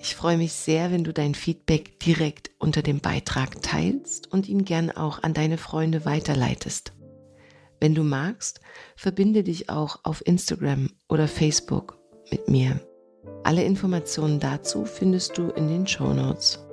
Ich 0.00 0.14
freue 0.14 0.38
mich 0.38 0.52
sehr, 0.52 0.92
wenn 0.92 1.04
du 1.04 1.12
dein 1.12 1.34
Feedback 1.34 1.98
direkt 2.00 2.50
unter 2.58 2.82
dem 2.82 3.00
Beitrag 3.00 3.62
teilst 3.62 4.32
und 4.32 4.48
ihn 4.48 4.64
gern 4.64 4.90
auch 4.90 5.22
an 5.22 5.34
deine 5.34 5.58
Freunde 5.58 6.04
weiterleitest. 6.04 6.92
Wenn 7.80 7.94
du 7.94 8.02
magst, 8.02 8.60
verbinde 8.96 9.42
dich 9.42 9.70
auch 9.70 10.00
auf 10.04 10.24
Instagram 10.26 10.90
oder 11.08 11.28
Facebook 11.28 11.98
mit 12.30 12.48
mir. 12.48 12.80
Alle 13.44 13.64
Informationen 13.64 14.40
dazu 14.40 14.84
findest 14.84 15.36
du 15.38 15.50
in 15.50 15.68
den 15.68 15.86
Show 15.86 16.12
Notes. 16.12 16.67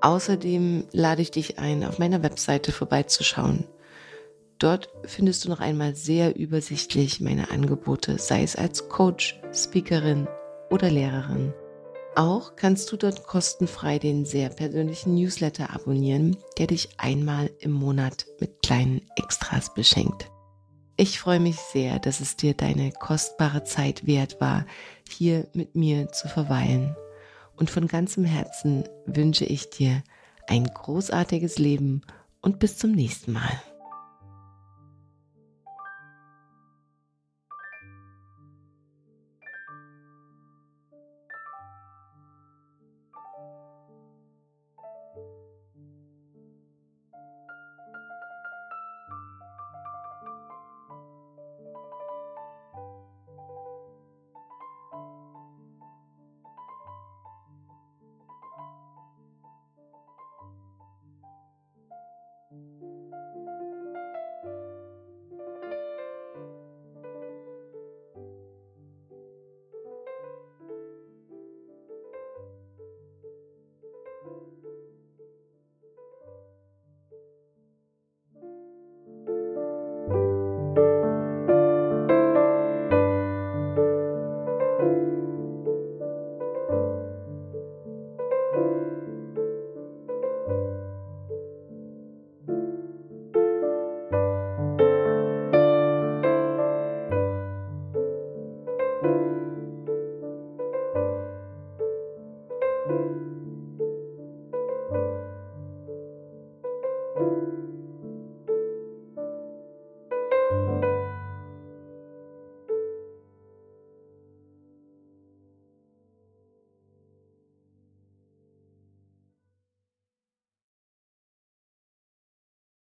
Außerdem 0.00 0.84
lade 0.92 1.22
ich 1.22 1.30
dich 1.30 1.58
ein, 1.58 1.84
auf 1.84 1.98
meiner 1.98 2.22
Webseite 2.22 2.72
vorbeizuschauen. 2.72 3.64
Dort 4.58 4.88
findest 5.04 5.44
du 5.44 5.50
noch 5.50 5.60
einmal 5.60 5.94
sehr 5.94 6.36
übersichtlich 6.36 7.20
meine 7.20 7.50
Angebote, 7.50 8.18
sei 8.18 8.42
es 8.42 8.56
als 8.56 8.88
Coach, 8.88 9.40
Speakerin 9.52 10.28
oder 10.70 10.90
Lehrerin. 10.90 11.52
Auch 12.14 12.56
kannst 12.56 12.90
du 12.90 12.96
dort 12.96 13.24
kostenfrei 13.24 13.98
den 13.98 14.24
sehr 14.24 14.48
persönlichen 14.48 15.14
Newsletter 15.14 15.74
abonnieren, 15.74 16.38
der 16.56 16.68
dich 16.68 16.88
einmal 16.96 17.50
im 17.58 17.72
Monat 17.72 18.26
mit 18.40 18.62
kleinen 18.62 19.02
Extras 19.16 19.74
beschenkt. 19.74 20.30
Ich 20.96 21.18
freue 21.18 21.40
mich 21.40 21.56
sehr, 21.56 21.98
dass 21.98 22.20
es 22.20 22.36
dir 22.36 22.54
deine 22.54 22.90
kostbare 22.90 23.64
Zeit 23.64 24.06
wert 24.06 24.40
war, 24.40 24.64
hier 25.06 25.46
mit 25.52 25.74
mir 25.74 26.10
zu 26.10 26.28
verweilen 26.28 26.96
und 27.56 27.70
von 27.70 27.86
ganzem 27.86 28.24
Herzen 28.24 28.84
wünsche 29.06 29.44
ich 29.44 29.70
dir 29.70 30.02
ein 30.46 30.64
großartiges 30.64 31.58
Leben 31.58 32.02
und 32.40 32.58
bis 32.58 32.78
zum 32.78 32.92
nächsten 32.92 33.32
Mal. 33.32 33.60